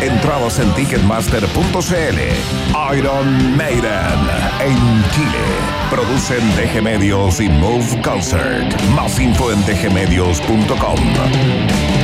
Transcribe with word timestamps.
Entradas 0.00 0.58
en 0.58 0.72
ticketmaster.cl. 0.74 2.96
Iron 2.96 3.56
Maiden 3.56 4.18
en 4.60 5.04
Chile. 5.10 5.44
Producen 5.90 6.40
DG 6.56 6.82
Medios 6.82 7.38
y 7.40 7.50
Move 7.50 8.00
Concert. 8.02 8.80
Más 8.94 9.20
info 9.20 9.52
en 9.52 9.62
dgmedios.com. 9.66 12.01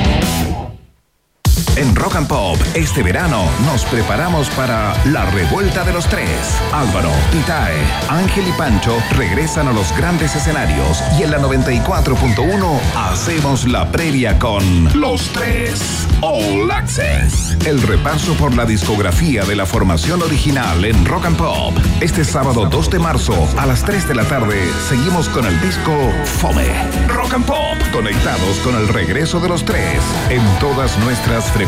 En 1.78 1.94
Rock 1.94 2.16
and 2.16 2.26
Pop, 2.26 2.58
este 2.74 3.04
verano 3.04 3.48
nos 3.64 3.84
preparamos 3.84 4.50
para 4.50 4.96
la 5.04 5.26
revuelta 5.26 5.84
de 5.84 5.92
los 5.92 6.08
tres. 6.08 6.28
Álvaro, 6.72 7.12
Itae, 7.32 7.76
Ángel 8.08 8.48
y 8.48 8.52
Pancho 8.58 8.98
regresan 9.12 9.68
a 9.68 9.72
los 9.72 9.96
grandes 9.96 10.34
escenarios 10.34 11.00
y 11.16 11.22
en 11.22 11.30
la 11.30 11.38
94.1 11.38 12.80
hacemos 12.96 13.68
la 13.68 13.92
previa 13.92 14.40
con 14.40 15.00
Los 15.00 15.28
Tres 15.28 16.08
All 16.20 16.68
Access. 16.68 17.56
El 17.64 17.80
repaso 17.80 18.34
por 18.34 18.56
la 18.56 18.66
discografía 18.66 19.44
de 19.44 19.54
la 19.54 19.64
formación 19.64 20.20
original 20.20 20.84
en 20.84 21.04
Rock 21.04 21.26
and 21.26 21.36
Pop. 21.36 21.74
Este 22.00 22.24
sábado 22.24 22.66
2 22.68 22.90
de 22.90 22.98
marzo 22.98 23.48
a 23.56 23.66
las 23.66 23.84
3 23.84 24.08
de 24.08 24.16
la 24.16 24.24
tarde 24.24 24.68
seguimos 24.88 25.28
con 25.28 25.46
el 25.46 25.60
disco 25.60 25.92
Fome. 26.24 26.66
Rock 27.06 27.34
and 27.34 27.46
Pop, 27.46 27.78
conectados 27.92 28.58
con 28.64 28.74
el 28.74 28.88
regreso 28.88 29.38
de 29.38 29.48
los 29.48 29.64
tres 29.64 30.02
en 30.28 30.42
todas 30.58 30.98
nuestras 30.98 31.44
frecuencias 31.52 31.67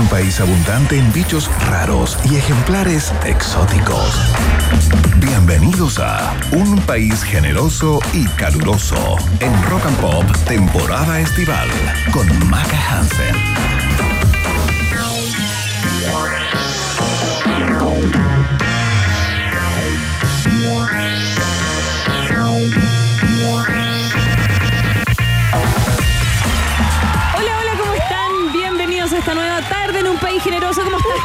un 0.00 0.08
país 0.08 0.40
abundante 0.40 0.98
en 0.98 1.12
bichos 1.12 1.50
raros 1.68 2.18
y 2.30 2.36
ejemplares 2.36 3.12
exóticos. 3.24 4.12
Bienvenidos 5.16 5.98
a 5.98 6.34
Un 6.52 6.78
país 6.82 7.22
generoso 7.22 8.00
y 8.12 8.26
caluroso 8.28 9.16
en 9.40 9.62
Rock 9.64 9.86
and 9.86 9.96
Pop 9.98 10.24
temporada 10.46 11.20
estival 11.20 11.68
con 12.12 12.26
Maca 12.48 12.78
Hansen. 12.90 13.34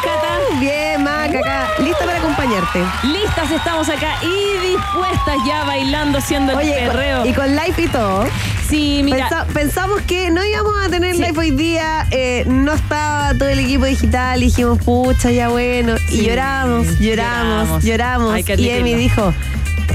Cata? 0.03 0.59
Bien, 0.59 1.03
Maca, 1.03 1.39
acá. 1.39 1.67
Lista 1.79 2.05
para 2.05 2.17
acompañarte. 2.19 2.83
Listas 3.03 3.51
estamos 3.51 3.87
acá 3.89 4.15
y 4.21 4.67
dispuestas 4.71 5.37
ya 5.47 5.63
bailando, 5.63 6.17
haciendo 6.17 6.59
el 6.59 6.69
perreo. 6.69 7.25
Y 7.25 7.33
con 7.33 7.55
live 7.55 7.75
y 7.77 7.87
todo. 7.87 8.25
Sí, 8.67 9.01
mira. 9.03 9.29
pensamos 9.53 10.01
que 10.01 10.29
no 10.31 10.43
íbamos 10.43 10.73
a 10.85 10.89
tener 10.89 11.15
live 11.15 11.37
hoy 11.37 11.51
día. 11.51 12.05
Eh, 12.11 12.43
no 12.47 12.73
estaba 12.73 13.33
todo 13.37 13.49
el 13.49 13.59
equipo 13.59 13.85
digital. 13.85 14.39
Dijimos, 14.39 14.79
pucha, 14.79 15.31
ya 15.31 15.49
bueno. 15.49 15.95
Y 16.09 16.23
lloramos, 16.25 16.99
lloramos, 16.99 17.83
lloramos. 17.83 18.39
y 18.57 18.69
Emi 18.69 18.95
dijo, 18.95 19.33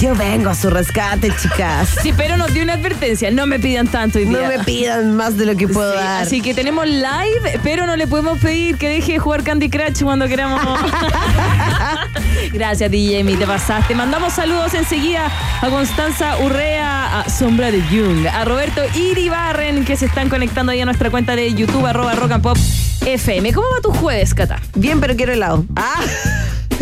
yo 0.01 0.15
vengo 0.15 0.51
a 0.51 0.55
su 0.55 0.71
rescate, 0.71 1.33
chicas. 1.41 1.89
Sí, 2.03 2.13
pero 2.17 2.37
nos 2.37 2.53
dio 2.53 2.63
una 2.63 2.75
advertencia. 2.75 3.31
No 3.31 3.47
me 3.47 3.59
pidan 3.59 3.89
tanto 3.89 4.19
hoy 4.19 4.27
día. 4.27 4.43
No 4.43 4.49
me 4.49 4.65
pidan 4.65 5.17
más 5.17 5.37
de 5.37 5.47
lo 5.47 5.57
que 5.57 5.67
puedo 5.67 5.93
dar. 5.93 6.23
Así 6.23 6.41
que 6.41 6.55
tenemos 6.55 6.87
live, 6.87 7.61
pero 7.63 7.87
no 7.87 7.97
le 7.97 8.07
podemos 8.07 8.39
pedir 8.39 8.77
que 8.77 8.89
deje 8.89 9.15
de 9.15 9.19
jugar 9.19 9.43
Candy 9.43 9.69
Crush 9.69 10.03
cuando 10.03 10.29
queramos. 10.29 10.61
Gracias, 12.53 12.91
DJ, 12.91 13.25
te 13.37 13.47
pasaste. 13.47 13.95
Mandamos 13.95 14.33
saludos 14.33 14.75
enseguida 14.75 15.31
a 15.61 15.69
Constanza 15.69 16.39
Urrea, 16.39 17.21
a 17.21 17.29
Sombra 17.29 17.71
de 17.71 17.83
Jung, 17.83 18.27
a 18.27 18.45
Roberto 18.45 18.83
Iribarren, 18.95 19.85
que 19.85 19.97
se 19.97 20.07
están 20.07 20.29
conectando 20.29 20.73
ahí 20.73 20.81
a 20.81 20.85
nuestra 20.85 21.11
cuenta 21.11 21.35
de 21.35 21.53
YouTube, 21.53 21.87
arroba 21.87 22.15
rock 22.15 22.33
and 22.33 22.43
pop 22.43 22.59
FM. 23.05 23.53
¿Cómo 23.53 23.67
va 23.75 23.81
tu 23.81 23.91
jueves, 23.91 24.35
Cata? 24.35 24.61
Bien, 24.75 25.01
pero 25.01 25.17
quiero 25.17 25.33
helado. 25.33 25.65
Ah. 25.77 26.01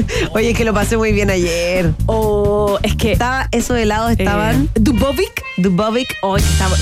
Oye, 0.33 0.51
es 0.51 0.57
que 0.57 0.65
lo 0.65 0.75
pasé 0.75 0.97
muy 0.97 1.13
bien 1.13 1.31
ayer. 1.31 1.93
Oh, 2.07 2.79
es 2.83 2.95
que. 2.97 3.13
Estaba, 3.13 3.49
esos 3.53 3.77
helados 3.79 4.13
estaban. 4.13 4.65
Eh, 4.75 4.81
Dubovic. 4.81 5.43
Dubovic. 5.59 6.17
Oh, 6.23 6.37
estamos. 6.37 6.81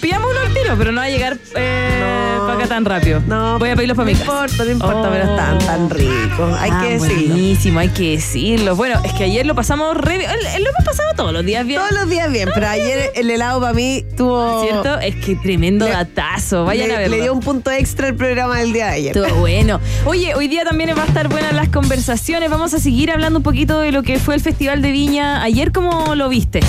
Pillamos 0.00 0.30
uno 0.30 0.40
al 0.40 0.52
tiro, 0.52 0.74
pero 0.78 0.92
no 0.92 1.00
va 1.00 1.06
a 1.06 1.10
llegar 1.10 1.38
eh, 1.56 2.36
para 2.40 2.54
acá 2.54 2.66
tan 2.66 2.84
rápido. 2.84 3.20
No. 3.26 3.58
Voy 3.58 3.70
a 3.70 3.76
pedirlos 3.76 3.96
para 3.96 4.06
mi 4.06 4.14
casa. 4.14 4.24
No 4.24 4.42
importa, 4.42 4.64
no 4.64 4.70
importa, 4.70 5.10
pero 5.10 5.24
están 5.24 5.58
tan 5.58 5.84
oh. 5.84 5.88
ricos. 5.88 6.58
Hay 6.60 6.70
que 6.70 6.76
ah, 6.76 6.98
decirlo. 6.98 7.34
Buenísimo, 7.34 7.78
hay 7.80 7.88
que 7.88 8.10
decirlo. 8.12 8.76
Bueno, 8.76 9.00
es 9.04 9.12
que 9.12 9.24
ayer 9.24 9.46
lo 9.46 9.54
pasamos 9.54 9.96
re 9.96 10.18
bien. 10.18 10.30
Lo 10.30 10.70
hemos 10.70 10.84
pasado 10.84 11.08
todos 11.16 11.32
los 11.32 11.44
días 11.44 11.66
bien. 11.66 11.80
Todos 11.80 11.92
los 11.92 12.08
días 12.08 12.30
bien, 12.30 12.48
pero 12.54 12.68
ayer 12.68 13.10
el 13.14 13.30
helado 13.30 13.60
para 13.60 13.72
mí 13.72 14.04
tuvo. 14.16 14.62
¿Cierto? 14.62 14.98
Es 15.00 15.16
que 15.16 15.36
tremendo 15.36 15.86
datazo. 15.86 16.64
Vayan 16.64 16.90
a 16.90 16.98
verlo. 16.98 17.16
Le 17.16 17.22
dio 17.22 17.32
un 17.32 17.40
punto 17.40 17.70
extra 17.70 18.08
el 18.08 18.14
programa 18.14 18.58
del 18.58 18.72
día 18.72 18.86
de 18.86 18.92
ayer. 18.92 19.16
Estuvo 19.16 19.40
bueno. 19.40 19.80
Oye, 20.04 20.34
hoy 20.34 20.48
día 20.48 20.64
también 20.64 20.94
va 20.96 21.02
a 21.02 21.06
estar 21.06 21.28
buenas 21.28 21.52
las 21.52 21.68
conversaciones. 21.68 22.43
Vamos 22.48 22.74
a 22.74 22.78
seguir 22.78 23.10
hablando 23.10 23.38
un 23.38 23.42
poquito 23.42 23.80
de 23.80 23.90
lo 23.90 24.02
que 24.02 24.18
fue 24.18 24.34
el 24.34 24.40
Festival 24.40 24.82
de 24.82 24.92
Viña 24.92 25.42
ayer. 25.42 25.72
¿Cómo 25.72 26.14
lo 26.14 26.28
viste? 26.28 26.60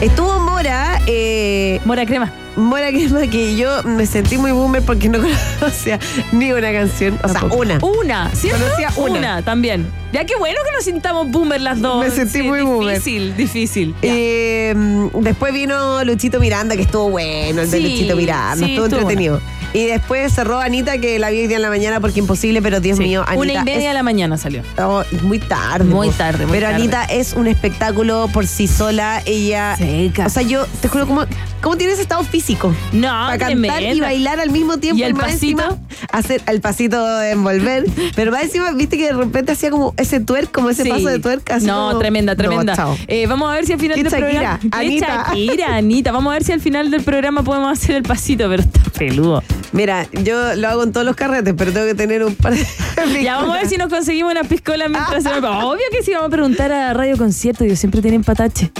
Estuvo 0.00 0.40
Mora. 0.40 1.00
Eh, 1.06 1.80
Mora 1.84 2.04
Crema. 2.06 2.32
Mora 2.56 2.88
Crema, 2.90 3.20
que 3.28 3.56
yo 3.56 3.84
me 3.84 4.04
sentí 4.04 4.36
muy 4.36 4.50
boomer 4.50 4.82
porque 4.82 5.08
no 5.08 5.20
conocía 5.60 6.00
ni 6.32 6.52
una 6.52 6.72
canción. 6.72 7.18
O 7.22 7.28
sea, 7.28 7.44
una. 7.44 7.78
Una, 7.82 8.30
¿cierto? 8.34 8.64
Conocía 8.64 8.90
una. 8.96 9.42
también. 9.42 9.86
Ya 10.12 10.24
qué 10.24 10.34
bueno 10.36 10.58
que 10.64 10.72
nos 10.72 10.84
sintamos 10.84 11.30
boomer 11.30 11.60
las 11.60 11.80
dos. 11.80 12.04
Me 12.04 12.10
sentí 12.10 12.42
muy 12.42 12.62
boomer. 12.62 12.96
Difícil, 12.96 13.36
difícil. 13.36 13.94
Eh, 14.02 14.74
después 15.20 15.54
vino 15.54 16.02
Luchito 16.04 16.40
Miranda, 16.40 16.74
que 16.74 16.82
estuvo 16.82 17.10
bueno, 17.10 17.62
el 17.62 17.70
de 17.70 17.80
Luchito 17.80 18.16
Miranda. 18.16 18.66
estuvo, 18.66 18.86
entretenido. 18.86 19.40
Y 19.72 19.86
después 19.86 20.32
cerró 20.32 20.60
Anita, 20.60 20.98
que 20.98 21.18
la 21.18 21.30
vi 21.30 21.40
hoy 21.40 21.46
día 21.46 21.56
en 21.56 21.62
la 21.62 21.70
mañana 21.70 22.00
porque 22.00 22.20
imposible, 22.20 22.60
pero 22.60 22.80
Dios 22.80 22.98
mío, 22.98 23.24
Anita. 23.26 23.40
Una 23.40 23.52
y 23.54 23.64
media 23.64 23.88
de 23.88 23.94
la 23.94 24.02
mañana 24.02 24.36
salió. 24.36 24.62
Oh, 24.78 25.02
muy 25.22 25.38
tarde. 25.38 25.84
Muy 25.84 26.10
tarde, 26.10 26.46
Pero 26.50 26.68
Anita 26.68 27.04
es 27.04 27.32
un 27.32 27.46
espectáculo 27.46 28.28
por 28.32 28.46
sí 28.46 28.66
sola. 28.66 29.22
Ella. 29.24 29.76
O 30.24 30.28
sea, 30.28 30.42
yo 30.42 30.66
te 30.80 30.88
juro, 30.88 31.06
¿cómo, 31.06 31.24
cómo 31.62 31.76
tienes 31.76 31.98
estado 31.98 32.22
físico? 32.24 32.74
No, 32.92 33.08
Para 33.08 33.38
cantar 33.38 33.82
y 33.82 34.00
bailar 34.00 34.40
al 34.40 34.50
mismo 34.50 34.76
tiempo. 34.78 34.98
Y 35.00 35.04
el 35.04 35.14
pasito. 35.14 35.78
hacer 36.10 36.42
el 36.46 36.60
pasito 36.60 37.04
de 37.18 37.30
envolver. 37.30 37.86
pero 38.16 38.32
más 38.32 38.42
encima, 38.42 38.72
viste 38.72 38.98
que 38.98 39.06
de 39.06 39.12
repente 39.12 39.52
hacía 39.52 39.70
como 39.70 39.94
ese 39.96 40.20
twerk, 40.20 40.50
como 40.50 40.68
ese 40.68 40.84
paso 40.84 41.08
de 41.08 41.18
twerk. 41.18 41.50
no, 41.62 41.98
tremenda, 41.98 42.36
tremenda. 42.36 42.96
Eh, 43.06 43.26
vamos 43.26 43.50
a 43.50 43.54
ver 43.54 43.64
si 43.64 43.72
al 43.72 43.80
final 43.80 44.02
del 44.02 44.12
programa. 44.12 44.60
Anita. 44.72 45.24
Shakira, 45.28 45.76
Anita. 45.76 46.12
Vamos 46.12 46.32
a 46.32 46.34
ver 46.34 46.44
si 46.44 46.52
al 46.52 46.60
final 46.60 46.90
del 46.90 47.02
programa 47.02 47.42
podemos 47.42 47.72
hacer 47.72 47.96
el 47.96 48.02
pasito, 48.02 48.48
pero 48.48 48.62
está 48.62 48.82
peludo. 48.98 49.42
Mira, 49.72 50.06
yo 50.12 50.54
lo 50.54 50.68
hago 50.68 50.82
en 50.82 50.92
todos 50.92 51.06
los 51.06 51.16
carretes, 51.16 51.54
pero 51.56 51.72
tengo 51.72 51.86
que 51.86 51.94
tener 51.94 52.24
un 52.24 52.34
par 52.34 52.54
de. 52.54 52.66
Ya 53.22 53.36
vamos 53.36 53.56
a 53.56 53.60
ver 53.60 53.68
si 53.68 53.76
nos 53.76 53.88
conseguimos 53.88 54.32
una 54.32 54.44
piscola 54.44 54.88
mientras 54.88 55.22
se 55.22 55.30
Obvio 55.30 55.84
que 55.90 56.02
sí, 56.02 56.12
vamos 56.12 56.28
a 56.28 56.30
preguntar 56.30 56.72
a 56.72 56.92
Radio 56.92 57.16
Concierto, 57.16 57.64
ellos 57.64 57.78
siempre 57.78 58.02
tienen 58.02 58.24
patache. 58.24 58.70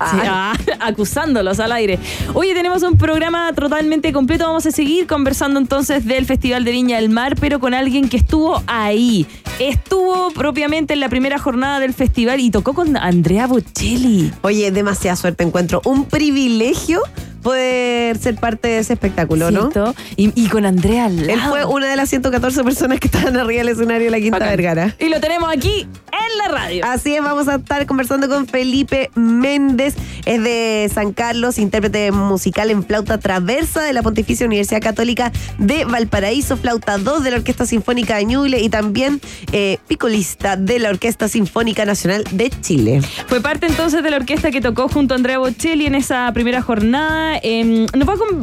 Ah, 0.00 0.54
acusándolos 0.80 1.60
al 1.60 1.72
aire. 1.72 1.98
Oye, 2.34 2.54
tenemos 2.54 2.82
un 2.82 2.96
programa 2.96 3.52
totalmente 3.52 4.12
completo. 4.12 4.44
Vamos 4.44 4.66
a 4.66 4.70
seguir 4.70 5.06
conversando 5.06 5.58
entonces 5.58 6.04
del 6.04 6.26
Festival 6.26 6.64
de 6.64 6.72
Viña 6.72 6.96
del 6.96 7.10
Mar, 7.10 7.34
pero 7.40 7.60
con 7.60 7.74
alguien 7.74 8.08
que 8.08 8.16
estuvo 8.16 8.62
ahí. 8.66 9.26
Estuvo 9.58 10.30
propiamente 10.30 10.94
en 10.94 11.00
la 11.00 11.08
primera 11.08 11.38
jornada 11.38 11.80
del 11.80 11.92
festival 11.92 12.40
y 12.40 12.50
tocó 12.50 12.74
con 12.74 12.96
Andrea 12.96 13.46
Bocelli. 13.46 14.30
Oye, 14.42 14.70
demasiada 14.70 15.16
suerte 15.16 15.42
encuentro. 15.44 15.80
Un 15.84 16.04
privilegio 16.04 17.02
poder 17.42 18.18
ser 18.18 18.36
parte 18.36 18.68
de 18.68 18.78
ese 18.78 18.94
espectáculo, 18.94 19.50
¿no? 19.50 19.70
Y, 20.16 20.48
con 20.48 20.64
Andrea 20.64 21.06
Él 21.06 21.40
fue 21.48 21.64
una 21.64 21.88
de 21.88 21.96
las 21.96 22.08
114 22.08 22.64
personas 22.64 23.00
que 23.00 23.08
estaban 23.08 23.36
arriba 23.36 23.58
del 23.58 23.68
escenario 23.68 24.06
de 24.06 24.10
la 24.10 24.20
Quinta 24.20 24.38
Vergara. 24.38 24.94
Y 24.98 25.08
lo 25.08 25.20
tenemos 25.20 25.50
aquí 25.50 25.82
en 25.82 26.38
la 26.38 26.48
radio. 26.48 26.84
Así 26.84 27.14
es, 27.14 27.22
vamos 27.22 27.48
a 27.48 27.56
estar 27.56 27.86
conversando 27.86 28.28
con 28.28 28.46
Felipe 28.46 29.10
Méndez. 29.14 29.94
Es 30.24 30.42
de 30.42 30.90
San 30.92 31.12
Carlos, 31.12 31.58
intérprete 31.58 32.12
musical 32.12 32.70
en 32.70 32.84
flauta 32.84 33.18
traversa 33.18 33.82
de 33.82 33.92
la 33.92 34.02
Pontificia 34.02 34.46
Universidad 34.46 34.80
Católica 34.80 35.32
de 35.58 35.84
Valparaíso, 35.84 36.56
flauta 36.56 36.98
2 36.98 37.22
de 37.22 37.30
la 37.30 37.36
Orquesta 37.38 37.66
Sinfónica 37.66 38.16
de 38.16 38.24
Ñuble 38.24 38.60
y 38.60 38.68
también 38.68 39.20
eh, 39.52 39.78
picolista 39.86 40.56
de 40.56 40.78
la 40.78 40.90
Orquesta 40.90 41.28
Sinfónica 41.28 41.84
Nacional 41.84 42.24
de 42.30 42.50
Chile. 42.60 43.00
Fue 43.26 43.40
parte 43.40 43.66
entonces 43.66 44.02
de 44.02 44.10
la 44.10 44.16
orquesta 44.16 44.50
que 44.50 44.60
tocó 44.60 44.88
junto 44.88 45.14
a 45.14 45.16
Andrea 45.16 45.38
Bocelli 45.38 45.86
en 45.86 45.94
esa 45.94 46.30
primera 46.32 46.62
jornada 46.62 47.27
Em, 47.36 47.86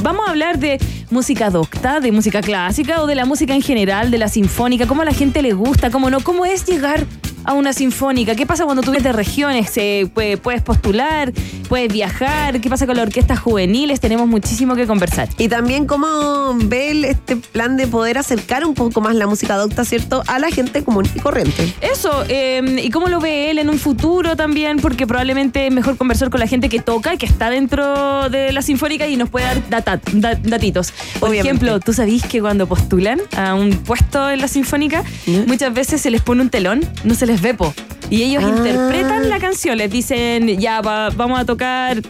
vamos 0.02 0.28
a 0.28 0.30
hablar 0.30 0.58
de 0.58 0.80
música 1.10 1.50
docta, 1.50 2.00
de 2.00 2.12
música 2.12 2.42
clásica 2.42 3.02
o 3.02 3.08
de 3.08 3.16
la 3.16 3.26
música 3.26 3.54
en 3.54 3.62
general, 3.62 4.12
de 4.12 4.18
la 4.18 4.28
sinfónica, 4.28 4.88
cómo 4.88 5.02
a 5.02 5.06
la 5.06 5.14
gente 5.14 5.42
le 5.42 5.54
gusta, 5.54 5.90
cómo 5.90 6.10
no, 6.10 6.22
cómo 6.22 6.46
es 6.46 6.66
llegar 6.66 7.06
a 7.46 7.54
una 7.54 7.74
sinfónica? 7.74 8.36
¿Qué 8.36 8.46
pasa 8.46 8.66
cuando 8.66 8.82
tú 8.82 8.92
vienes 8.92 9.04
de 9.04 9.14
regiones? 9.14 9.72
Eh, 9.78 10.08
puedes, 10.14 10.40
puedes 10.40 10.62
postular, 10.62 11.32
puedes 11.70 11.92
viajar. 11.92 12.60
¿Qué 12.62 12.70
pasa 12.70 12.86
con 12.86 12.96
las 12.98 13.06
orquestas 13.08 13.40
juveniles? 13.40 14.00
Tenemos 14.00 14.28
muchísimo 14.28 14.76
que 14.76 14.88
conversar. 14.88 15.30
Y 15.38 15.48
también 15.48 15.86
cómo 15.86 16.56
ve 16.66 16.92
el- 16.92 17.06
este 17.06 17.36
plan 17.36 17.78
de 17.78 17.88
poder 17.88 18.18
acercar 18.18 18.66
un 18.66 18.74
poco 18.74 19.02
más 19.02 19.16
la 19.16 19.28
música 19.28 19.56
docta, 19.56 19.86
¿cierto? 19.86 20.24
A 20.28 20.40
la 20.40 20.50
gente 20.52 20.84
común 20.84 21.08
y 21.16 21.20
corriente. 21.20 21.74
Eso, 21.82 22.24
eh, 22.28 22.82
y 22.84 22.90
cómo 22.90 23.08
lo 23.08 23.20
ve 23.20 23.52
él 23.52 23.60
en 23.60 23.70
un 23.70 23.78
futuro 23.80 24.36
también, 24.36 24.78
porque 24.78 25.06
probablemente 25.08 25.68
es 25.68 25.74
mejor 25.74 25.98
conversar 25.98 26.30
con 26.30 26.40
la 26.40 26.48
gente 26.48 26.70
que 26.70 26.80
toca, 26.80 27.18
que 27.18 27.26
está 27.26 27.50
dentro 27.50 28.30
de 28.30 28.52
la 28.52 28.62
sinfónica 28.62 29.08
y 29.08 29.18
nos 29.18 29.30
puede 29.30 29.46
dar 29.46 29.70
data- 29.70 30.02
da- 30.14 30.36
datitos. 30.36 30.92
Por 31.20 31.30
Obviamente. 31.30 31.48
ejemplo, 31.66 31.80
tú 31.80 31.94
sabís 31.94 32.24
que 32.24 32.42
cuando 32.42 32.68
postulan 32.68 33.20
a 33.38 33.54
un 33.56 33.72
puesto 33.72 34.30
en 34.30 34.42
la 34.42 34.48
sinfónica, 34.48 35.04
muchas 35.48 35.74
veces 35.74 36.02
se 36.02 36.10
les 36.12 36.22
pone 36.22 36.42
un 36.42 36.50
telón, 36.50 36.82
no 37.04 37.14
se 37.16 37.26
les 37.26 37.35
ve, 37.42 37.54
po. 37.54 37.74
Y 38.10 38.22
ellos 38.24 38.44
Ah. 38.46 38.50
interpretan 38.50 39.30
la 39.30 39.40
canción, 39.40 39.78
les 39.78 39.90
dicen, 39.92 40.48
ya 40.60 40.82
va- 40.82 41.10
vamos 41.10 41.40
a 41.40 41.46
tocar 41.46 42.02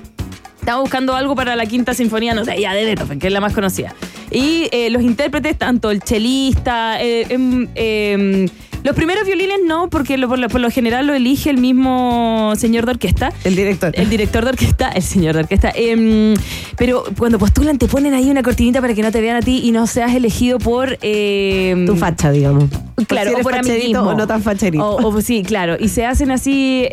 Estamos 0.60 0.82
buscando 0.82 1.16
algo 1.16 1.36
para 1.36 1.56
la 1.56 1.68
quinta 1.68 1.94
sinfonía, 1.94 2.34
no 2.34 2.44
sé, 2.44 2.60
ya 2.60 2.74
de 2.74 2.86
Beethoven, 2.86 3.20
que 3.20 3.28
es 3.28 3.34
la 3.34 3.40
más 3.40 3.54
conocida. 3.54 3.94
Y 4.32 4.68
eh, 4.72 4.90
los 4.90 5.04
intérpretes, 5.04 5.56
tanto 5.60 5.92
el 5.92 6.00
chelista, 6.02 7.00
eh, 7.00 7.28
em, 7.30 7.68
em, 7.76 8.48
los 8.84 8.96
primeros 8.96 9.28
violines 9.28 9.60
no, 9.64 9.92
porque 9.92 10.18
lo- 10.18 10.28
por, 10.28 10.40
lo, 10.40 10.50
por 10.50 10.62
lo 10.62 10.72
general 10.72 11.06
lo 11.06 11.14
elige 11.14 11.52
el 11.52 11.60
mismo 11.60 12.54
señor 12.58 12.86
de 12.86 12.94
orquesta. 12.94 13.32
El 13.44 13.56
director. 13.56 13.92
El 13.94 14.10
director 14.10 14.44
de 14.44 14.50
orquesta, 14.50 14.90
el 14.90 15.04
señor 15.04 15.36
de 15.36 15.42
orquesta. 15.42 15.72
Em, 15.76 16.34
pero 16.78 17.04
cuando 17.16 17.38
postulan 17.38 17.78
te 17.78 17.86
ponen 17.88 18.16
ahí 18.16 18.32
una 18.32 18.42
cortinita 18.42 18.82
para 18.82 18.96
que 18.96 19.04
no 19.04 19.12
te 19.12 19.22
vean 19.22 19.36
a 19.36 19.42
ti 19.42 19.62
y 19.64 19.72
no 19.72 19.86
seas 19.86 20.16
elegido 20.16 20.58
por... 20.58 20.98
tu 20.98 21.96
facha, 21.96 22.32
digamos. 22.32 22.66
Claro, 23.08 23.32
si 23.64 23.96
o. 23.96 24.04
O 24.04 24.14
no 24.14 24.28
tan 24.28 24.42
facherito. 24.42 24.96
O, 24.96 25.22
sí, 25.22 25.44
claro. 25.44 25.76
Y 25.80 25.90
se 25.90 26.06
hacen 26.06 26.32
así 26.32 26.88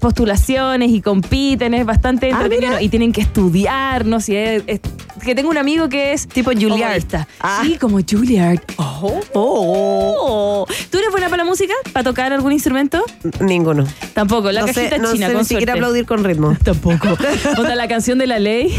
postulaciones 0.00 0.90
y 0.90 1.00
compiten, 1.00 1.74
es 1.74 1.84
bastante 1.84 2.26
ah, 2.26 2.30
entretenido. 2.30 2.80
Y 2.80 2.88
tienen 2.88 3.12
que 3.12 3.20
estudiar, 3.20 4.06
no 4.06 4.20
sé. 4.20 4.62
Si 4.66 4.80
que 5.26 5.34
tengo 5.34 5.50
un 5.50 5.58
amigo 5.58 5.88
que 5.88 6.12
es. 6.12 6.26
Tipo 6.26 6.52
Juilliard. 6.52 7.02
Ah. 7.40 7.62
Sí, 7.62 7.76
como 7.78 7.98
Juilliard. 8.00 8.60
Oh. 8.76 9.20
Oh. 9.34 10.66
¿Tú 10.90 10.98
eres 10.98 11.10
buena 11.10 11.28
para 11.28 11.44
la 11.44 11.48
música? 11.48 11.74
¿Para 11.92 12.04
tocar 12.04 12.32
algún 12.32 12.52
instrumento? 12.52 13.04
Ninguno. 13.40 13.84
Tampoco. 14.14 14.52
La 14.52 14.60
no 14.60 14.66
cajita 14.68 14.96
sé, 14.96 14.98
no 14.98 15.12
china, 15.12 15.26
sé 15.26 15.32
con 15.32 15.42
ni 15.42 15.46
siquiera 15.46 15.72
aplaudir 15.74 16.06
con 16.06 16.24
ritmo. 16.24 16.56
Tampoco. 16.64 17.08
o 17.58 17.62
la 17.62 17.88
canción 17.88 18.18
de 18.18 18.26
la 18.26 18.38
ley. 18.38 18.74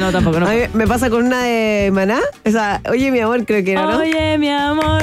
No, 0.00 0.12
tampoco. 0.12 0.40
No. 0.40 0.46
A 0.46 0.52
mí 0.52 0.60
me 0.72 0.86
pasa 0.86 1.10
con 1.10 1.24
una 1.24 1.42
de 1.42 1.90
Maná. 1.92 2.20
O 2.44 2.50
sea, 2.50 2.80
oye, 2.90 3.10
mi 3.10 3.20
amor, 3.20 3.44
creo 3.44 3.64
que 3.64 3.72
era, 3.72 3.86
¿no? 3.86 3.98
Oye, 3.98 4.38
mi 4.38 4.48
amor, 4.50 5.02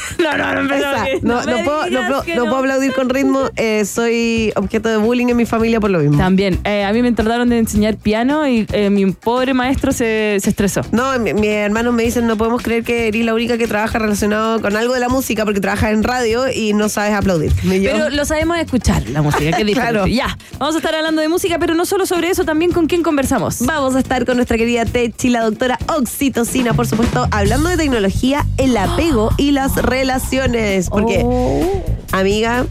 No, 0.21 0.37
no, 0.37 0.63
no, 0.63 0.75
No, 1.21 1.35
no 1.45 1.63
puedo, 1.63 1.89
no, 1.89 1.99
puedo, 2.07 2.23
no 2.35 2.43
puedo 2.45 2.57
aplaudir 2.57 2.93
con 2.93 3.09
ritmo. 3.09 3.49
eh, 3.55 3.85
soy 3.85 4.51
objeto 4.55 4.89
de 4.89 4.97
bullying 4.97 5.27
en 5.27 5.37
mi 5.37 5.45
familia 5.45 5.79
por 5.79 5.89
lo 5.89 5.99
mismo. 5.99 6.17
También, 6.17 6.59
eh, 6.63 6.83
a 6.83 6.93
mí 6.93 7.01
me 7.01 7.11
trataron 7.11 7.49
de 7.49 7.57
enseñar 7.59 7.95
piano 7.97 8.47
y 8.47 8.65
eh, 8.71 8.89
mi 8.89 9.05
pobre 9.11 9.53
maestro 9.53 9.91
se, 9.91 10.37
se 10.41 10.49
estresó. 10.49 10.81
No, 10.91 11.17
mi- 11.19 11.33
mis 11.33 11.49
hermanos 11.49 11.93
me 11.93 12.03
dicen, 12.03 12.27
no 12.27 12.37
podemos 12.37 12.61
creer 12.61 12.83
que 12.83 13.07
eres 13.07 13.25
la 13.25 13.33
única 13.33 13.57
que 13.57 13.67
trabaja 13.67 13.99
relacionado 13.99 14.61
con 14.61 14.75
algo 14.75 14.93
de 14.93 14.99
la 14.99 15.09
música 15.09 15.45
porque 15.45 15.59
trabajas 15.59 15.91
en 15.91 16.03
radio 16.03 16.43
y 16.51 16.73
no 16.73 16.89
sabes 16.89 17.13
aplaudir. 17.13 17.51
Pero 17.63 18.09
lo 18.09 18.25
sabemos 18.25 18.57
escuchar, 18.57 19.07
la 19.09 19.21
música, 19.21 19.43
diferente. 19.57 19.73
Claro. 19.73 20.07
Ya, 20.07 20.37
vamos 20.59 20.75
a 20.75 20.77
estar 20.79 20.95
hablando 20.95 21.21
de 21.21 21.27
música, 21.29 21.57
pero 21.59 21.73
no 21.73 21.85
solo 21.85 22.05
sobre 22.05 22.29
eso, 22.29 22.43
también 22.45 22.71
con 22.71 22.87
quién 22.87 23.03
conversamos. 23.03 23.65
Vamos 23.65 23.95
a 23.95 23.99
estar 23.99 24.25
con 24.25 24.35
nuestra 24.37 24.57
querida 24.57 24.85
Techi, 24.85 25.29
la 25.29 25.41
doctora 25.43 25.77
Oxitocina, 25.87 26.73
por 26.73 26.87
supuesto, 26.87 27.27
hablando 27.31 27.69
de 27.69 27.77
tecnología, 27.77 28.45
el 28.57 28.75
apego 28.77 29.29
y 29.37 29.51
las 29.51 29.75
relaciones. 29.75 30.10
Porque, 30.89 31.21
Oh. 31.23 31.83
amiga, 32.11 32.65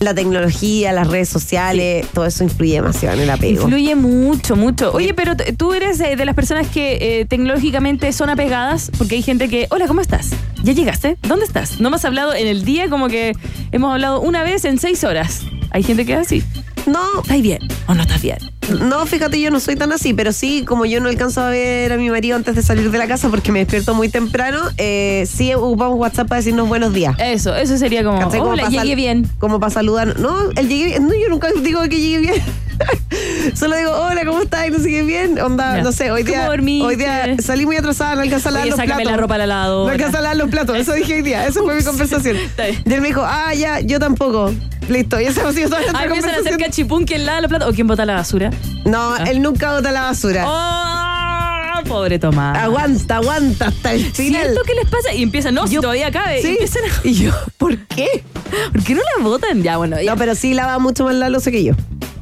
la 0.00 0.12
tecnología, 0.14 0.92
las 0.92 1.06
redes 1.06 1.28
sociales, 1.28 2.06
todo 2.12 2.26
eso 2.26 2.44
influye 2.44 2.74
demasiado 2.74 3.16
en 3.16 3.22
el 3.22 3.30
apego. 3.30 3.62
Influye 3.62 3.94
mucho, 3.94 4.56
mucho. 4.56 4.92
Oye, 4.92 5.14
pero 5.14 5.34
tú 5.56 5.72
eres 5.72 5.98
eh, 6.00 6.16
de 6.16 6.24
las 6.24 6.34
personas 6.34 6.66
que 6.68 7.20
eh, 7.20 7.24
tecnológicamente 7.26 8.12
son 8.12 8.28
apegadas, 8.28 8.90
porque 8.98 9.14
hay 9.14 9.22
gente 9.22 9.48
que, 9.48 9.66
hola, 9.70 9.86
¿cómo 9.86 10.00
estás? 10.00 10.30
¿Ya 10.62 10.72
llegaste? 10.72 11.16
¿Dónde 11.22 11.46
estás? 11.46 11.80
No 11.80 11.90
me 11.90 11.96
has 11.96 12.04
hablado 12.04 12.34
en 12.34 12.46
el 12.48 12.64
día 12.64 12.88
como 12.90 13.08
que 13.08 13.32
hemos 13.72 13.92
hablado 13.92 14.20
una 14.20 14.42
vez 14.42 14.64
en 14.64 14.78
seis 14.78 15.04
horas. 15.04 15.42
Hay 15.70 15.82
gente 15.82 16.04
que 16.04 16.12
es 16.14 16.18
así. 16.18 16.42
No, 16.86 17.22
¿Estás 17.22 17.40
bien 17.42 17.60
o 17.86 17.94
no 17.94 18.02
estás 18.02 18.22
bien? 18.22 18.38
no, 18.80 19.04
fíjate, 19.06 19.40
yo 19.40 19.50
no 19.50 19.60
soy 19.60 19.76
tan 19.76 19.92
así, 19.92 20.14
pero 20.14 20.32
sí, 20.32 20.64
como 20.64 20.86
yo 20.86 21.00
no 21.00 21.08
alcanzo 21.08 21.42
a 21.42 21.50
ver 21.50 21.92
a 21.92 21.96
mi 21.96 22.10
marido 22.10 22.36
antes 22.36 22.54
de 22.54 22.62
salir 22.62 22.90
de 22.90 22.98
la 22.98 23.06
casa 23.06 23.28
porque 23.28 23.52
me 23.52 23.58
despierto 23.60 23.94
muy 23.94 24.08
temprano, 24.08 24.60
eh, 24.78 25.26
sí 25.30 25.52
ocupamos 25.54 25.98
WhatsApp 25.98 26.28
para 26.28 26.40
decirnos 26.40 26.68
buenos 26.68 26.92
días. 26.92 27.14
Eso, 27.18 27.54
eso 27.54 27.76
sería 27.76 28.04
como, 28.04 28.18
hola, 28.26 28.68
llegué 28.68 28.94
bien. 28.94 29.28
Como 29.38 29.60
para 29.60 29.70
saludar. 29.70 30.18
No, 30.18 30.50
él 30.56 30.68
llegué 30.68 30.86
bien. 30.86 31.06
No, 31.06 31.14
yo 31.14 31.28
nunca 31.28 31.48
digo 31.62 31.82
que 31.88 32.00
llegué 32.00 32.18
bien. 32.18 32.42
Solo 33.54 33.76
digo, 33.76 33.90
hola, 33.92 34.24
¿cómo 34.24 34.40
estás? 34.42 34.66
Y 34.68 34.70
no 34.70 34.78
sé 34.78 34.88
qué 34.90 35.02
bien. 35.02 35.38
Onda, 35.40 35.76
Ya. 35.76 35.82
no 35.82 35.92
sé, 35.92 36.10
hoy 36.10 36.24
¿Cómo 36.24 36.34
día, 36.36 36.84
hoy 36.86 36.96
día 36.96 37.36
salí 37.42 37.66
muy 37.66 37.76
atrasada, 37.76 38.14
no 38.16 38.22
alcanza 38.22 38.48
a 38.48 38.52
lavar 38.52 38.68
los 38.68 38.76
platos. 38.80 39.04
la 39.04 39.16
ropa 39.16 39.38
la. 39.38 39.46
No 39.46 39.88
alcanza 39.88 40.18
a 40.18 40.22
lavar 40.22 40.36
los 40.36 40.50
platos. 40.50 40.76
Eso 40.76 40.92
dije 40.94 41.14
hoy 41.14 41.22
día. 41.22 41.46
Esa 41.46 41.62
fue 41.62 41.74
mi 41.76 41.82
conversación. 41.82 42.36
Y 42.86 42.92
él 42.92 43.00
me 43.00 43.08
dijo, 43.08 43.22
ah, 43.24 43.54
ya, 43.54 43.80
yo 43.80 43.98
tampoco. 43.98 44.52
Listo. 44.88 45.20
Y 45.20 45.24
esa 45.24 45.48
ha 45.48 45.52
sido 45.52 45.68
toda 45.70 45.80
nuestra 45.80 46.00
Ah, 46.00 46.04
empiezan 46.04 46.30
a 46.30 46.32
hacer 46.32 46.42
conversación. 46.44 46.58
cachipún, 46.60 47.04
¿quién 47.04 47.26
lava 47.26 47.40
la 47.40 47.48
plata? 47.48 47.68
¿O 47.68 47.72
quién 47.72 47.86
bota 47.86 48.04
la 48.04 48.14
basura? 48.14 48.50
No, 48.84 49.16
él 49.16 49.40
nunca 49.42 49.72
bota 49.74 49.90
la 49.92 50.02
basura. 50.02 50.44
¡Oh! 50.46 51.84
Pobre 51.88 52.18
Tomás. 52.18 52.56
Aguanta, 52.58 53.16
aguanta 53.16 53.66
hasta 53.68 53.92
el 53.92 54.04
final. 54.12 54.42
¿Cierto 54.42 54.60
qué 54.66 54.74
les 54.74 54.86
pasa? 54.88 55.12
Y 55.12 55.22
empiezan, 55.22 55.54
no, 55.54 55.66
si 55.66 55.76
todavía 55.76 56.10
cabe. 56.10 56.40
Sí. 56.40 56.48
Y 56.48 56.50
empiezan 56.52 56.82
a... 56.84 57.06
Y 57.08 57.14
yo, 57.14 57.32
¿por 57.58 57.76
qué? 57.88 58.24
¿Por 58.72 58.82
qué 58.82 58.94
no 58.94 59.02
la 59.18 59.22
botan? 59.24 59.62
Ya, 59.62 59.76
bueno, 59.76 60.00
ya. 60.00 60.12
No, 60.12 60.16
pero 60.18 60.34
sí 60.34 60.54
lava 60.54 60.78
mucho 60.78 61.04
más 61.04 61.14
la 61.14 61.28
losa 61.28 61.50
que 61.50 61.62
yo. 61.62 61.74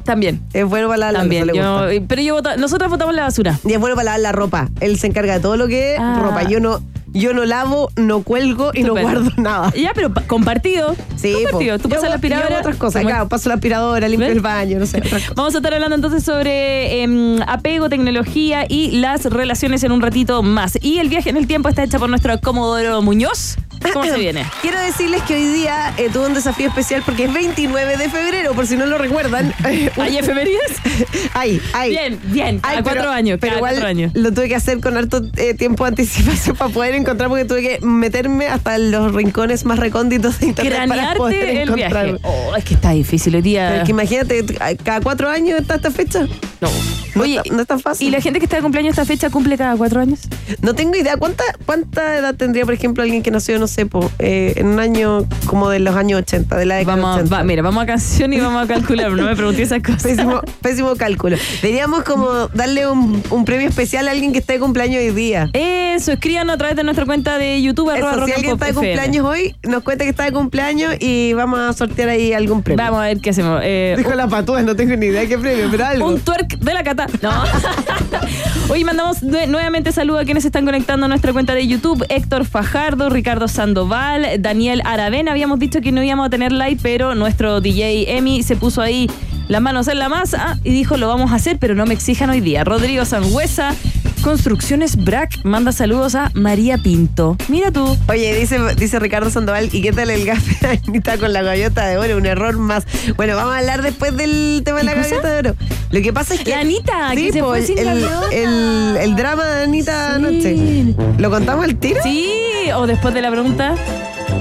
También. 0.03 0.41
Es 0.53 0.65
bueno 0.65 0.87
para 0.87 0.97
lavar 0.97 1.13
la 1.13 1.19
También. 1.19 1.47
le 1.47 1.55
Yo, 1.55 1.79
gusta. 1.87 2.05
pero 2.07 2.21
yo 2.21 2.33
bota- 2.35 2.57
nosotros 2.57 2.89
botamos 2.89 3.15
la 3.15 3.23
basura. 3.23 3.59
Y 3.65 3.73
es 3.73 3.79
bueno 3.79 3.95
para 3.95 4.05
lavar 4.05 4.19
la 4.19 4.31
ropa. 4.31 4.69
Él 4.79 4.97
se 4.99 5.07
encarga 5.07 5.33
de 5.33 5.39
todo 5.39 5.57
lo 5.57 5.67
que 5.67 5.93
es 5.95 5.99
Ah. 5.99 6.19
ropa. 6.21 6.43
Yo 6.43 6.59
no, 6.59 6.81
yo 7.15 7.33
no 7.33 7.45
lavo, 7.45 7.89
no 7.95 8.23
cuelgo 8.23 8.71
y 8.73 8.83
no 8.83 8.93
guardo 8.93 9.29
nada. 9.37 9.71
Ya, 9.75 9.91
pero 9.93 10.13
pa- 10.13 10.21
compartido. 10.23 10.95
Sí, 11.15 11.33
compartido. 11.43 11.77
po. 11.77 11.83
Tú 11.83 11.89
Yo 11.89 11.95
pasas 11.95 12.09
la 12.09 12.15
aspiradora. 12.15 12.59
otras 12.59 12.75
cosas. 12.77 13.03
Claro, 13.03 13.29
paso 13.29 13.49
la 13.49 13.55
aspiradora, 13.55 14.07
limpio 14.07 14.27
¿Ves? 14.27 14.35
el 14.37 14.41
baño, 14.41 14.79
no 14.79 14.85
sé. 14.85 15.01
Vamos 15.35 15.53
a 15.53 15.57
estar 15.57 15.73
hablando 15.73 15.95
entonces 15.95 16.23
sobre 16.23 17.03
em, 17.03 17.39
apego, 17.47 17.87
tecnología 17.89 18.65
y 18.67 18.91
las 18.99 19.25
relaciones 19.25 19.83
en 19.83 19.91
un 19.91 20.01
ratito 20.01 20.41
más. 20.43 20.77
Y 20.81 20.99
el 20.99 21.09
viaje 21.09 21.29
en 21.29 21.37
el 21.37 21.47
tiempo 21.47 21.69
está 21.69 21.83
hecha 21.83 21.99
por 21.99 22.09
nuestro 22.09 22.39
Comodoro 22.41 23.01
Muñoz. 23.01 23.57
¿Cómo 23.91 24.05
se 24.05 24.17
viene? 24.17 24.45
Quiero 24.61 24.79
decirles 24.81 25.21
que 25.23 25.35
hoy 25.35 25.45
día 25.47 25.93
eh, 25.97 26.09
tuve 26.11 26.27
un 26.27 26.33
desafío 26.33 26.67
especial 26.67 27.01
porque 27.05 27.25
es 27.25 27.33
29 27.33 27.97
de 27.97 28.09
febrero, 28.09 28.53
por 28.53 28.67
si 28.67 28.77
no 28.77 28.85
lo 28.85 28.97
recuerdan. 28.97 29.53
¿Hay 29.63 30.17
efemérides? 30.17 30.77
Ay, 31.33 31.61
ay. 31.73 31.89
Bien, 31.89 32.19
bien. 32.25 32.59
Ay, 32.63 32.77
cuatro 32.83 33.01
pero- 33.01 33.11
años. 33.11 33.37
Pero 33.41 33.57
igual 33.57 33.73
cuatro 33.73 33.87
años. 33.87 34.11
lo 34.13 34.31
tuve 34.31 34.47
que 34.47 34.55
hacer 34.55 34.79
con 34.79 34.95
harto 34.97 35.21
eh, 35.37 35.53
tiempo 35.53 35.83
de 35.85 35.89
anticipación 35.89 36.55
para 36.55 36.71
poder 36.71 36.95
encontrar, 36.95 37.29
porque 37.29 37.45
tuve 37.45 37.61
que 37.61 37.79
meterme 37.85 38.47
hasta 38.47 38.77
los 38.77 39.13
rincones 39.13 39.65
más 39.65 39.79
recónditos 39.79 40.39
de 40.39 40.47
internet 40.47 40.87
para 40.87 41.15
poder 41.15 41.39
Cranearte 41.39 41.51
el 41.63 41.69
encontrar. 41.69 42.05
viaje. 42.05 42.19
Oh, 42.23 42.55
es 42.55 42.63
que 42.63 42.73
está 42.75 42.91
difícil 42.91 43.35
hoy 43.35 43.41
día. 43.41 43.67
Pero 43.69 43.79
es 43.81 43.85
que 43.85 43.91
imagínate, 43.91 44.45
cada 44.83 45.01
cuatro 45.01 45.29
años 45.29 45.59
está 45.59 45.75
esta 45.75 45.91
fecha. 45.91 46.27
No. 46.61 46.69
No, 47.15 47.23
Oye, 47.23 47.37
está- 47.37 47.53
no 47.55 47.61
es 47.61 47.67
tan 47.67 47.79
fácil. 47.79 48.07
¿y 48.07 48.11
la 48.11 48.21
gente 48.21 48.39
que 48.39 48.45
está 48.45 48.55
de 48.57 48.61
cumpleaños 48.63 48.91
esta 48.91 49.05
fecha 49.05 49.29
cumple 49.29 49.57
cada 49.57 49.75
cuatro 49.75 50.01
años? 50.01 50.21
No 50.61 50.73
tengo 50.73 50.95
idea. 50.95 51.17
¿Cuánta, 51.17 51.43
¿Cuánta 51.65 52.17
edad 52.17 52.35
tendría, 52.35 52.65
por 52.65 52.73
ejemplo, 52.73 53.03
alguien 53.03 53.21
que 53.23 53.31
nació, 53.31 53.59
no 53.59 53.67
sé, 53.67 53.85
po, 53.85 54.09
eh, 54.19 54.53
en 54.57 54.67
un 54.67 54.79
año 54.79 55.25
como 55.45 55.69
de 55.69 55.79
los 55.79 55.95
años 55.95 56.19
80, 56.21 56.57
de 56.57 56.65
la 56.65 56.75
década 56.75 56.97
Vamos, 56.97 57.15
80? 57.17 57.35
va, 57.35 57.43
mira, 57.43 57.61
vamos 57.61 57.83
a 57.83 57.85
canción 57.85 58.33
y 58.33 58.39
vamos 58.39 58.63
a 58.63 58.67
calcular. 58.67 59.11
No 59.11 59.23
me 59.25 59.35
pregunté 59.35 59.61
esas 59.63 59.81
cosas. 59.81 60.03
Pésimo, 60.03 60.41
pésimo 60.61 60.95
cálculo. 60.95 61.37
Deberíamos 61.61 62.03
como 62.03 62.47
darle 62.53 62.87
un, 62.87 63.21
un 63.29 63.45
premio 63.45 63.67
especial 63.67 64.07
a 64.07 64.11
alguien 64.11 64.31
que 64.33 64.39
esté 64.39 64.53
de 64.53 64.59
cumpleaños 64.59 65.01
hoy 65.01 65.11
día. 65.11 65.49
Eso, 65.53 66.11
escríbanos 66.13 66.55
a 66.55 66.57
través 66.57 66.75
de 66.75 66.83
nuestra 66.83 67.05
cuenta 67.05 67.37
de 67.37 67.61
YouTube. 67.61 67.95
Eso, 67.95 68.07
arroba 68.07 68.25
si 68.25 68.33
alguien 68.33 68.53
está 68.53 68.65
de 68.65 68.71
FM. 68.71 68.87
cumpleaños 68.87 69.25
hoy, 69.25 69.55
nos 69.63 69.83
cuenta 69.83 70.03
que 70.03 70.09
está 70.09 70.23
de 70.25 70.31
cumpleaños 70.31 70.95
y 70.99 71.33
vamos 71.33 71.59
a 71.59 71.73
sortear 71.73 72.09
ahí 72.09 72.33
algún 72.33 72.63
premio. 72.63 72.83
Vamos 72.83 72.99
a 73.01 73.03
ver 73.05 73.19
qué 73.19 73.29
hacemos. 73.29 73.61
Eh, 73.63 73.93
Dijo 73.97 74.13
la 74.15 74.27
patúa, 74.27 74.61
no 74.63 74.75
tengo 74.75 74.95
ni 74.95 75.07
idea 75.07 75.21
de 75.21 75.27
qué 75.27 75.37
premio, 75.37 75.67
pero 75.69 75.85
algo. 75.85 76.07
Un 76.07 76.19
twerk 76.19 76.57
de 76.59 76.73
la 76.73 76.83
No. 77.21 77.31
Hoy 78.69 78.83
mandamos 78.83 79.21
nue- 79.23 79.47
nuevamente 79.47 79.91
saludos 79.91 80.21
a 80.21 80.25
quienes 80.25 80.45
están 80.45 80.65
conectando 80.65 81.05
a 81.05 81.09
nuestra 81.09 81.33
cuenta 81.33 81.53
de 81.53 81.67
YouTube. 81.67 82.05
Héctor 82.09 82.45
Fajardo, 82.45 83.09
Ricardo 83.09 83.47
Sandoval, 83.47 84.25
Daniel 84.39 84.81
Aravena. 84.85 85.31
Habíamos 85.31 85.59
dicho 85.59 85.81
que 85.81 85.91
no 85.91 86.01
íbamos 86.03 86.27
a 86.27 86.29
tener 86.29 86.51
live, 86.51 86.77
pero 86.81 87.15
nuestro 87.15 87.61
DJ 87.61 88.17
Emi 88.17 88.43
se 88.43 88.55
puso 88.55 88.81
ahí 88.81 89.09
las 89.49 89.61
manos 89.61 89.87
en 89.89 89.99
la 89.99 90.07
masa 90.09 90.57
y 90.63 90.71
dijo 90.71 90.95
lo 90.97 91.07
vamos 91.09 91.31
a 91.31 91.35
hacer, 91.35 91.57
pero 91.59 91.75
no 91.75 91.85
me 91.85 91.93
exijan 91.93 92.29
hoy 92.29 92.39
día. 92.39 92.63
Rodrigo 92.63 93.03
Sangüesa, 93.05 93.75
Construcciones 94.23 94.95
Brack, 95.03 95.43
manda 95.43 95.73
saludos 95.73 96.15
a 96.15 96.31
María 96.33 96.77
Pinto. 96.77 97.35
Mira 97.49 97.71
tú. 97.71 97.97
Oye, 98.07 98.33
dice, 98.39 98.57
dice 98.75 98.97
Ricardo 98.99 99.29
Sandoval, 99.29 99.67
¿y 99.73 99.81
qué 99.81 99.91
tal 99.91 100.09
el 100.09 100.25
gafe 100.25 100.79
Anita 100.87 101.17
con 101.17 101.33
la 101.33 101.41
gaviota 101.41 101.85
de 101.87 101.97
oro? 101.97 102.15
Un 102.17 102.25
error 102.25 102.57
más. 102.57 102.85
Bueno, 103.17 103.35
vamos 103.35 103.53
a 103.53 103.57
hablar 103.59 103.81
después 103.81 104.15
del 104.15 104.61
tema 104.63 104.77
de 104.79 104.85
la 104.85 104.93
¿Qué 104.93 104.99
cosa? 105.01 105.09
gaviota 105.17 105.29
de 105.29 105.39
oro. 105.49 105.55
Lo 105.91 106.01
que 106.01 106.13
pasa 106.13 106.35
es 106.35 106.39
que. 106.39 106.51
La 106.51 106.61
Anita, 106.61 107.09
Sí, 107.13 107.25
que 107.25 107.33
se 107.33 107.43
fue 107.43 107.59
el, 107.59 107.65
sin 107.67 107.77
el, 107.77 108.07
el- 108.31 108.97
el 109.01 109.15
drama 109.17 109.43
de 109.45 109.63
Anita 109.65 110.15
Sí. 110.15 110.15
anoche. 110.15 110.95
¿Lo 111.21 111.29
contamos 111.29 111.65
al 111.65 111.75
tiro? 111.75 111.99
Sí, 112.01 112.31
o 112.75 112.87
después 112.87 113.13
de 113.13 113.21
la 113.21 113.29
pregunta. 113.29 113.75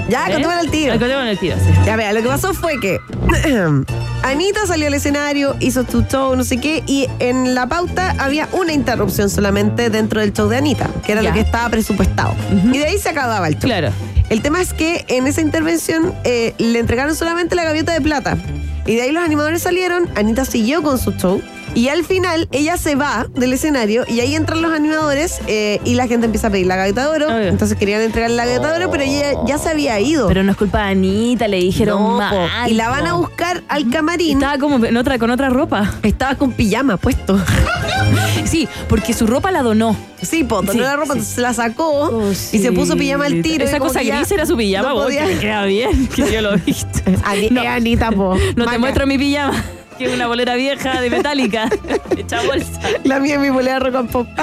Ya, 0.08 0.26
¿Eh? 0.28 0.32
contémoslo 0.32 0.60
al 0.60 0.70
tiro. 0.70 0.92
Contémoslo 0.98 1.30
al 1.30 1.38
tiro, 1.38 1.56
sí. 1.56 1.70
Ya 1.86 1.96
vea, 1.96 2.12
lo 2.12 2.22
que 2.22 2.28
pasó 2.28 2.52
fue 2.54 2.78
que 2.80 2.98
Anita 4.22 4.66
salió 4.66 4.86
al 4.86 4.94
escenario, 4.94 5.56
hizo 5.60 5.84
su 5.88 6.02
show, 6.02 6.36
no 6.36 6.44
sé 6.44 6.58
qué, 6.58 6.82
y 6.86 7.08
en 7.18 7.54
la 7.54 7.66
pauta 7.66 8.14
había 8.18 8.48
una 8.52 8.72
interrupción 8.72 9.28
solamente 9.30 9.90
dentro 9.90 10.20
del 10.20 10.32
show 10.32 10.48
de 10.48 10.56
Anita, 10.58 10.88
que 11.04 11.12
era 11.12 11.22
Ya. 11.22 11.28
lo 11.30 11.34
que 11.34 11.40
estaba 11.40 11.68
presupuestado. 11.70 12.34
Y 12.72 12.78
de 12.78 12.84
ahí 12.86 12.98
se 12.98 13.08
acababa 13.08 13.48
el 13.48 13.54
show. 13.54 13.62
Claro. 13.62 13.90
El 14.28 14.40
tema 14.42 14.60
es 14.60 14.72
que 14.72 15.04
en 15.08 15.26
esa 15.26 15.40
intervención 15.40 16.14
eh, 16.24 16.54
le 16.58 16.78
entregaron 16.78 17.14
solamente 17.16 17.54
la 17.54 17.64
gaviota 17.64 17.92
de 17.92 18.00
plata. 18.00 18.36
Y 18.86 18.94
de 18.96 19.02
ahí 19.02 19.12
los 19.12 19.22
animadores 19.24 19.62
salieron, 19.62 20.08
Anita 20.16 20.44
siguió 20.44 20.82
con 20.82 20.98
su 20.98 21.12
show. 21.12 21.42
Y 21.74 21.88
al 21.88 22.04
final 22.04 22.48
ella 22.52 22.76
se 22.76 22.94
va 22.96 23.26
del 23.34 23.52
escenario 23.54 24.04
y 24.06 24.20
ahí 24.20 24.34
entran 24.34 24.60
los 24.60 24.72
animadores 24.72 25.40
eh, 25.46 25.80
y 25.84 25.94
la 25.94 26.06
gente 26.06 26.26
empieza 26.26 26.48
a 26.48 26.50
pedir 26.50 26.66
la 26.66 26.76
gaviota 26.76 27.02
de 27.02 27.08
oro. 27.08 27.26
Obvio. 27.34 27.48
Entonces 27.48 27.78
querían 27.78 28.02
entregarle 28.02 28.36
la 28.36 28.44
gaviota 28.44 28.70
de 28.72 28.76
oro, 28.82 28.90
pero 28.90 29.04
ella 29.04 29.32
ya 29.46 29.56
se 29.58 29.70
había 29.70 29.98
ido. 29.98 30.28
Pero 30.28 30.42
no 30.42 30.50
es 30.52 30.58
culpa 30.58 30.84
de 30.84 30.90
Anita, 30.90 31.48
le 31.48 31.56
dijeron 31.58 31.98
No, 32.02 32.08
po. 32.30 32.36
mal. 32.36 32.70
y 32.70 32.74
la 32.74 32.88
van 32.90 33.06
a 33.06 33.12
po. 33.12 33.18
buscar 33.18 33.62
al 33.68 33.88
camarín. 33.90 34.36
Estaba 34.38 34.58
como 34.58 34.84
en 34.84 34.96
otra, 34.96 35.18
con 35.18 35.30
otra 35.30 35.48
ropa. 35.48 35.90
Estaba 36.02 36.34
con 36.34 36.52
pijama 36.52 36.96
puesto. 36.98 37.38
Sí, 38.44 38.68
porque 38.88 39.14
su 39.14 39.26
ropa 39.26 39.50
la 39.50 39.62
donó. 39.62 39.96
Sí, 40.20 40.44
po, 40.44 40.56
donó 40.56 40.72
Sí, 40.72 40.78
la 40.78 40.94
ropa, 40.96 41.06
sí. 41.06 41.18
entonces 41.20 41.34
se 41.34 41.40
la 41.40 41.54
sacó 41.54 42.30
y 42.52 42.58
se 42.58 42.72
puso 42.72 42.96
pijama 42.96 43.26
al 43.26 43.40
tiro. 43.40 43.64
Esa 43.64 43.76
y 43.76 43.78
como 43.78 43.88
cosa 43.88 44.00
que 44.00 44.06
ya 44.06 44.16
gris 44.16 44.30
era 44.32 44.44
su 44.46 44.56
pijama, 44.56 44.88
no 44.88 44.94
vos, 44.96 45.04
podía- 45.04 45.24
que 45.26 45.34
le 45.34 45.40
queda 45.40 45.64
bien, 45.64 46.06
que 46.08 46.30
yo 46.32 46.42
lo 46.42 46.54
he 46.54 46.56
visto. 46.58 47.00
Ani- 47.24 47.48
No. 47.50 47.62
Anita, 47.62 48.10
po. 48.10 48.34
No 48.34 48.64
te 48.64 48.64
Maca. 48.64 48.78
muestro 48.78 49.06
mi 49.06 49.16
pijama, 49.16 49.62
que 50.02 50.08
es 50.10 50.14
una 50.14 50.26
bolera 50.26 50.54
vieja 50.54 51.00
de 51.00 51.10
metálica, 51.10 51.68
hecha 52.16 52.42
bolsa. 52.42 52.80
La 53.04 53.20
mía 53.20 53.34
es 53.34 53.40
mi 53.40 53.50
bolera 53.50 53.78
rock 53.78 53.94
and 53.96 54.10
pop. 54.10 54.26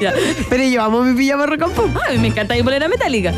Ya. 0.00 0.12
Pero 0.50 0.62
yo 0.64 0.82
amo 0.82 1.02
mi 1.02 1.14
pijama 1.16 1.46
rock 1.46 1.62
and 1.62 1.72
pop. 1.72 1.88
Ay, 2.06 2.18
me 2.18 2.28
encanta 2.28 2.54
mi 2.54 2.60
bolera 2.62 2.86
metálica. 2.88 3.32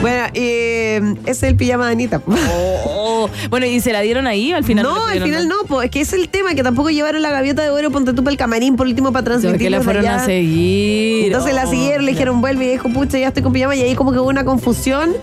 Bueno, 0.00 0.26
eh, 0.32 1.00
ese 1.22 1.30
es 1.30 1.42
el 1.42 1.56
pijama 1.56 1.86
de 1.86 1.92
Anita. 1.92 2.18
po. 2.20 2.34
Oh, 2.52 3.28
bueno, 3.50 3.66
¿y 3.66 3.80
se 3.80 3.92
la 3.92 4.00
dieron 4.00 4.26
ahí 4.28 4.52
al 4.52 4.62
final? 4.64 4.84
no, 4.84 5.06
al 5.06 5.20
final 5.20 5.48
no, 5.48 5.56
po. 5.66 5.82
es 5.82 5.90
que 5.90 6.00
es 6.00 6.12
el 6.12 6.28
tema, 6.28 6.54
que 6.54 6.62
tampoco 6.62 6.90
llevaron 6.90 7.20
la 7.20 7.30
gaviota 7.30 7.62
de 7.62 7.70
oro, 7.70 7.90
ponte 7.90 8.12
tú 8.12 8.22
para 8.22 8.32
el 8.32 8.38
camarín 8.38 8.76
por 8.76 8.86
último 8.86 9.12
para 9.12 9.24
transmitir. 9.24 9.52
¿Por 9.58 9.58
qué 9.64 9.70
la 9.70 9.80
fueron 9.82 10.06
allá. 10.06 10.16
a 10.22 10.24
seguir? 10.24 11.26
Entonces 11.26 11.52
la 11.54 11.64
Oh, 11.66 11.70
siguieron, 11.70 12.04
le 12.06 12.12
dijeron 12.12 12.40
vuelve 12.40 12.64
y 12.64 12.68
dijo, 12.68 12.88
pucha, 12.90 13.18
ya 13.18 13.28
estoy 13.28 13.42
con 13.42 13.52
pijama 13.52 13.74
y 13.74 13.82
ahí 13.82 13.94
como 13.96 14.12
que 14.12 14.18
hubo 14.18 14.28
una 14.28 14.44
confusión. 14.44 15.14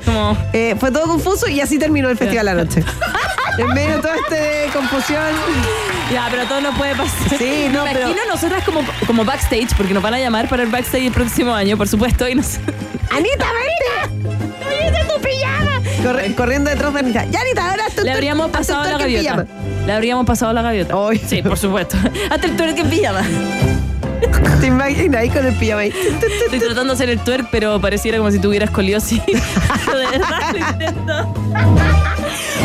Eh, 0.53 0.75
fue 0.79 0.91
todo 0.91 1.06
confuso 1.08 1.48
y 1.48 1.62
así 1.62 1.79
terminó 1.79 2.10
el 2.10 2.18
festival 2.18 2.46
la 2.46 2.53
noche. 2.56 2.84
en 3.62 3.74
medio 3.74 3.96
de 3.98 4.01
toda 4.01 4.16
esta 4.16 4.74
confusión. 4.80 5.24
Ya, 6.12 6.28
pero 6.32 6.46
todo 6.46 6.62
no 6.62 6.72
puede 6.74 6.96
pasar. 6.96 7.38
Sí, 7.38 7.68
no, 7.72 7.86
Me 7.86 7.92
pero- 7.94 8.10
imagino 8.10 8.34
nosotras 8.34 8.63
como, 8.63 8.82
como 9.06 9.25
backstage, 9.25 9.75
porque 9.78 9.94
nos 9.94 10.01
van 10.04 10.13
a 10.16 10.20
llamar 10.20 10.48
para 10.50 10.63
el 10.63 10.70
backstage 10.70 11.06
el 11.06 11.12
próximo 11.13 11.54
año, 11.54 11.78
por 11.78 11.88
supuesto, 11.88 12.28
y 12.28 12.36
nos... 12.36 12.58
¡Anita, 13.12 13.46
vente! 14.24 14.39
¡Vente 14.70 15.13
tu 15.13 15.22
pijama! 15.22 15.82
Corre- 16.04 16.34
corriendo 16.36 16.70
detrás 16.70 16.94
de 16.94 17.00
Anita. 17.00 17.25
Ya, 17.25 17.42
Anita, 17.42 17.70
ahora 17.70 17.84
tú 17.96 18.01
Le 18.04 18.12
habríamos 18.12 18.50
pasado 18.51 18.84
la 18.89 18.98
gaviota. 18.98 19.46
Le 19.86 19.94
habríamos 19.94 20.25
pasado 20.25 20.54
la 20.54 20.62
gaviota. 20.62 20.96
Ay. 21.10 21.22
Sí, 21.28 21.42
por 21.42 21.58
supuesto. 21.58 21.98
Hasta 22.30 22.48
el 22.48 22.56
twerk 22.56 22.78
en 22.80 22.89
pijama. 22.89 23.22
¿Te 24.60 24.68
imaginas 24.68 25.22
ahí 25.22 25.30
con 25.30 25.46
el 25.46 25.56
pijama 25.56 25.82
ahí? 25.82 25.94
Estoy 26.46 26.60
tratando 26.60 26.86
de 26.86 26.94
hacer 26.94 27.10
el 27.10 27.20
twerk, 27.20 27.48
pero 27.52 27.80
pareciera 27.80 28.18
como 28.18 28.32
si 28.32 28.40
tuviera 28.40 28.66
escoliosis. 28.66 29.22
Pero 29.86 30.00
de 30.00 30.06
verdad 30.08 30.40
lo 30.52 30.58
intento. 30.58 31.34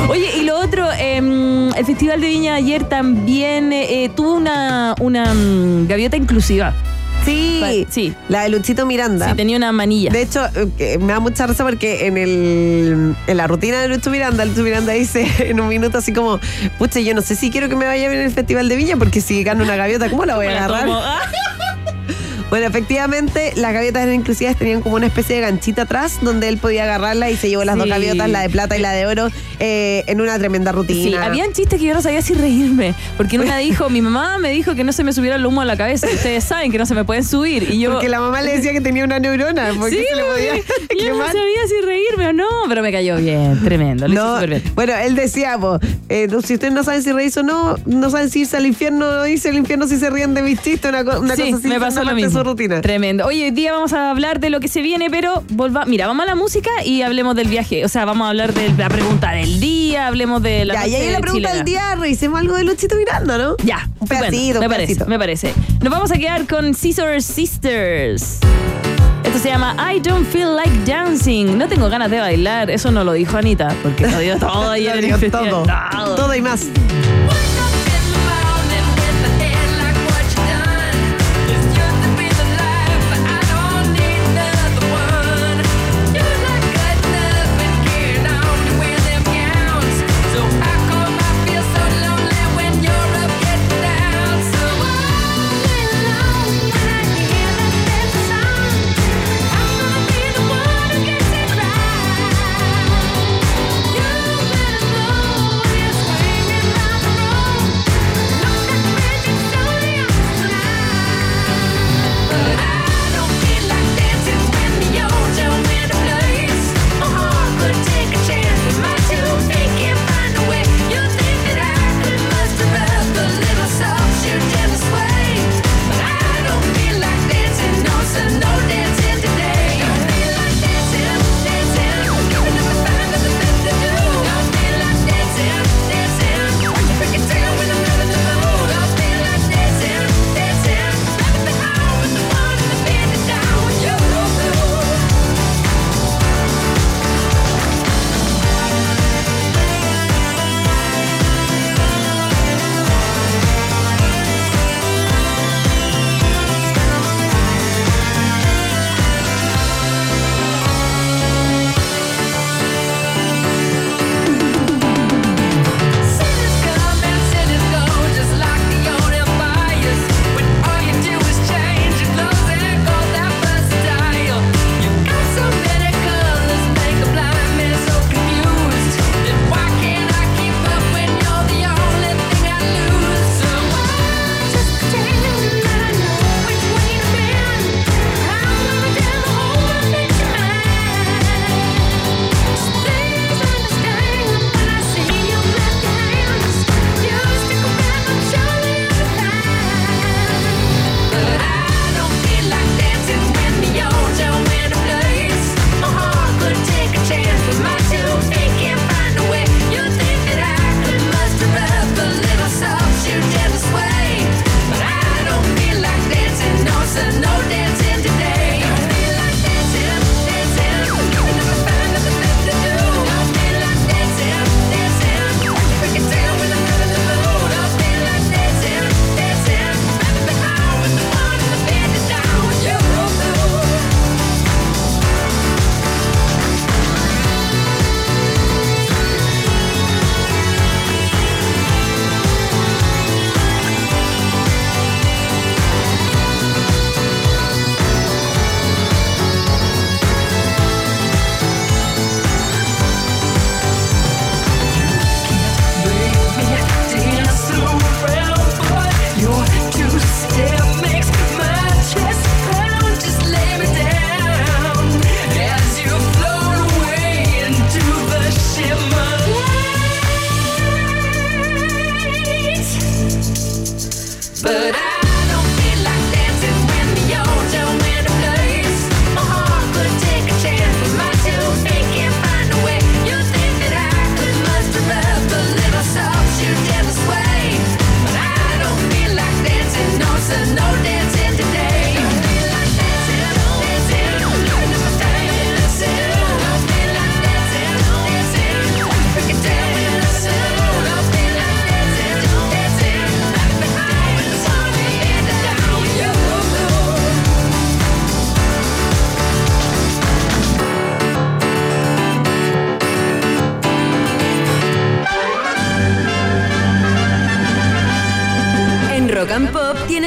Oye, 0.08 0.38
y 0.38 0.42
lo 0.42 0.58
otro, 0.58 0.88
em, 0.98 1.72
el 1.74 1.86
Festival 1.86 2.20
de 2.20 2.28
Viña 2.28 2.54
ayer 2.54 2.84
también 2.84 3.72
eh, 3.72 4.04
eh, 4.04 4.08
tuvo 4.10 4.34
una, 4.34 4.94
una 5.00 5.32
mm, 5.32 5.86
gaviota 5.86 6.16
inclusiva. 6.16 6.74
Sí, 7.24 7.86
Sí. 7.90 8.14
La 8.28 8.42
de 8.42 8.50
Luchito 8.50 8.86
Miranda. 8.86 9.30
Sí, 9.30 9.36
tenía 9.36 9.56
una 9.56 9.72
manilla. 9.72 10.10
De 10.10 10.22
hecho, 10.22 10.46
eh, 10.78 10.98
me 10.98 11.12
da 11.12 11.20
mucha 11.20 11.46
risa 11.46 11.64
porque 11.64 12.06
en 12.06 12.16
el 12.18 13.16
en 13.26 13.36
la 13.36 13.46
rutina 13.46 13.80
de 13.80 13.88
Lucho 13.88 14.10
Miranda, 14.10 14.44
Lucho 14.44 14.62
Miranda 14.62 14.92
dice 14.92 15.26
en 15.50 15.60
un 15.60 15.68
minuto 15.68 15.98
así 15.98 16.12
como, 16.12 16.40
pucha, 16.78 17.00
yo 17.00 17.14
no 17.14 17.22
sé 17.22 17.36
si 17.36 17.50
quiero 17.50 17.68
que 17.68 17.76
me 17.76 17.86
vaya 17.86 18.08
bien 18.08 18.20
en 18.20 18.26
el 18.26 18.32
Festival 18.32 18.68
de 18.68 18.76
Viña 18.76 18.96
porque 18.96 19.20
si 19.20 19.42
gano 19.42 19.64
una 19.64 19.76
gaviota, 19.76 20.10
¿cómo 20.10 20.24
la 20.24 20.36
voy 20.36 20.46
a 20.46 20.64
agarrar? 20.64 20.88
Bueno, 22.50 22.66
efectivamente, 22.66 23.52
las 23.56 23.72
gaviotas 23.72 24.02
eran 24.04 24.14
inclusivas, 24.14 24.56
tenían 24.56 24.80
como 24.80 24.94
una 24.96 25.06
especie 25.06 25.34
de 25.36 25.42
ganchita 25.42 25.82
atrás 25.82 26.18
donde 26.22 26.48
él 26.48 26.58
podía 26.58 26.84
agarrarla 26.84 27.30
y 27.30 27.36
se 27.36 27.48
llevó 27.48 27.64
las 27.64 27.76
dos 27.76 27.88
gaviotas, 27.88 28.28
la 28.30 28.42
de 28.42 28.50
plata 28.50 28.76
y 28.76 28.80
la 28.80 28.92
de 28.92 29.06
oro, 29.06 29.28
eh, 29.58 30.04
en 30.06 30.20
una 30.20 30.38
tremenda 30.38 30.70
rutina. 30.70 31.02
Sí, 31.02 31.14
habían 31.16 31.52
chistes 31.52 31.80
que 31.80 31.86
yo 31.86 31.94
no 31.94 32.02
sabía 32.02 32.22
si 32.22 32.34
reírme. 32.34 32.94
Porque 33.16 33.38
una 33.40 33.56
dijo, 33.58 33.90
mi 33.90 34.00
mamá 34.02 34.38
me 34.38 34.50
dijo 34.50 34.74
que 34.76 34.84
no 34.84 34.92
se 34.92 35.02
me 35.02 35.12
subiera 35.12 35.34
el 35.36 35.44
humo 35.44 35.62
a 35.62 35.64
la 35.64 35.76
cabeza. 35.76 36.06
Ustedes 36.06 36.44
saben 36.44 36.70
que 36.70 36.78
no 36.78 36.86
se 36.86 36.94
me 36.94 37.04
pueden 37.04 37.24
subir. 37.24 37.68
Y 37.70 37.80
yo. 37.80 37.92
Porque 37.92 38.08
la 38.08 38.20
mamá 38.20 38.40
le 38.42 38.52
decía 38.56 38.72
que 38.72 38.80
tenía 38.80 39.04
una 39.04 39.18
neurona, 39.18 39.72
porque 39.78 39.96
Sí, 39.96 40.04
se 40.08 40.16
le 40.16 40.24
podía 40.24 40.54
yo 41.04 41.14
no 41.16 41.26
sabía 41.26 41.66
si 41.68 41.84
reírme 41.84 42.28
o 42.28 42.32
no, 42.32 42.46
pero 42.68 42.82
me 42.82 42.92
cayó 42.92 43.16
bien, 43.16 43.60
tremendo, 43.64 44.06
lo 44.06 44.14
hizo 44.14 44.22
No, 44.24 44.34
súper 44.34 44.50
bien. 44.50 44.62
bueno, 44.76 44.94
él 44.94 45.14
decía, 45.16 45.58
po, 45.58 45.78
eh, 46.08 46.28
si 46.44 46.54
ustedes 46.54 46.72
no 46.72 46.84
saben 46.84 47.02
si 47.02 47.10
reírse 47.12 47.40
o 47.40 47.42
no, 47.42 47.76
no 47.86 48.10
saben 48.10 48.30
si 48.30 48.40
irse 48.42 48.56
al 48.56 48.66
infierno 48.66 49.06
o 49.22 49.26
irse 49.26 49.48
al 49.48 49.56
infierno 49.56 49.88
si 49.88 49.96
se 49.98 50.08
ríen 50.10 50.34
de 50.34 50.42
mis 50.42 50.60
chistes, 50.62 50.88
una, 50.90 51.04
co- 51.04 51.20
una 51.20 51.34
sí, 51.36 51.42
cosa 51.50 51.56
así. 51.56 51.68
me 51.68 51.80
pasó 51.80 52.04
lo 52.04 52.14
mismo. 52.14 52.33
Su 52.34 52.44
rutina. 52.44 52.80
Tremendo. 52.80 53.24
Oye, 53.26 53.44
hoy 53.46 53.50
día 53.50 53.72
vamos 53.72 53.92
a 53.92 54.10
hablar 54.10 54.40
de 54.40 54.50
lo 54.50 54.60
que 54.60 54.68
se 54.68 54.82
viene, 54.82 55.08
pero 55.10 55.42
volva, 55.50 55.84
mira, 55.86 56.06
vamos 56.06 56.24
a 56.24 56.26
la 56.26 56.34
música 56.34 56.70
y 56.84 57.02
hablemos 57.02 57.34
del 57.36 57.48
viaje. 57.48 57.84
O 57.84 57.88
sea, 57.88 58.04
vamos 58.04 58.26
a 58.26 58.28
hablar 58.30 58.52
de 58.52 58.70
la 58.76 58.88
pregunta 58.88 59.30
del 59.32 59.60
día, 59.60 60.06
hablemos 60.08 60.42
de 60.42 60.64
la 60.64 60.74
Ya, 60.74 60.86
y 60.86 60.90
noche 60.90 60.96
ahí 61.02 61.06
en 61.06 61.12
la 61.12 61.20
pregunta 61.20 61.48
chilena. 61.48 61.54
del 61.56 61.64
día 61.64 61.94
revisemos 61.96 62.40
algo 62.40 62.56
de 62.56 62.64
Luchito 62.64 62.96
Miranda, 62.96 63.38
¿no? 63.38 63.56
Ya, 63.64 63.88
Un 64.00 64.08
pedacito, 64.08 64.60
me 64.60 64.66
un 64.66 64.72
parece, 64.72 65.04
me 65.06 65.18
parece. 65.18 65.54
Nos 65.80 65.90
vamos 65.90 66.10
a 66.10 66.18
quedar 66.18 66.46
con 66.46 66.74
Scissor 66.74 67.22
Sisters. 67.22 68.38
Esto 69.24 69.38
se 69.38 69.48
llama 69.48 69.74
I 69.92 70.00
Don't 70.00 70.26
Feel 70.30 70.54
Like 70.54 70.84
Dancing. 70.84 71.56
No 71.58 71.66
tengo 71.68 71.88
ganas 71.88 72.10
de 72.10 72.20
bailar. 72.20 72.70
Eso 72.70 72.90
no 72.90 73.04
lo 73.04 73.12
dijo 73.14 73.36
Anita, 73.36 73.74
porque 73.82 74.06
lo 74.06 74.18
dio 74.18 74.36
todo 74.38 74.70
ayer 74.70 75.02
en 75.02 75.12
el 75.14 75.30
Todo. 75.30 75.64
todo 76.14 76.34
y 76.34 76.42
más. 76.42 76.66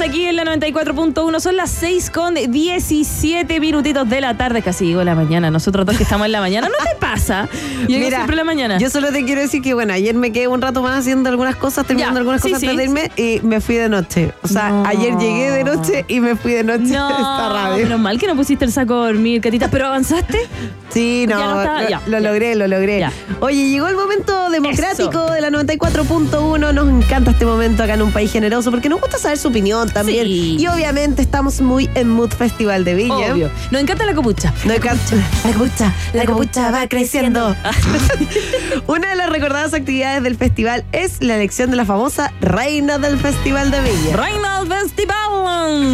Aquí 0.00 0.24
en 0.24 0.36
la 0.36 0.44
94.1. 0.44 1.40
Son 1.40 1.56
las 1.56 1.70
6 1.70 2.10
con 2.10 2.34
17 2.34 3.60
minutitos 3.60 4.08
de 4.08 4.20
la 4.20 4.36
tarde. 4.36 4.62
Casi 4.62 4.86
digo 4.86 5.04
la 5.04 5.14
mañana. 5.14 5.50
Nosotros 5.50 5.84
dos 5.84 5.96
que 5.96 6.04
estamos 6.04 6.24
en 6.26 6.32
la 6.32 6.40
mañana. 6.40 6.68
¿No 6.68 6.74
te 6.84 6.96
pasa? 6.98 7.48
Yo 7.88 7.98
siempre 7.98 8.30
en 8.32 8.36
la 8.36 8.44
mañana. 8.44 8.78
Yo 8.78 8.88
solo 8.90 9.12
te 9.12 9.24
quiero 9.24 9.40
decir 9.42 9.60
que, 9.62 9.74
bueno, 9.74 9.92
ayer 9.92 10.14
me 10.14 10.32
quedé 10.32 10.48
un 10.48 10.60
rato 10.62 10.82
más 10.82 10.98
haciendo 10.98 11.28
algunas 11.28 11.56
cosas, 11.56 11.86
terminando 11.86 12.14
Ya, 12.16 12.20
algunas 12.20 12.40
sí, 12.42 12.48
cosas 12.48 12.60
sí. 12.60 12.66
antes 12.68 12.78
de 12.78 12.84
irme 12.84 13.10
y 13.16 13.40
me 13.46 13.60
fui 13.60 13.74
de 13.76 13.88
noche. 13.88 14.32
O 14.42 14.48
sea, 14.48 14.70
No. 14.70 14.84
ayer 14.86 15.16
llegué 15.18 15.50
de 15.50 15.64
noche 15.64 16.04
y 16.08 16.20
me 16.20 16.34
fui 16.34 16.52
de 16.52 16.64
noche. 16.64 16.84
Está 16.84 17.08
No, 17.48 17.52
rabia. 17.52 17.84
menos 17.84 18.00
mal 18.00 18.18
que 18.18 18.26
no 18.26 18.34
pusiste 18.36 18.64
el 18.64 18.72
saco 18.72 18.94
a 19.02 19.06
dormir, 19.06 19.40
Catita. 19.40 19.68
¿Pero 19.68 19.86
avanzaste? 19.86 20.38
Sí, 20.92 21.26
no, 21.28 21.38
no 21.38 21.54
lo, 21.56 21.88
ya, 21.88 22.00
lo 22.06 22.18
ya. 22.18 22.20
logré, 22.20 22.54
lo 22.54 22.66
logré. 22.66 23.00
Ya. 23.00 23.12
Oye, 23.40 23.68
llegó 23.68 23.88
el 23.88 23.96
momento 23.96 24.50
democrático 24.50 25.24
Eso. 25.26 25.32
de 25.32 25.40
la 25.40 25.50
94.1. 25.50 26.72
Nos 26.74 26.88
encanta 26.88 27.30
este 27.30 27.44
momento 27.46 27.82
acá 27.82 27.94
en 27.94 28.02
un 28.02 28.12
país 28.12 28.30
generoso 28.32 28.70
porque 28.70 28.88
nos 28.88 29.00
gusta 29.00 29.18
saber 29.18 29.38
su 29.38 29.48
opinión 29.48 29.88
también. 29.88 30.26
Sí. 30.26 30.56
Y 30.58 30.66
obviamente 30.66 31.22
estamos 31.22 31.60
muy 31.60 31.88
en 31.94 32.08
Mood 32.08 32.30
Festival 32.30 32.84
de 32.84 32.94
Viña. 32.94 33.32
Obvio. 33.32 33.50
Nos 33.70 33.80
encanta 33.82 34.04
la 34.04 34.14
copucha. 34.14 34.52
No 34.64 34.72
encanta. 34.74 35.00
La 35.44 35.52
copucha, 35.52 35.94
la 36.12 36.24
copucha 36.24 36.70
va 36.70 36.86
creciendo. 36.88 37.54
Una 38.86 39.10
de 39.10 39.16
las 39.16 39.30
recordadas 39.30 39.74
actividades 39.74 40.22
del 40.22 40.36
festival 40.36 40.84
es 40.92 41.22
la 41.22 41.36
elección 41.36 41.70
de 41.70 41.76
la 41.76 41.84
famosa 41.84 42.32
reina 42.40 42.98
del 42.98 43.18
Festival 43.18 43.70
de 43.70 43.80
Viña. 43.80 44.16
Reina 44.16 44.60
del 44.60 44.68
Festival. 44.72 45.16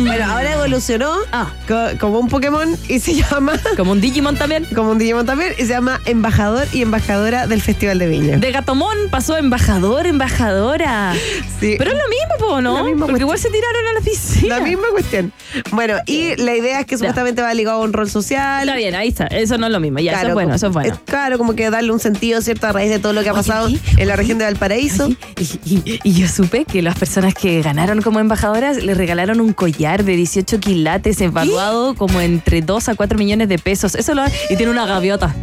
Bueno, 0.07 0.25
ahora 0.33 0.53
evolucionó 0.55 1.13
Ah. 1.33 1.49
co- 1.69 1.99
como 2.01 2.19
un 2.19 2.29
Pokémon 2.29 2.77
y 2.89 2.99
se 3.01 3.15
llama, 3.15 3.53
Como 3.77 3.93
un 3.93 4.01
Digimon 4.01 4.37
también. 4.37 4.67
como 4.75 4.86
un 4.93 4.99
Digimon 4.99 5.27
también, 5.27 5.53
y 5.59 5.63
se 5.63 5.69
llama 5.69 6.01
embajador 6.05 6.67
y 6.73 6.83
embajadora 6.83 7.47
del 7.47 7.61
Festival 7.63 7.99
de 7.99 8.07
Viña. 8.07 8.37
De 8.39 8.53
Gatomón 8.53 8.97
pasó 9.11 9.37
embajador, 9.37 10.07
embajadora. 10.07 11.15
Sí. 11.61 11.77
Pero 11.79 11.93
es 11.93 11.97
lo 11.99 12.05
mismo, 12.09 12.61
¿no? 12.61 13.07
Porque 13.07 13.21
igual 13.23 13.39
se 13.39 13.49
tiraron 13.51 13.87
a 13.91 13.93
la 13.95 14.01
piscina. 14.01 14.59
La 14.59 14.65
misma 14.65 14.85
cuestión. 14.93 15.33
Bueno, 15.73 15.95
y 16.07 16.37
la 16.37 16.55
idea 16.55 16.81
es 16.81 16.87
que 16.87 16.97
supuestamente 16.97 17.43
va 17.43 17.53
ligado 17.55 17.79
a 17.79 17.85
un 17.85 17.93
rol 17.93 18.09
social. 18.11 18.63
Está 18.69 18.77
bien, 18.77 18.95
ahí 18.95 19.09
está. 19.09 19.27
Eso 19.27 19.57
no 19.59 19.67
es 19.67 19.73
lo 19.73 19.81
mismo. 19.81 19.99
Ya, 19.99 20.13
eso 20.19 20.29
es 20.29 20.35
bueno, 20.35 20.49
como- 20.49 20.57
eso 20.57 20.67
es 20.69 20.73
bueno. 20.73 20.95
es 20.95 21.01
claro, 21.05 21.39
como 21.39 21.55
que 21.55 21.71
darle 21.71 21.93
un 21.93 22.01
sentido, 22.01 22.41
¿cierto? 22.43 22.67
A 22.67 22.73
raíz 22.73 22.91
de 22.91 22.99
todo 22.99 23.13
lo 23.13 23.23
que 23.23 23.31
ha 23.31 23.35
pasado 23.35 23.69
en 23.97 24.09
la 24.09 24.17
región 24.17 24.39
de 24.39 24.45
Valparaíso. 24.45 25.09
Y, 25.09 25.43
y- 25.65 26.01
y 26.03 26.13
yo 26.13 26.29
supe 26.29 26.65
que 26.65 26.83
las 26.83 26.99
personas 26.99 27.35
que 27.35 27.63
ganaron 27.63 28.03
como 28.03 28.21
embajadoras 28.21 28.83
le 28.83 28.95
regalaron 28.95 29.41
un 29.41 29.53
collar 29.53 30.05
de 30.05 30.15
18 30.17 30.61
quilates 30.61 31.21
evaluado 31.21 31.95
como 31.95 32.21
entre 32.21 32.61
2 32.63 32.89
a 32.89 32.95
4 32.95 33.19
millones 33.19 33.49
de 33.49 33.59
pesos. 33.59 33.95
Eso 33.95 34.15
lo 34.15 34.23
y 34.51 34.57
tiene 34.57 34.71
una 34.73 34.76
gaviota. 34.85 35.35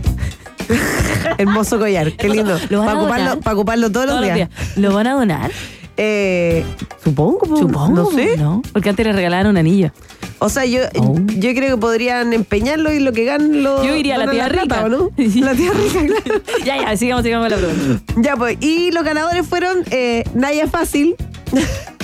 Hermoso 1.38 1.80
collar, 1.80 2.12
qué 2.14 2.30
lindo. 2.30 2.60
¿Lo 2.70 2.80
van 2.80 2.88
Para 2.88 3.00
ocuparlo, 3.00 3.40
para 3.42 3.56
ocuparlo 3.56 3.92
todos, 3.92 4.08
los 4.22 4.34
días. 4.34 4.50
¿Lo 4.76 4.94
van 4.94 5.08
a 5.08 5.14
donar? 5.14 5.52
Eh, 5.98 6.66
supongo, 7.04 7.40
po, 7.40 7.58
Supongo. 7.58 7.96
No 7.96 8.12
sé. 8.12 8.38
¿no? 8.38 8.62
Porque 8.72 8.90
antes 8.90 9.06
le 9.06 9.14
regalaron 9.14 9.52
un 9.52 9.58
anillo. 9.58 9.92
O 10.40 10.50
sea, 10.50 10.66
yo, 10.66 10.82
Oh. 10.98 11.16
yo 11.38 11.54
creo 11.54 11.76
que 11.76 11.78
podrían 11.78 12.34
empeñarlo 12.34 12.92
y 12.92 13.00
lo 13.00 13.14
que 13.14 13.24
ganan 13.26 13.64
lo. 13.64 13.84
Yo 13.84 13.96
iría 13.96 14.16
a 14.16 14.18
la 14.20 14.32
tía 14.32 14.48
plata, 14.50 14.62
rica. 14.64 14.86
¿o 14.86 14.90
no? 14.90 15.10
La 15.18 15.54
tía 15.54 15.72
rica, 15.72 16.22
claro. 16.24 16.42
ya, 16.66 16.82
ya, 16.82 16.98
sigamos, 16.98 17.24
sigamos 17.24 17.50
la 17.50 17.58
pregunta. 17.58 18.14
ya, 18.18 18.36
pues. 18.36 18.58
Y 18.60 18.92
los 18.92 19.04
ganadores 19.04 19.48
fueron 19.48 19.84
eh, 19.92 20.24
Naya 20.34 20.68
Fácil, 20.68 21.16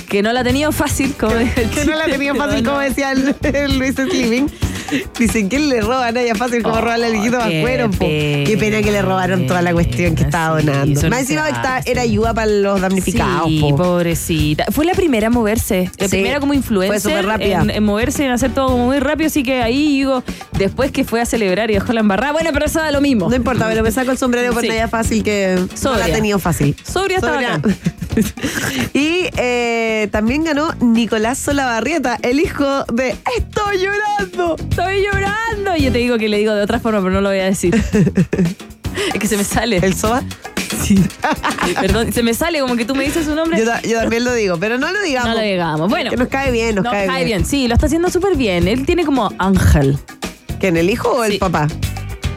Que 0.08 0.22
no 0.24 0.32
la 0.34 0.39
ha 0.39 0.44
tenido 0.44 0.72
fácil, 0.72 1.13
como 1.20 1.34
que 1.36 1.86
no 1.86 1.96
la 1.96 2.06
pero 2.06 2.36
fácil, 2.36 2.63
como 2.65 2.80
decía 2.80 3.12
el, 3.12 3.36
el 3.42 3.78
Luis 3.78 3.96
Slimming. 3.96 4.50
Dicen 5.17 5.49
que 5.49 5.60
le 5.60 5.82
roba 5.82 6.08
a 6.08 6.12
Naya 6.12 6.36
Fácil 6.36 6.63
como 6.63 6.75
Oh, 6.75 6.82
robarle 6.82 7.08
al 7.08 7.15
hijito 7.15 7.38
qué 7.39 7.62
Vascuero. 7.62 7.91
po. 7.91 8.06
Qué 8.06 8.56
pena 8.60 8.82
que 8.82 8.91
le 8.91 9.02
robaron 9.02 9.47
toda 9.47 9.62
la 9.62 9.73
cuestión 9.73 10.15
que 10.15 10.23
estaba 10.23 10.60
Sí, 10.60 10.65
donando. 10.65 11.10
Más 11.10 11.19
encima 11.21 11.45
que 11.45 11.52
está- 11.52 11.82
era 11.86 12.02
ayuda 12.02 12.34
para 12.34 12.47
los 12.47 12.82
damnificados. 12.82 13.47
Sí, 13.47 13.60
po. 13.62 13.75
pobrecita. 13.75 14.65
Fue 14.71 14.86
la 14.86 14.93
primera 14.93 15.28
a 15.28 15.30
moverse. 15.30 15.89
La 15.97 16.06
Sí, 16.08 16.12
primera 16.17 16.39
como 16.39 16.54
influencer. 16.54 17.02
fue 17.02 17.12
súper 17.12 17.25
rápida. 17.25 17.62
En, 17.62 17.69
en 17.69 17.84
moverse, 17.84 18.25
en 18.25 18.32
hacer 18.32 18.54
todo 18.54 18.67
como 18.69 18.86
muy 18.86 18.99
rápido. 18.99 19.28
Así 19.28 19.43
que 19.43 19.62
ahí 19.62 19.78
digo, 19.97 20.23
después 20.58 20.91
que 20.91 21.04
fue 21.04 21.21
a 21.21 21.25
celebrar 21.25 21.69
y 21.71 21.75
dejó 21.75 21.93
la 21.93 21.99
embarrada. 22.02 22.34
Bueno, 22.34 22.49
pero 22.54 22.65
eso 22.65 22.80
da 22.80 22.91
lo 22.91 23.02
mismo. 23.02 23.30
No 23.30 23.36
importa, 23.36 23.67
pero 23.67 23.84
me 23.84 23.91
saco 23.91 24.12
el 24.12 24.17
sombrero 24.17 24.54
por. 24.54 24.65
Naya 24.65 24.88
Fácil 24.88 25.23
que 25.23 25.56
no 25.58 25.65
la 25.67 25.78
Sobria. 25.78 26.06
ha 26.06 26.12
tenido 26.12 26.39
fácil. 26.39 26.75
Sobria 26.84 27.17
está 27.17 27.32
bacán. 27.32 27.62
y 28.93 29.28
eh, 29.38 30.08
también 30.12 30.43
ganó 30.43 30.73
Nicolás 30.82 31.38
Solabarrieta, 31.38 32.17
el 32.21 32.39
hijo 32.39 32.84
de 32.91 33.15
Estoy 33.38 33.78
llorando. 33.80 34.56
Estoy 34.80 35.04
llorando. 35.04 35.76
Y 35.78 35.84
yo 35.84 35.92
te 35.92 35.98
digo 35.98 36.18
que 36.18 36.30
le 36.30 36.38
digo 36.38 36.54
de 36.54 36.62
otra 36.62 36.80
forma, 36.80 37.00
pero 37.00 37.12
no 37.12 37.22
lo 37.22 37.30
voy 37.30 37.39
a 37.39 37.46
decir. 37.46 37.76
es 39.13 39.20
que 39.20 39.28
se 39.28 39.38
me 39.38 39.44
sale. 39.44 39.78
¿El 39.78 39.94
Soba? 39.96 40.24
Perdón, 41.82 42.12
se 42.13 42.24
me 42.24 42.34
sale 42.34 42.60
como 42.62 42.76
que 42.76 42.86
tú 42.86 42.96
me 42.96 43.04
dices 43.04 43.26
su 43.26 43.36
nombre. 43.36 43.60
Yo, 43.60 43.65
ta- 43.65 43.82
yo 43.82 44.00
también 44.00 44.24
lo 44.24 44.34
digo, 44.34 44.58
pero 44.58 44.78
no 44.78 44.92
lo 44.92 45.02
digamos. 45.02 45.30
no 45.30 45.36
lo 45.36 45.42
digamos. 45.42 45.89
Bueno. 45.89 46.10
Que 46.10 46.18
nos 46.18 46.28
cae 46.30 46.52
bien, 46.52 46.76
nos 46.76 46.84
Nos 46.86 46.94
cae, 46.94 47.08
cae 47.08 47.26
bien. 47.26 47.39
bien. 47.39 47.50
Sí, 47.50 47.68
lo 47.68 47.74
está 47.76 47.86
haciendo 47.88 48.10
súper 48.10 48.36
bien. 48.36 48.68
Él 48.68 48.86
tiene 48.86 49.06
como 49.06 49.32
ángel, 49.38 49.98
¿Quién, 50.60 50.78
el 50.78 50.89
hijo 50.89 51.10
o 51.10 51.24
el 51.24 51.34
Sí. 51.34 51.38
papá? 51.39 51.68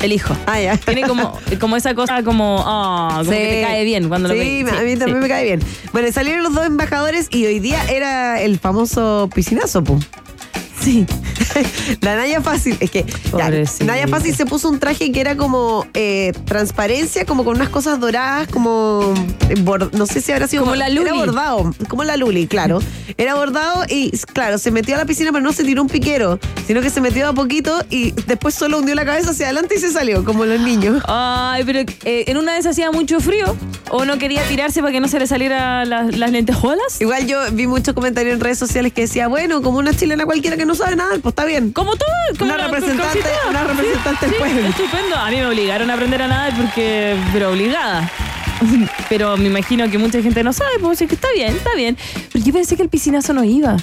el 0.00 0.12
hijo. 0.12 0.36
Ah, 0.46 0.60
ya. 0.60 0.76
Tiene 0.76 1.02
como, 1.06 1.38
como 1.60 1.76
esa 1.76 1.94
cosa 1.94 2.24
como, 2.24 2.62
ah, 2.66 3.18
como 3.20 3.30
Sí. 3.32 3.38
que 3.38 3.48
te 3.48 3.62
cae 3.62 3.84
bien 3.84 4.08
cuando 4.08 4.28
sí, 4.30 4.34
lo 4.64 4.70
ves. 4.72 4.80
a 4.80 4.82
mí 4.82 4.96
también 4.96 5.20
me 5.20 5.28
cae 5.28 5.44
bien. 5.44 5.60
Bueno, 5.92 6.10
salieron 6.10 6.42
los 6.42 6.52
dos 6.52 6.66
embajadores 6.66 7.28
y 7.30 7.46
hoy 7.46 7.60
día 7.60 7.84
era 7.88 8.40
el 8.40 8.58
famoso 8.58 9.30
piscinazo, 9.32 9.84
po. 9.84 10.00
Sí. 10.82 11.06
La 12.00 12.16
Naya 12.16 12.40
Fácil, 12.40 12.76
es 12.80 12.90
que 12.90 13.04
Pobrecita. 13.30 13.84
Naya 13.84 14.08
Fácil 14.08 14.34
se 14.34 14.46
puso 14.46 14.68
un 14.68 14.80
traje 14.80 15.12
que 15.12 15.20
era 15.20 15.36
como 15.36 15.86
eh, 15.94 16.32
transparencia, 16.44 17.24
como 17.24 17.44
con 17.44 17.56
unas 17.56 17.68
cosas 17.68 18.00
doradas, 18.00 18.48
como 18.48 19.14
eh, 19.48 19.54
no 19.92 20.06
sé 20.06 20.20
si 20.20 20.32
habrá 20.32 20.48
sido 20.48 20.64
Como 20.64 20.74
la 20.74 20.88
Luli. 20.88 21.08
Era 21.08 21.14
bordado, 21.14 21.74
como 21.88 22.04
la 22.04 22.16
Luli, 22.16 22.46
claro. 22.46 22.80
Era 23.16 23.34
bordado 23.34 23.84
y 23.88 24.10
claro, 24.32 24.58
se 24.58 24.70
metió 24.70 24.94
a 24.94 24.98
la 24.98 25.04
piscina, 25.04 25.30
pero 25.32 25.44
no 25.44 25.52
se 25.52 25.64
tiró 25.64 25.82
un 25.82 25.88
piquero, 25.88 26.38
sino 26.66 26.80
que 26.80 26.90
se 26.90 27.00
metió 27.00 27.28
a 27.28 27.32
poquito 27.32 27.84
y 27.90 28.12
después 28.26 28.54
solo 28.54 28.78
hundió 28.78 28.94
la 28.94 29.04
cabeza 29.04 29.30
hacia 29.30 29.46
adelante 29.46 29.76
y 29.76 29.78
se 29.78 29.90
salió, 29.90 30.24
como 30.24 30.44
los 30.44 30.60
niños. 30.60 31.02
Ay, 31.06 31.62
pero 31.64 31.80
eh, 31.80 32.24
en 32.26 32.36
una 32.36 32.54
vez 32.54 32.66
hacía 32.66 32.90
mucho 32.90 33.20
frío 33.20 33.56
o 33.90 34.04
no 34.04 34.18
quería 34.18 34.42
tirarse 34.44 34.80
para 34.80 34.92
que 34.92 35.00
no 35.00 35.08
se 35.08 35.18
le 35.18 35.26
saliera 35.26 35.84
las, 35.84 36.16
las 36.16 36.30
lentejuelas. 36.30 37.00
Igual 37.00 37.26
yo 37.26 37.38
vi 37.52 37.66
muchos 37.66 37.94
comentarios 37.94 38.34
en 38.34 38.40
redes 38.40 38.58
sociales 38.58 38.92
que 38.92 39.02
decía, 39.02 39.28
bueno, 39.28 39.62
como 39.62 39.78
una 39.78 39.94
chilena 39.94 40.24
cualquiera 40.24 40.56
que 40.56 40.64
no 40.64 40.71
sabe 40.74 40.96
nada, 40.96 41.10
pues 41.22 41.32
está 41.32 41.44
bien. 41.44 41.72
Como 41.72 41.96
todo, 41.96 42.08
como 42.38 42.52
Una 42.52 42.58
la- 42.58 42.68
representante- 42.68 43.20
una 43.48 43.64
representante 43.64 44.26
del 44.26 44.34
Sí, 44.34 44.40
pueblo. 44.40 44.68
Estupendo. 44.68 45.16
A 45.16 45.30
mí 45.30 45.36
me 45.36 45.46
obligaron 45.46 45.90
a 45.90 45.94
aprender 45.94 46.22
a 46.22 46.28
nadar 46.28 46.56
porque, 46.56 47.16
pero 47.32 47.50
obligada. 47.50 48.10
Pero 49.08 49.36
me 49.36 49.46
imagino 49.46 49.90
que 49.90 49.98
mucha 49.98 50.22
gente 50.22 50.42
no 50.44 50.52
sabe, 50.52 50.70
pues 50.80 50.98
sí 50.98 51.06
que 51.08 51.16
está 51.16 51.28
bien, 51.34 51.54
está 51.56 51.74
bien. 51.74 51.96
Pero 52.32 52.44
yo 52.44 52.52
pensé 52.52 52.76
que 52.76 52.82
el 52.82 52.88
piscinazo 52.88 53.32
no 53.32 53.42
iba. 53.44 53.76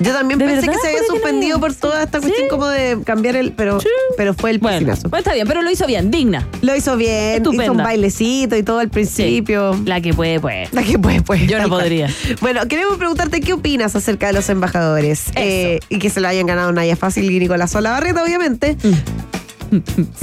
Yo 0.00 0.12
también 0.12 0.38
¿De 0.38 0.44
pensé 0.44 0.60
verdad? 0.66 0.72
que 0.74 0.78
se 0.80 0.88
había 0.94 1.06
suspendido 1.08 1.58
por 1.58 1.72
toda 1.74 2.02
esta 2.02 2.20
cuestión 2.20 2.44
Sí. 2.44 2.50
como 2.50 2.66
de 2.68 2.98
cambiar 3.04 3.34
el, 3.36 3.52
pero, 3.52 3.78
pero 4.16 4.34
fue 4.34 4.50
el 4.50 4.58
Bueno, 4.58 4.78
piscinazo. 4.78 5.08
pues 5.08 5.20
está 5.20 5.32
bien, 5.32 5.46
pero 5.48 5.62
lo 5.62 5.70
hizo 5.70 5.86
bien, 5.86 6.10
digna. 6.10 6.46
Lo 6.60 6.76
hizo 6.76 6.96
bien, 6.96 7.36
Estupenda. 7.36 7.64
hizo 7.64 7.72
un 7.72 7.78
bailecito 7.78 8.56
y 8.56 8.62
todo 8.62 8.78
al 8.80 8.90
principio. 8.90 9.74
La 9.86 10.00
que 10.02 10.12
puede, 10.12 10.38
pues. 10.40 10.72
La 10.72 10.82
que 10.82 10.98
pues, 10.98 11.22
pues. 11.22 11.46
Yo 11.46 11.58
no 11.60 11.68
podría. 11.68 12.08
Bueno, 12.40 12.66
queremos 12.68 12.98
preguntarte 12.98 13.40
qué 13.40 13.54
opinas 13.54 13.96
acerca 13.96 14.26
de 14.26 14.32
los 14.34 14.48
embajadores. 14.50 15.24
Eh, 15.34 15.80
y 15.88 15.98
que 15.98 16.10
se 16.10 16.20
lo 16.20 16.28
hayan 16.28 16.46
ganado 16.46 16.72
Naya 16.72 16.96
Fácil 16.96 17.30
y 17.30 17.38
Nicolás 17.38 17.72
Barreta, 17.72 18.22
obviamente. 18.22 18.76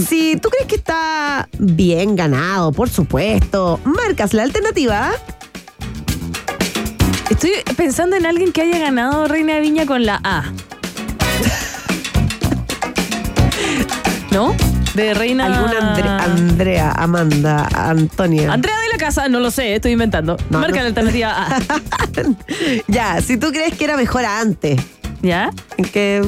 si 0.07 0.37
tú 0.37 0.49
crees 0.49 0.67
que 0.67 0.75
está 0.75 1.49
bien 1.59 2.15
ganado, 2.15 2.71
por 2.71 2.89
supuesto, 2.89 3.79
marcas 3.83 4.33
la 4.33 4.43
alternativa. 4.43 5.11
Estoy 7.33 7.51
pensando 7.75 8.15
en 8.15 8.25
alguien 8.25 8.51
que 8.51 8.61
haya 8.61 8.77
ganado 8.79 9.27
Reina 9.27 9.55
de 9.55 9.61
Viña 9.61 9.85
con 9.85 10.05
la 10.05 10.19
A. 10.23 10.43
¿No? 14.31 14.55
De 14.93 15.13
Reina. 15.15 15.45
Alguna 15.47 15.95
Andre- 15.95 16.09
Andrea, 16.09 16.91
Amanda, 16.91 17.67
Antonia. 17.73 18.53
Andrea 18.53 18.75
de 18.79 18.89
la 18.91 18.97
Casa, 18.97 19.27
no 19.29 19.39
lo 19.39 19.49
sé, 19.51 19.75
estoy 19.75 19.91
inventando. 19.93 20.37
No, 20.51 20.59
Marca 20.59 20.77
no. 20.77 20.81
la 20.83 20.87
alternativa 20.89 21.47
A. 21.47 21.59
ya, 22.87 23.19
si 23.21 23.37
tú 23.37 23.51
crees 23.51 23.75
que 23.75 23.85
era 23.85 23.97
mejor 23.97 24.25
antes, 24.25 24.79
¿Ya? 25.23 25.49
en 25.77 25.85
que 25.85 26.21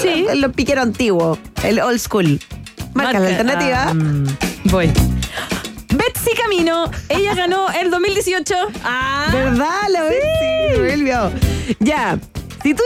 Sí. 0.00 0.26
el, 0.28 0.42
el 0.44 0.50
piquero 0.52 0.82
antiguo, 0.82 1.38
el 1.62 1.78
old 1.80 1.98
school. 2.00 2.40
Marca, 2.94 3.20
la 3.20 3.28
alternativa. 3.28 3.84
ah, 3.90 3.94
mm, 3.94 4.26
voy. 4.64 4.90
Betsy 5.98 6.30
Camino, 6.40 6.90
ella 7.08 7.34
ganó 7.34 7.68
el 7.70 7.90
2018. 7.90 8.54
Ah. 8.84 9.28
¿Verdad? 9.32 9.88
La 9.90 10.08
sí, 10.08 10.80
olvidó. 10.92 11.32
Ya, 11.80 12.18
si 12.62 12.74
tú 12.74 12.82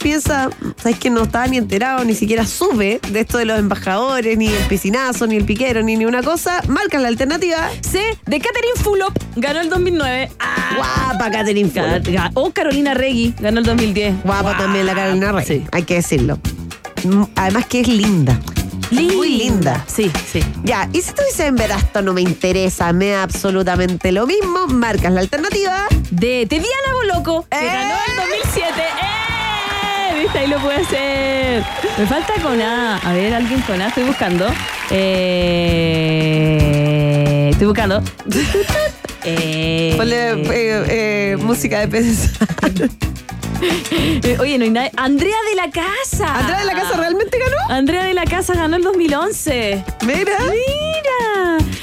piensa, 0.00 0.48
sabes 0.76 0.98
que 0.98 1.10
no 1.10 1.24
estaba 1.24 1.46
ni 1.48 1.56
enterado, 1.58 2.04
ni 2.04 2.14
siquiera 2.14 2.46
sube 2.46 3.00
de 3.10 3.20
esto 3.20 3.38
de 3.38 3.44
los 3.44 3.58
embajadores, 3.58 4.38
ni 4.38 4.46
el 4.48 4.64
piscinazo, 4.68 5.26
ni 5.26 5.36
el 5.36 5.44
piquero, 5.44 5.82
ni 5.82 5.96
ni 5.96 6.04
una 6.06 6.22
cosa, 6.22 6.62
marca 6.68 6.98
la 6.98 7.08
alternativa. 7.08 7.68
C, 7.82 7.98
de 8.26 8.40
Catherine 8.40 8.76
Fulop, 8.76 9.12
ganó 9.36 9.60
el 9.60 9.68
2009. 9.68 10.30
Ah, 10.38 10.72
Guapa 10.76 11.30
Catherine 11.30 11.70
Ca- 11.70 12.00
Fulop. 12.04 12.30
O 12.34 12.50
Carolina 12.52 12.94
Regui, 12.94 13.34
ganó 13.40 13.58
el 13.60 13.66
2010. 13.66 14.14
Guapa 14.24 14.56
también 14.56 14.86
la 14.86 14.94
Carolina 14.94 15.32
Rey, 15.32 15.44
Sí. 15.46 15.64
hay 15.72 15.82
que 15.82 15.94
decirlo. 15.94 16.38
Mm, 17.04 17.24
Además 17.34 17.66
que 17.66 17.80
es 17.80 17.88
linda. 17.88 18.38
Muy 18.90 19.28
linda. 19.38 19.84
Sí, 19.86 20.10
sí. 20.30 20.40
Ya, 20.62 20.88
y 20.92 21.00
si 21.02 21.12
tú 21.12 21.22
dices 21.26 21.46
en 21.46 21.56
verdad 21.56 21.78
esto 21.78 22.02
no 22.02 22.12
me 22.12 22.20
interesa, 22.20 22.92
me 22.92 23.08
da 23.08 23.22
absolutamente 23.24 24.12
lo 24.12 24.26
mismo, 24.26 24.66
marcas 24.68 25.12
la 25.12 25.20
alternativa. 25.20 25.86
De 26.10 26.46
Teviana 26.46 26.92
Boloco, 26.94 27.46
que 27.50 27.58
¡Eh! 27.58 27.66
ganó 27.66 27.94
el 28.08 28.16
2007. 28.44 28.70
¡Eh! 28.80 30.22
¿Viste? 30.22 30.38
Ahí 30.38 30.46
lo 30.46 30.58
puede 30.60 30.80
hacer. 30.80 31.64
Me 31.98 32.06
falta 32.06 32.34
con 32.42 32.60
A. 32.60 32.98
A 32.98 33.12
ver, 33.12 33.34
alguien 33.34 33.60
con 33.62 33.82
A. 33.82 33.88
Estoy 33.88 34.04
buscando. 34.04 34.46
Eh, 34.90 36.28
estoy 37.50 37.66
buscando. 37.66 38.02
Ponle 39.96 40.32
eh, 40.32 40.84
eh, 40.88 41.36
música 41.40 41.80
de 41.80 41.88
peces. 41.88 42.30
Oye, 44.40 44.58
no 44.58 44.64
hay 44.64 44.70
nadie. 44.70 44.90
Andrea 44.96 45.36
de 45.50 45.56
la 45.56 45.70
Casa. 45.70 46.34
¿Andrea 46.34 46.58
de 46.60 46.64
la 46.66 46.74
Casa 46.74 46.96
realmente 46.96 47.38
ganó? 47.38 47.56
Andrea 47.68 48.04
de 48.04 48.14
la 48.14 48.24
Casa 48.24 48.54
ganó 48.54 48.76
el 48.76 48.82
2011. 48.82 49.84
Mira. 50.06 50.38
Mira. 50.40 51.35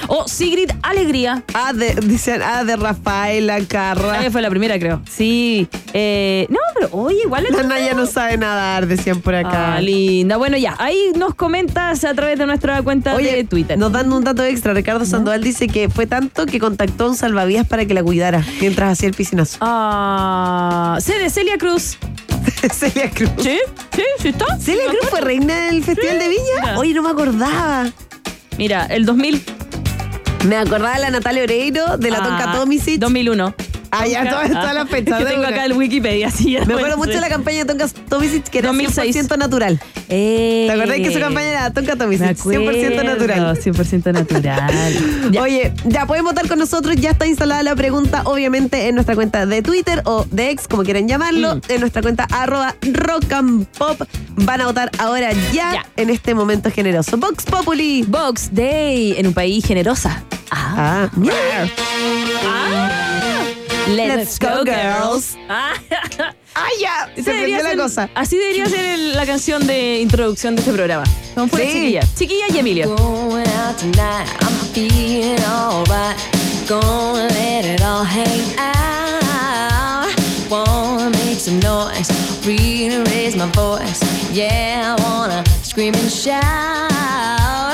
O 0.07 0.27
Sigrid 0.27 0.69
Alegría. 0.81 1.43
Ah, 1.53 1.73
de, 1.73 1.95
dicen, 2.03 2.41
ah, 2.43 2.63
de 2.63 2.75
Rafaela 2.75 3.59
Carra. 3.65 4.19
Ah, 4.19 4.31
fue 4.31 4.41
la 4.41 4.49
primera, 4.49 4.77
creo. 4.79 5.01
Sí. 5.09 5.67
Eh, 5.93 6.45
no, 6.49 6.59
pero 6.75 6.89
oye, 6.91 7.19
igual 7.23 7.45
La 7.49 7.63
Naya 7.63 7.93
no 7.93 8.05
sabe 8.05 8.37
nadar, 8.37 8.87
decían 8.87 9.21
por 9.21 9.35
acá. 9.35 9.75
Ah, 9.75 9.81
linda. 9.81 10.37
Bueno, 10.37 10.57
ya, 10.57 10.75
ahí 10.79 11.11
nos 11.15 11.35
comentas 11.35 12.03
a 12.03 12.13
través 12.13 12.37
de 12.39 12.45
nuestra 12.45 12.81
cuenta 12.81 13.15
Oye, 13.15 13.35
de 13.35 13.43
Twitter. 13.43 13.77
nos 13.77 13.91
dan 13.91 14.11
un 14.11 14.23
dato 14.23 14.43
extra. 14.43 14.73
Ricardo 14.73 15.05
Sandoval 15.05 15.43
dice 15.43 15.67
que 15.67 15.89
fue 15.89 16.05
tanto 16.07 16.45
que 16.45 16.59
contactó 16.59 17.05
a 17.05 17.09
un 17.09 17.15
salvavidas 17.15 17.67
para 17.67 17.85
que 17.85 17.93
la 17.93 18.03
cuidara 18.03 18.43
mientras 18.59 18.91
hacía 18.93 19.09
el 19.09 19.15
piscinazo. 19.15 19.57
Ah, 19.61 20.97
C 20.99 21.17
de 21.17 21.29
Celia 21.29 21.57
Cruz. 21.57 21.97
Celia 22.73 23.09
Cruz. 23.09 23.31
¿Sí? 23.39 23.57
¿Sí? 23.95 24.03
¿Sí 24.19 24.27
está? 24.29 24.59
Celia 24.59 24.85
Cruz 24.87 25.09
fue 25.09 25.21
reina 25.21 25.67
del 25.67 25.83
Festival 25.83 26.19
de 26.19 26.27
Viña. 26.29 26.77
Oye, 26.77 26.93
no 26.93 27.03
me 27.03 27.09
acordaba. 27.09 27.89
Mira, 28.57 28.85
el 28.87 29.05
2000. 29.05 29.43
Me 30.47 30.57
acordaba 30.57 30.95
de 30.95 31.01
la 31.01 31.09
Natalia 31.09 31.43
Oreiro, 31.43 31.97
de 31.97 32.11
la 32.11 32.17
Tonka 32.17 32.51
Ah, 32.51 32.53
Tomisic. 32.53 32.99
2001. 32.99 33.53
Ah, 33.95 34.07
ya, 34.07 34.27
todas 34.29 34.49
todas 34.49 34.73
las 34.73 34.89
fechas. 34.89 35.19
Es 35.19 35.25
que 35.25 35.31
tengo 35.33 35.45
acá 35.45 35.65
el 35.65 35.73
Wikipedia, 35.73 36.31
sí. 36.31 36.57
Me 36.65 36.73
acuerdo 36.73 36.97
mucho 36.97 37.11
de 37.11 37.21
la 37.21 37.29
campaña 37.29 37.59
de 37.59 37.65
Tonka 37.65 37.87
Tomisic 38.09 38.43
que 38.45 38.59
era 38.59 38.69
2006. 38.69 39.15
100% 39.29 39.37
natural. 39.37 39.79
Eh, 40.09 40.65
¿Te 40.67 40.73
acordás 40.73 40.97
que 40.97 41.13
su 41.13 41.19
campaña 41.19 41.49
era 41.49 41.71
Tonka 41.71 41.95
Tomisic? 41.95 42.39
acuerdo, 42.39 42.71
100% 42.71 43.03
natural. 43.03 43.57
100% 43.57 44.13
natural. 44.13 44.43
Ya. 45.31 45.41
Oye, 45.41 45.73
ya 45.85 46.05
pueden 46.05 46.25
votar 46.25 46.47
con 46.47 46.59
nosotros. 46.59 46.95
Ya 46.97 47.11
está 47.11 47.25
instalada 47.27 47.61
la 47.63 47.75
pregunta, 47.75 48.23
obviamente, 48.25 48.87
en 48.87 48.95
nuestra 48.95 49.15
cuenta 49.15 49.45
de 49.45 49.61
Twitter 49.61 50.01
o 50.05 50.25
de 50.31 50.49
ex, 50.49 50.67
como 50.67 50.83
quieran 50.83 51.07
llamarlo. 51.07 51.55
Mm. 51.55 51.61
En 51.69 51.79
nuestra 51.79 52.01
cuenta 52.01 52.27
arroba 52.31 52.75
rock 52.93 53.31
and 53.31 53.67
pop. 53.77 54.01
Van 54.35 54.61
a 54.61 54.65
votar 54.65 54.89
ahora 54.97 55.31
ya, 55.53 55.73
Ya. 55.73 55.85
en 55.97 56.09
este 56.09 56.33
momento 56.33 56.71
generoso. 56.71 57.17
Vox 57.17 57.45
Populi. 57.45 58.03
Box 58.07 58.49
Day 58.53 59.13
en 59.17 59.27
un 59.27 59.33
país 59.33 59.63
generosa. 59.65 60.23
Ah. 60.51 60.69
Ah, 60.75 61.09
mira. 61.15 61.33
Let's, 63.87 64.39
go, 64.39 64.63
girls. 64.63 65.37
Ah. 65.49 65.73
Ah, 66.55 66.67
ya. 66.79 67.09
Se 67.15 67.33
debería 67.33 67.57
perdió 67.57 67.63
la 67.63 67.69
ser- 67.71 67.77
cosa. 67.79 68.09
Así 68.13 68.37
debería 68.37 68.67
ser 68.67 68.85
el- 68.85 69.15
la 69.15 69.25
canción 69.25 69.65
de 69.65 70.01
introducción 70.01 70.55
de 70.55 70.61
este 70.61 70.71
programa. 70.71 71.03
Son 71.33 71.49
puras 71.49 71.65
Sí. 71.65 71.73
chiquillas. 71.73 72.13
Chiquilla 72.15 72.45
y 72.49 72.59
make 81.09 81.39
some 81.39 81.59
noise, 81.61 82.11
really 82.45 83.03
raise 83.09 83.35
my 83.35 83.47
voice. 83.53 83.99
Yeah, 84.31 84.95
I 84.95 85.01
wanna 85.01 85.43
scream 85.63 85.95
and 85.95 86.11
shout. 86.11 87.72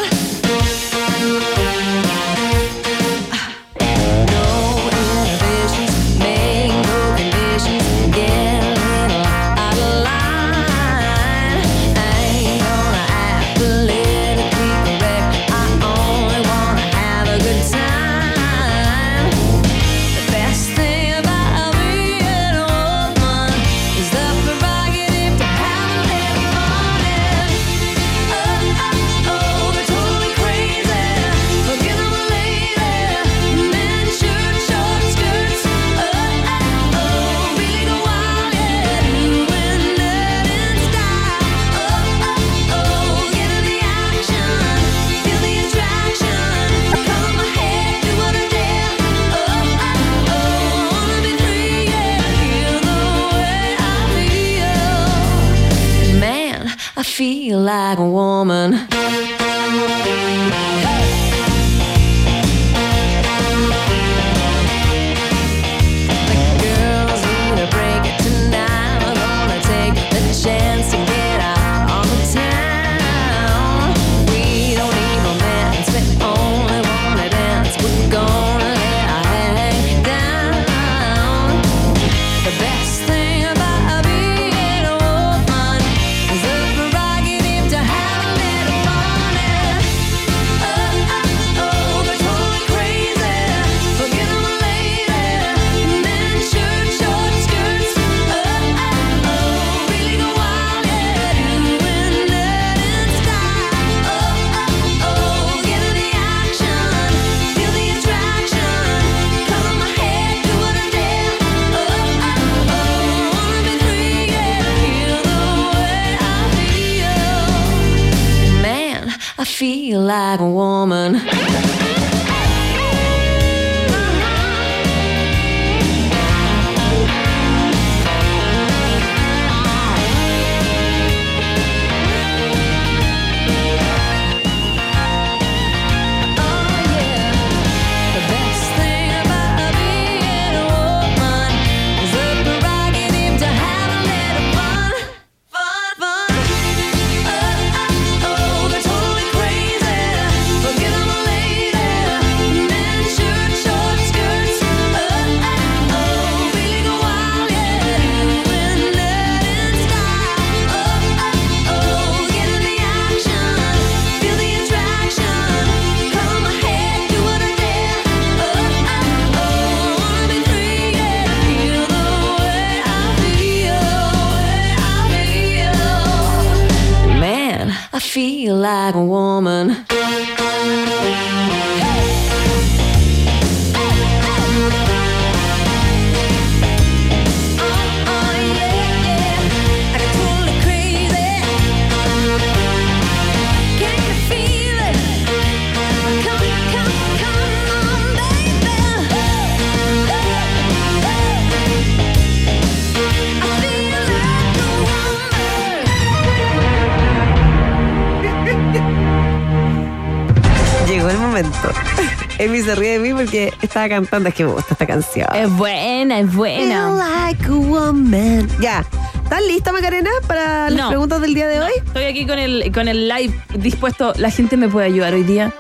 Estaba 213.84 213.90
cantando. 214.02 214.30
Es 214.30 214.36
que 214.36 214.44
me 214.46 214.52
gusta 214.52 214.74
esta 214.74 214.86
canción. 214.86 215.28
Es 215.36 215.50
buena, 215.52 216.20
es 216.20 216.34
buena. 216.36 216.88
Feel 216.90 216.98
like 216.98 217.46
a 217.46 217.52
woman. 217.56 218.48
Ya. 218.60 218.86
¿Estás 219.24 219.44
lista, 219.44 219.72
Macarena, 219.72 220.10
para 220.28 220.70
las 220.72 220.80
No. 220.82 220.90
preguntas 220.90 221.22
del 221.22 221.34
día 221.36 221.48
de 221.48 221.62
hoy? 221.62 221.72
Estoy 221.86 222.06
aquí 222.06 222.26
con 222.26 222.40
el, 222.40 222.72
con 222.74 222.88
el 222.88 223.08
live 223.08 223.34
dispuesto. 223.56 224.14
La 224.18 224.32
gente 224.32 224.58
me 224.58 224.68
puede 224.68 224.88
ayudar 224.88 225.14
hoy 225.14 225.24
día. 225.24 225.54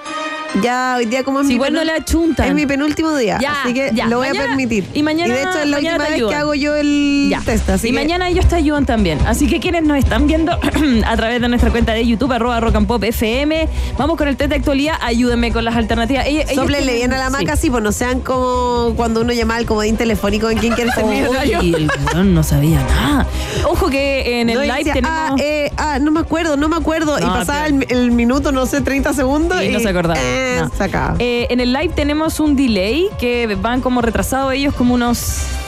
Ya, 0.61 0.95
hoy 0.97 1.05
día 1.05 1.23
como 1.23 1.39
es 1.41 1.45
Si 1.47 1.49
mi 1.49 1.55
igual 1.55 1.73
no 1.73 1.83
la 1.83 1.95
achuntan. 1.95 2.47
Es 2.47 2.53
mi 2.55 2.65
penúltimo 2.65 3.15
día, 3.15 3.37
Ya, 3.41 3.61
así 3.63 3.73
que 3.73 3.91
ya. 3.93 4.07
lo 4.07 4.17
voy 4.17 4.27
Mañana- 4.27 4.45
a 4.45 4.47
permitir. 4.47 4.85
y 4.93 5.03
mañana- 5.03 5.33
de 5.33 5.41
hecho 5.41 5.59
es 5.59 5.67
la 5.69 5.77
última 5.77 5.97
vez 5.99 6.23
que 6.23 6.35
hago 6.35 6.53
yo 6.55 6.75
el 6.75 7.27
Ya. 7.29 7.41
test, 7.41 7.69
así 7.69 7.87
y 7.87 7.91
que 7.91 7.97
mañana 7.99 8.27
ellos 8.29 8.45
te 8.47 8.55
ayudan 8.55 8.85
también. 8.85 9.19
Así 9.25 9.47
que 9.47 9.59
quienes 9.59 9.83
nos 9.83 9.97
están 9.97 10.27
viendo 10.27 10.51
a 11.05 11.15
través 11.17 11.41
de 11.41 11.47
nuestra 11.47 11.69
cuenta 11.71 11.93
de 11.93 12.05
YouTube, 12.05 12.31
arroba 12.33 12.59
rock 12.59 12.75
and 12.75 12.87
pop 12.87 13.03
FM, 13.03 13.67
vamos 13.97 14.17
con 14.17 14.27
el 14.27 14.35
test 14.37 14.49
de 14.49 14.55
actualidad. 14.57 14.95
Ayúdenme 15.01 15.51
con 15.51 15.63
las 15.65 15.75
alternativas. 15.75 16.25
Ellos- 16.27 16.45
Sóplenle 16.53 16.93
bien 16.95 17.13
a 17.13 17.17
la 17.17 17.29
maca, 17.29 17.55
sí, 17.55 17.69
pues 17.69 17.83
no 17.83 17.91
sean 17.91 18.19
como 18.21 18.93
cuando 18.95 19.21
uno 19.21 19.31
llama 19.33 19.55
al 19.55 19.65
comodín 19.65 19.97
telefónico 19.97 20.49
en 20.49 20.57
quién 20.57 20.73
quiere 20.73 20.91
ser 20.91 21.05
millonario. 21.05 21.59
Oye, 21.59 21.75
el 21.77 21.91
weón 22.13 22.33
no 22.33 22.43
sabía 22.43 22.81
nada. 22.83 23.27
Ojo 23.65 23.87
que 23.89 24.41
en 24.41 24.49
el 24.49 24.55
No, 24.57 24.63
y 24.63 24.67
live 24.67 24.77
decía, 24.79 24.93
tenemos. 24.93 25.17
ah, 25.19 25.35
eh, 25.39 25.71
ah, 25.77 25.99
no 25.99 26.11
me 26.11 26.19
acuerdo, 26.19 26.57
no 26.57 26.67
me 26.69 26.75
acuerdo. 26.75 27.17
y 27.19 27.21
pasaba 27.21 27.67
el 27.67 28.11
minuto, 28.11 28.51
no 28.51 28.65
sé, 28.65 28.81
30 28.81 29.13
segundos. 29.13 29.61
Y 29.63 29.69
no 29.69 29.79
se 29.79 29.89
acordaba. 29.89 30.19
Eh, 30.19 30.48
No. 30.57 31.15
Eh, 31.19 31.47
en 31.49 31.59
el 31.59 31.71
live 31.73 31.89
tenemos 31.95 32.39
un 32.39 32.55
delay 32.55 33.09
que 33.19 33.57
van 33.61 33.81
como 33.81 34.01
retrasados 34.01 34.53
ellos 34.53 34.73
como 34.73 34.93
unos 34.93 35.17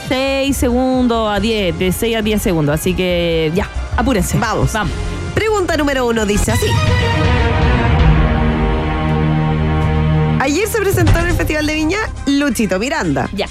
6 0.08 0.56
segundos 0.56 1.30
a 1.34 1.40
10, 1.40 1.78
de 1.78 1.92
6 1.92 2.16
a 2.16 2.22
10 2.22 2.42
segundos. 2.42 2.74
Así 2.74 2.94
que 2.94 3.50
ya, 3.54 3.68
apúrense. 3.96 4.38
Vamos. 4.38 4.72
Vamos. 4.72 4.92
Pregunta 5.34 5.76
número 5.76 6.06
uno 6.06 6.26
dice 6.26 6.52
así. 6.52 6.66
Ayer 10.40 10.66
se 10.68 10.78
presentó 10.80 11.18
en 11.20 11.28
el 11.28 11.34
Festival 11.34 11.66
de 11.66 11.74
Viña 11.74 11.98
Luchito 12.26 12.78
Miranda. 12.78 13.28
Ya. 13.32 13.46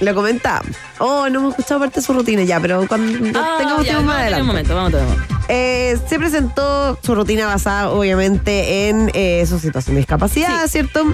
Lo 0.00 0.14
comentábamos. 0.14 0.76
Oh, 0.98 1.28
no 1.28 1.40
hemos 1.40 1.50
escuchado 1.58 1.80
parte 1.80 1.98
de 2.00 2.06
su 2.06 2.12
rutina 2.12 2.44
ya, 2.44 2.60
pero 2.60 2.86
cuando 2.86 3.12
Ah, 3.38 3.56
tengamos 3.58 3.84
ya, 3.84 3.90
tiempo 3.90 4.02
más 4.04 4.18
adelante. 4.18 4.40
un 4.42 4.46
momento, 4.46 4.74
vamos 4.76 4.88
a 4.94 4.96
tener 4.98 5.06
un 5.06 5.12
momento. 5.18 5.37
Eh, 5.48 5.96
se 6.08 6.18
presentó 6.18 6.98
su 7.02 7.14
rutina 7.14 7.46
basada, 7.46 7.90
obviamente, 7.90 8.88
en 8.88 9.10
eh, 9.14 9.44
su 9.48 9.58
situación 9.58 9.94
de 9.94 10.00
discapacidad, 10.00 10.66
¿cierto? 10.68 11.04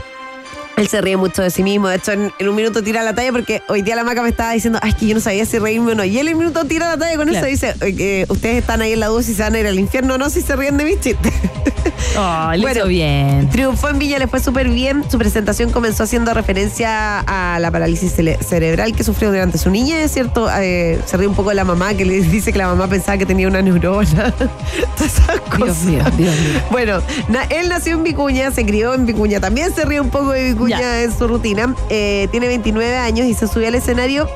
Él 0.76 0.88
se 0.88 1.00
ríe 1.00 1.16
mucho 1.16 1.40
de 1.40 1.50
sí 1.50 1.62
mismo. 1.62 1.86
De 1.86 1.94
hecho, 1.96 2.10
en, 2.10 2.32
en 2.36 2.48
un 2.48 2.56
minuto 2.56 2.82
tira 2.82 3.04
la 3.04 3.14
talla 3.14 3.30
porque 3.30 3.62
hoy 3.68 3.82
día 3.82 3.94
la 3.94 4.02
maca 4.02 4.22
me 4.22 4.28
estaba 4.30 4.50
diciendo, 4.50 4.80
ay, 4.82 4.90
es 4.90 4.96
que 4.96 5.06
yo 5.06 5.14
no 5.14 5.20
sabía 5.20 5.46
si 5.46 5.58
reírme 5.60 5.92
o 5.92 5.94
no. 5.94 6.02
Y 6.02 6.18
él 6.18 6.26
en 6.26 6.34
un 6.34 6.40
minuto 6.40 6.64
tira 6.64 6.88
la 6.88 6.96
talla 6.98 7.16
con 7.16 7.28
Claro. 7.28 7.46
eso 7.46 7.66
dice, 7.66 7.74
"Oye, 7.80 7.94
que 7.96 8.26
ustedes 8.28 8.56
están 8.56 8.82
ahí 8.82 8.92
en 8.92 8.98
la 9.00 9.06
duda 9.06 9.22
si 9.22 9.34
se 9.34 9.42
van 9.44 9.54
a 9.54 9.60
ir 9.60 9.66
al 9.68 9.78
infierno 9.78 10.14
o 10.14 10.18
no, 10.18 10.28
si 10.30 10.40
se 10.40 10.56
ríen 10.56 10.76
de 10.76 10.84
mis 10.84 10.98
chistes. 11.00 11.32
Oh, 12.16 12.46
Bueno. 12.60 12.70
hizo 12.80 12.86
bien. 12.88 13.48
Triunfó 13.50 13.88
en 13.88 13.98
Viña, 13.98 14.18
le 14.18 14.26
fue 14.28 14.40
súper 14.40 14.68
bien. 14.68 15.04
Su 15.10 15.18
presentación 15.18 15.70
comenzó 15.70 16.04
haciendo 16.04 16.32
referencia 16.34 17.20
a 17.20 17.58
la 17.58 17.70
parálisis 17.70 18.12
cerebral 18.12 18.92
que 18.94 19.02
sufrió 19.04 19.30
durante 19.30 19.58
su 19.58 19.70
niñez, 19.70 20.12
¿cierto? 20.12 20.48
Eh, 20.58 21.00
se 21.06 21.16
ríe 21.16 21.26
un 21.26 21.34
poco 21.34 21.48
de 21.50 21.56
la 21.56 21.64
mamá, 21.64 21.94
que 21.94 22.04
le 22.04 22.20
dice 22.22 22.52
que 22.52 22.58
la 22.58 22.68
mamá 22.68 22.86
pensaba 22.86 23.18
que 23.18 23.26
tenía 23.26 23.48
una 23.48 23.62
neurona. 23.62 24.32
Todas 24.96 25.18
esas 25.18 25.40
cosas. 25.40 25.58
Dios 25.58 25.78
mío, 25.84 26.02
Dios 26.16 26.34
mío. 26.36 26.60
Bueno, 26.70 27.00
na- 27.28 27.44
él 27.44 27.68
nació 27.68 27.94
en 27.94 28.04
Vicuña, 28.04 28.50
se 28.50 28.64
crió 28.64 28.94
en 28.94 29.06
Vicuña. 29.06 29.40
También 29.40 29.74
se 29.74 29.84
ríe 29.84 30.00
un 30.00 30.10
poco 30.10 30.30
de 30.30 30.44
Vicuña 30.52 30.78
Ya. 30.80 31.02
en 31.02 31.16
su 31.16 31.26
rutina. 31.26 31.74
Eh, 31.90 32.28
tiene 32.30 32.46
29 32.48 32.96
años 32.96 33.26
y 33.26 33.34
se 33.34 33.48
subió 33.48 33.68
al 33.68 33.74
escenario 33.74 34.28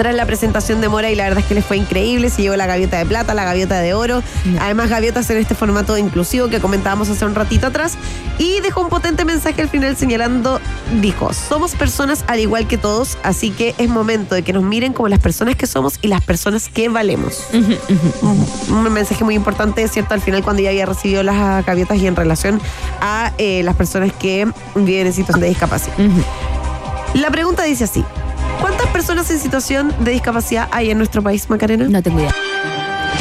tras 0.00 0.14
la 0.14 0.24
presentación 0.24 0.80
de 0.80 0.88
Mora 0.88 1.10
y 1.10 1.14
la 1.14 1.24
verdad 1.24 1.40
es 1.40 1.44
que 1.44 1.54
le 1.54 1.60
fue 1.60 1.76
increíble. 1.76 2.30
Se 2.30 2.40
llevó 2.40 2.56
la 2.56 2.64
gaviota 2.64 2.96
de 2.96 3.04
plata, 3.04 3.34
la 3.34 3.44
gaviota 3.44 3.80
de 3.80 3.92
oro. 3.92 4.22
Ya. 4.50 4.64
Además, 4.64 4.88
gaviotas 4.88 5.28
en 5.28 5.36
este 5.36 5.54
formato 5.54 5.98
inclusivo 5.98 6.48
que 6.48 6.58
comentábamos 6.58 7.10
hace 7.10 7.26
un 7.26 7.34
ratito 7.34 7.66
atrás. 7.66 7.98
Y 8.38 8.60
dejó 8.60 8.80
un 8.80 8.88
potente 8.88 9.26
mensaje 9.26 9.60
al 9.60 9.68
final 9.68 9.98
señalando, 9.98 10.58
dijo, 11.02 11.34
somos 11.34 11.74
personas 11.74 12.24
al 12.28 12.40
igual 12.40 12.66
que 12.66 12.78
todos, 12.78 13.18
así 13.22 13.50
que 13.50 13.74
es 13.76 13.90
momento 13.90 14.34
de 14.34 14.40
que 14.42 14.54
nos 14.54 14.62
miren 14.62 14.94
como 14.94 15.06
las 15.10 15.18
personas 15.18 15.56
que 15.56 15.66
somos 15.66 15.98
y 16.00 16.08
las 16.08 16.22
personas 16.22 16.70
que 16.70 16.88
valemos. 16.88 17.44
un, 17.52 18.46
un 18.74 18.92
mensaje 18.94 19.22
muy 19.22 19.34
importante, 19.34 19.86
¿cierto? 19.86 20.14
Al 20.14 20.22
final 20.22 20.42
cuando 20.42 20.62
ya 20.62 20.70
había 20.70 20.86
recibido 20.86 21.22
las 21.22 21.66
gaviotas 21.66 21.98
y 21.98 22.06
en 22.06 22.16
relación 22.16 22.58
a 23.02 23.34
eh, 23.36 23.62
las 23.64 23.76
personas 23.76 24.14
que 24.14 24.50
viven 24.76 25.08
en 25.08 25.12
situación 25.12 25.42
de 25.42 25.48
discapacidad. 25.48 25.94
La 27.12 27.30
pregunta 27.30 27.64
dice 27.64 27.84
así. 27.84 28.02
¿Cuántas 28.60 28.88
personas 28.88 29.30
en 29.30 29.38
situación 29.38 29.94
de 30.00 30.10
discapacidad 30.12 30.68
hay 30.70 30.90
en 30.90 30.98
nuestro 30.98 31.22
país, 31.22 31.48
Macarena? 31.48 31.88
No 31.88 32.02
tengo 32.02 32.18
idea. 32.20 32.34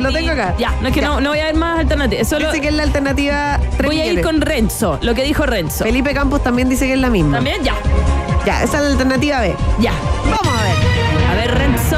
no, 0.00 0.08
lo 0.08 0.12
tengo 0.12 0.30
acá. 0.30 0.54
Ya, 0.58 0.72
no 0.80 0.88
es 0.88 0.94
que. 0.94 1.02
No, 1.02 1.20
no 1.20 1.30
voy 1.30 1.40
a 1.40 1.44
ver 1.46 1.54
más 1.56 1.80
alternativas. 1.80 2.28
Solo 2.28 2.46
Dice 2.46 2.60
que 2.62 2.68
es 2.68 2.74
la 2.74 2.84
alternativa 2.84 3.58
3 3.76 3.86
voy 3.86 4.00
a 4.00 4.04
ir 4.06 4.10
millones. 4.12 4.24
con 4.24 4.40
Renzo, 4.40 4.98
lo 5.02 5.14
que 5.14 5.22
dijo 5.24 5.44
Renzo. 5.44 5.84
Felipe 5.84 6.14
Campos 6.14 6.42
también 6.42 6.68
dice 6.70 6.86
que 6.86 6.94
es 6.94 6.98
la 7.00 7.10
misma. 7.10 7.36
¿También? 7.36 7.62
Ya, 7.62 7.74
Ya, 8.46 8.62
esa 8.62 8.76
es 8.78 8.82
la 8.84 8.90
alternativa 8.92 9.40
B. 9.40 9.54
ya. 9.80 9.92
Vamos 10.24 10.48
a 10.58 10.62
ver. 10.62 10.76
A 11.30 11.34
ver, 11.34 11.54
Renzo. 11.58 11.96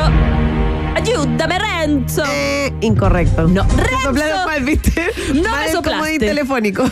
Ayúdame, 0.97 1.59
Renzo. 1.59 2.23
Eh, 2.27 2.73
incorrecto. 2.81 3.47
No, 3.47 3.63
Renzo. 3.65 4.03
soplaron 4.03 4.47
mal, 4.47 4.65
¿viste? 4.65 5.11
No 5.35 5.51
Mal 5.51 5.67
me 5.67 5.73
soplaste. 5.73 5.91
comodín 5.91 6.19
telefónico. 6.21 6.83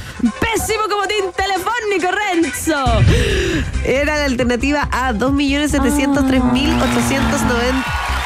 Pésimo 0.41 0.85
comodín 0.91 1.33
telefónico, 1.35 2.11
Renzo. 2.33 2.85
Era 3.85 4.17
la 4.17 4.25
alternativa 4.27 4.89
A, 4.93 5.13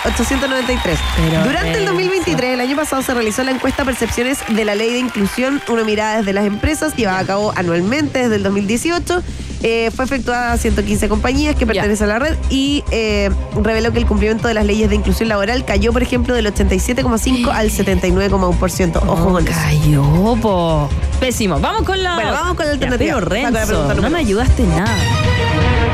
2.703.893. 0.05 0.97
Pero 1.17 1.45
Durante 1.45 1.71
el 1.73 1.77
eso. 1.85 1.93
2023, 1.93 2.55
el 2.55 2.61
año 2.61 2.77
pasado, 2.77 3.03
se 3.03 3.13
realizó 3.15 3.43
la 3.45 3.51
encuesta 3.53 3.85
Percepciones 3.85 4.39
de 4.49 4.65
la 4.65 4.75
Ley 4.75 4.93
de 4.93 4.99
Inclusión, 4.99 5.61
una 5.69 5.85
mirada 5.85 6.19
desde 6.19 6.33
las 6.33 6.45
empresas, 6.47 6.95
llevada 6.97 7.19
a 7.19 7.25
cabo 7.25 7.53
anualmente 7.57 8.21
desde 8.21 8.37
el 8.37 8.43
2018. 8.43 9.23
Eh, 9.63 9.91
fue 9.95 10.07
efectuada 10.07 10.53
a 10.53 10.57
115 10.57 11.11
compañías 11.11 11.55
que 11.55 11.67
pertenecen 11.67 12.07
a 12.09 12.15
la 12.15 12.19
red 12.19 12.35
y 12.49 12.83
eh, 12.93 13.29
reveló 13.63 13.93
que 13.93 13.99
el 13.99 14.07
cumplimiento 14.07 14.49
de 14.49 14.55
las 14.55 14.65
leyes 14.65 14.89
de 14.89 14.95
inclusión 14.97 15.29
laboral 15.29 15.67
cayó, 15.67 15.93
por 15.93 16.03
ejemplo, 16.03 16.33
del 16.35 16.47
87,5 16.47 17.51
al 17.53 17.71
79,1%. 17.71 18.97
Ojo 19.07 19.33
con 19.33 19.47
eso. 19.47 19.61
Cayó, 19.61 20.37
po. 20.41 20.89
Pésimo. 21.21 21.61
Vamos 21.61 21.83
con 21.83 22.03
la. 22.03 22.15
Bueno, 22.15 22.33
vamos 22.33 22.57
con 22.57 22.65
la 22.67 22.73
Ya, 22.77 22.87
alternativa. 22.87 23.17
pero 23.21 23.37
Saca 23.37 23.51
la 23.51 23.65
Renzo, 23.67 23.95
no 24.01 24.09
me 24.11 24.19
ayudaste 24.19 24.63
nada. 24.63 24.97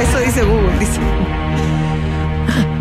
Eso 0.01 0.19
dice 0.21 0.45
Google, 0.45 0.79
dice. 0.79 1.01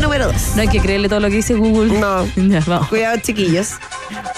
Número 0.00 0.26
2. 0.26 0.34
No 0.56 0.62
hay 0.62 0.68
que 0.68 0.80
creerle 0.80 1.08
todo 1.08 1.20
lo 1.20 1.28
que 1.28 1.36
dice 1.36 1.54
Google. 1.54 1.98
No. 1.98 2.26
Ya, 2.36 2.60
vamos. 2.66 2.88
Cuidado, 2.88 3.16
chiquillos. 3.22 3.70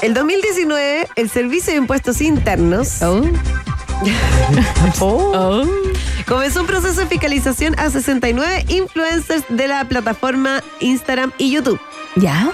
El 0.02 0.14
2019, 0.14 1.08
el 1.16 1.30
Servicio 1.30 1.72
de 1.72 1.78
Impuestos 1.78 2.20
Internos 2.20 3.00
Oh, 3.02 3.22
Oh. 5.00 5.64
Comenzó 6.26 6.60
un 6.60 6.66
proceso 6.66 7.00
de 7.00 7.06
fiscalización 7.06 7.78
a 7.78 7.88
69 7.90 8.66
influencers 8.68 9.44
de 9.48 9.68
la 9.68 9.84
plataforma 9.86 10.62
Instagram 10.80 11.32
y 11.38 11.50
YouTube. 11.52 11.80
¿Ya? 12.16 12.52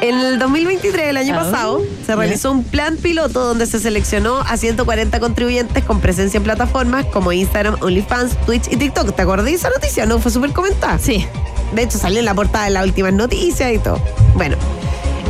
En 0.00 0.18
el 0.18 0.38
2023, 0.38 1.08
el 1.08 1.16
año 1.18 1.34
Ah, 1.36 1.42
pasado, 1.44 1.82
se 2.06 2.16
realizó 2.16 2.50
un 2.52 2.64
plan 2.64 2.96
piloto 2.96 3.44
donde 3.44 3.66
se 3.66 3.78
seleccionó 3.78 4.40
a 4.40 4.56
140 4.56 5.20
contribuyentes 5.20 5.84
con 5.84 6.00
presencia 6.00 6.38
en 6.38 6.44
plataformas 6.44 7.04
como 7.06 7.32
Instagram, 7.32 7.76
OnlyFans, 7.82 8.36
Twitch 8.46 8.68
y 8.72 8.76
TikTok. 8.76 9.14
¿Te 9.14 9.22
acordás 9.22 9.44
de 9.44 9.54
esa 9.54 9.68
noticia? 9.68 10.06
No, 10.06 10.18
fue 10.18 10.30
súper 10.30 10.52
comentada. 10.52 10.98
Sí. 10.98 11.26
De 11.74 11.82
hecho, 11.82 11.98
salió 11.98 12.18
en 12.18 12.24
la 12.24 12.34
portada 12.34 12.64
de 12.64 12.70
las 12.70 12.84
últimas 12.84 13.12
noticias 13.12 13.72
y 13.72 13.78
todo. 13.78 14.00
Bueno. 14.34 14.56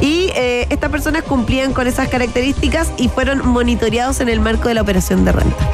Y 0.00 0.30
eh, 0.34 0.66
estas 0.70 0.90
personas 0.90 1.24
cumplían 1.24 1.72
con 1.74 1.86
esas 1.86 2.08
características 2.08 2.92
y 2.96 3.08
fueron 3.08 3.46
monitoreados 3.46 4.20
en 4.20 4.28
el 4.28 4.40
marco 4.40 4.68
de 4.68 4.74
la 4.74 4.82
operación 4.82 5.24
de 5.24 5.32
renta. 5.32 5.68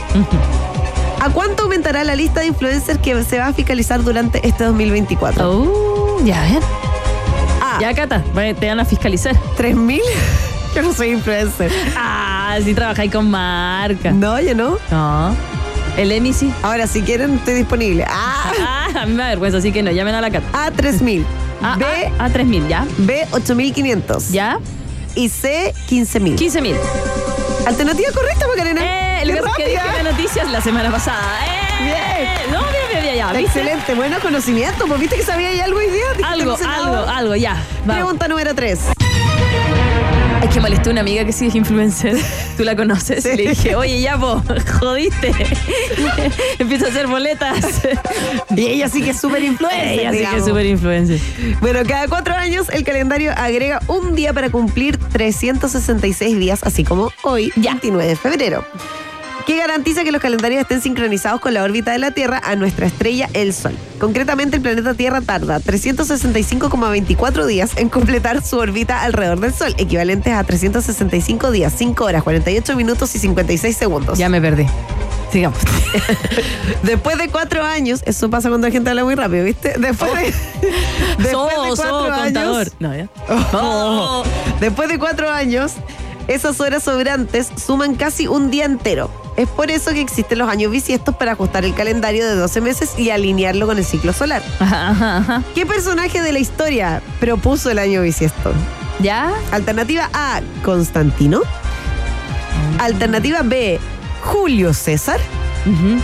¿A 1.21 1.31
cuánto 1.31 1.65
aumentará 1.65 2.03
la 2.03 2.17
lista 2.17 2.41
de 2.41 2.47
influencers 2.47 2.99
que 2.99 3.23
se 3.25 3.39
va 3.39 3.49
a 3.49 3.53
fiscalizar 3.53 4.03
durante 4.03 4.45
este 4.47 4.65
2024? 4.65 5.49
Oh, 5.49 6.19
ya, 6.25 6.43
a 6.43 6.51
ver. 6.51 6.63
A. 7.77 7.81
Ya, 7.81 7.95
Cata, 7.95 8.23
te 8.59 8.69
van 8.69 8.81
a 8.81 8.85
fiscalizar. 8.85 9.35
¿3.000? 9.57 10.01
Yo 10.75 10.83
no 10.83 10.93
soy 10.93 11.09
influencer. 11.13 11.73
Ah, 11.97 12.59
si 12.63 12.75
trabajáis 12.75 13.11
con 13.11 13.31
marca. 13.31 14.11
No, 14.11 14.39
yo 14.41 14.55
no. 14.55 14.77
No. 14.91 15.35
El 15.97 16.13
Emi 16.13 16.35
sí. 16.35 16.53
Ahora, 16.63 16.87
si 16.87 17.01
quieren, 17.01 17.37
estoy 17.37 17.55
disponible. 17.55 18.05
A, 18.05 18.53
Ah, 18.61 18.89
a 19.03 19.07
mí 19.07 19.15
me 19.15 19.23
da 19.23 19.31
vergüenza, 19.31 19.57
así 19.59 19.73
que 19.73 19.83
no, 19.83 19.91
llamen 19.91 20.15
a 20.15 20.21
la 20.21 20.31
Cata. 20.31 20.67
A 20.67 20.71
3000. 20.71 21.25
Ah, 21.63 21.77
B, 21.79 21.87
ah, 22.19 22.25
a 22.27 22.29
3.000, 22.29 22.69
¿ya? 22.69 22.87
B 22.99 23.27
8500. 23.31 24.29
¿Ya? 24.31 24.59
Y 25.15 25.31
C 25.31 25.73
15000. 25.87 26.37
15.000. 26.37 26.77
Alternativa 27.67 28.09
correcta, 28.13 28.47
Macarena. 28.47 28.81
Eh, 29.23 29.25
lo 29.25 29.33
que 29.35 29.41
que 29.57 29.69
dije 29.71 29.83
las 30.03 30.05
noticias 30.13 30.51
la 30.51 30.61
semana 30.61 30.91
pasada. 30.91 31.19
Eh, 31.47 31.85
Bien. 31.85 32.53
No, 32.53 32.61
bien, 32.71 32.85
ya. 33.17 33.33
¿viste? 33.33 33.61
Excelente, 33.61 33.95
buenos 33.95 34.21
conocimientos. 34.21 34.87
Pues 34.87 35.01
viste 35.01 35.17
que 35.17 35.23
sabía 35.23 35.53
ya 35.55 35.65
algo 35.65 35.79
hoy 35.79 35.91
día. 35.91 36.05
Algo, 36.25 36.57
algo, 36.57 36.97
algo, 37.09 37.37
ya. 37.37 37.63
Vamos. 37.85 37.95
Pregunta 37.95 38.29
número 38.29 38.55
3. 38.55 38.79
Es 40.43 40.55
que 40.55 40.61
molesté 40.61 40.91
a 40.91 40.93
una 40.93 41.01
amiga 41.01 41.25
que 41.25 41.33
sí 41.33 41.47
es 41.47 41.55
influencer. 41.55 42.17
Tú 42.57 42.63
la 42.63 42.77
conoces. 42.77 43.25
Sí. 43.25 43.31
Y 43.31 43.37
le 43.37 43.49
dije, 43.51 43.75
oye, 43.75 44.01
ya, 44.01 44.19
po, 44.19 44.43
jodiste. 44.81 45.33
Empiezo 46.59 46.87
a 46.87 46.89
hacer 46.89 47.07
boletas. 47.07 47.83
Y 48.55 48.67
ella 48.67 48.89
sí 48.89 49.03
que 49.03 49.11
es 49.11 49.21
súper 49.21 49.43
influencer. 49.43 49.99
Ella 49.99 50.13
sí 50.13 50.27
que 50.31 50.37
es 50.37 50.45
súper 50.45 50.67
influencer. 50.67 51.19
Bueno, 51.61 51.81
cada 51.89 52.07
cuatro 52.07 52.35
años 52.35 52.69
el 52.69 52.85
calendario 52.85 53.33
agrega 53.37 53.81
un 53.89 54.15
día 54.15 54.33
para 54.33 54.51
cumplir 54.51 54.99
366 54.99 56.39
días, 56.39 56.63
así 56.63 56.85
como 56.85 57.11
hoy, 57.23 57.53
29 57.57 58.07
de 58.07 58.17
febrero. 58.17 58.65
Que 59.47 59.57
garantiza 59.57 60.03
que 60.03 60.11
los 60.11 60.21
calendarios 60.21 60.63
estén 60.63 60.83
sincronizados 60.83 61.41
con 61.41 61.55
la 61.55 61.63
órbita 61.63 61.93
de 61.93 61.99
la 61.99 62.11
Tierra 62.11 62.41
a 62.43 62.57
nuestra 62.57 62.87
estrella, 62.87 63.31
el 63.33 63.55
Sol. 63.55 63.79
Concretamente, 64.01 64.57
el 64.57 64.63
planeta 64.63 64.95
Tierra 64.95 65.21
tarda 65.21 65.61
365,24 65.61 67.47
días 67.47 67.77
en 67.77 67.89
completar 67.89 68.45
su 68.45 68.59
órbita 68.59 69.03
alrededor 69.05 69.39
del 69.39 69.55
Sol, 69.55 69.73
equivalentes 69.79 70.33
a 70.33 70.43
365 70.43 71.53
días, 71.53 71.73
5 71.77 72.05
horas, 72.05 72.25
48 72.25 72.75
minutos 72.75 73.15
y 73.15 73.21
56 73.21 73.77
segundos. 73.77 74.19
Ya 74.19 74.29
me 74.29 74.41
perdí. 74.41 74.67
Sigamos. 75.31 75.59
Después 76.83 77.17
de 77.17 77.29
cuatro 77.29 77.63
años, 77.63 78.03
eso 78.05 78.29
pasa 78.29 78.49
cuando 78.49 78.67
la 78.67 78.73
gente 78.73 78.91
habla 78.91 79.05
muy 79.05 79.15
rápido, 79.15 79.45
¿viste? 79.45 79.75
Después 79.79 80.13
de, 80.13 80.35
después 81.19 81.23
de 81.23 81.31
So, 81.31 81.49
cuatro 81.77 82.13
años, 82.13 82.73
No, 82.81 82.97
ya. 82.97 83.09
Oh. 83.53 84.25
Después 84.59 84.89
de 84.89 84.99
cuatro 84.99 85.31
años, 85.31 85.75
esas 86.27 86.61
horas 86.61 86.83
sobrantes 86.83 87.49
suman 87.65 87.95
casi 87.95 88.27
un 88.27 88.51
día 88.51 88.65
entero. 88.65 89.26
Es 89.37 89.49
por 89.49 89.71
eso 89.71 89.93
que 89.93 90.01
existen 90.01 90.39
los 90.39 90.49
años 90.49 90.71
bisiestos 90.71 91.15
para 91.15 91.33
ajustar 91.33 91.65
el 91.65 91.75
calendario 91.75 92.27
de 92.27 92.35
12 92.37 92.61
meses 92.63 92.99
y 92.99 93.11
alinearlo 93.11 93.67
con 93.67 93.77
el 93.77 93.85
ciclo 93.85 94.13
solar. 94.13 94.43
Ajá, 94.61 94.91
ajá, 94.91 95.17
ajá. 95.19 95.43
¿Qué 95.55 95.67
personaje 95.67 96.23
de 96.23 96.33
la 96.33 96.39
historia 96.39 97.03
propuso 97.21 97.71
el 97.71 97.79
año 97.79 98.03
bisiesto? 98.03 98.53
¿Ya? 99.01 99.33
Alternativa 99.53 100.09
A, 100.15 100.41
Constantino. 100.65 101.43
Alternativa 102.79 103.43
B, 103.43 103.79
Julio 104.23 104.73
César. 104.73 105.21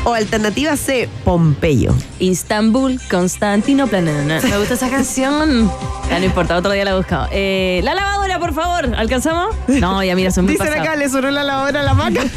O 0.04 0.12
alternativa 0.14 0.76
C, 0.76 1.08
Pompeyo. 1.24 1.94
Istanbul, 2.18 3.00
Constantinopla. 3.10 4.00
No, 4.00 4.12
no, 4.12 4.22
no. 4.22 4.42
Me 4.48 4.58
gusta 4.58 4.74
esa 4.74 4.90
canción. 4.90 5.70
Ya 6.10 6.18
no 6.18 6.24
importa, 6.24 6.56
otro 6.56 6.72
día 6.72 6.84
la 6.84 6.96
buscamos. 6.96 7.28
Eh, 7.30 7.80
la 7.84 7.94
lavadora, 7.94 8.38
por 8.40 8.52
favor. 8.54 8.94
¿Alcanzamos? 8.96 9.54
No, 9.68 10.02
ya 10.02 10.16
mira, 10.16 10.30
son 10.30 10.44
muy 10.46 10.54
Dicen 10.54 10.72
acá, 10.72 10.96
le 10.96 11.08
sonó 11.08 11.30
la 11.30 11.44
lavadora 11.44 11.80
a 11.80 11.84
la 11.84 11.94
maca. 11.94 12.22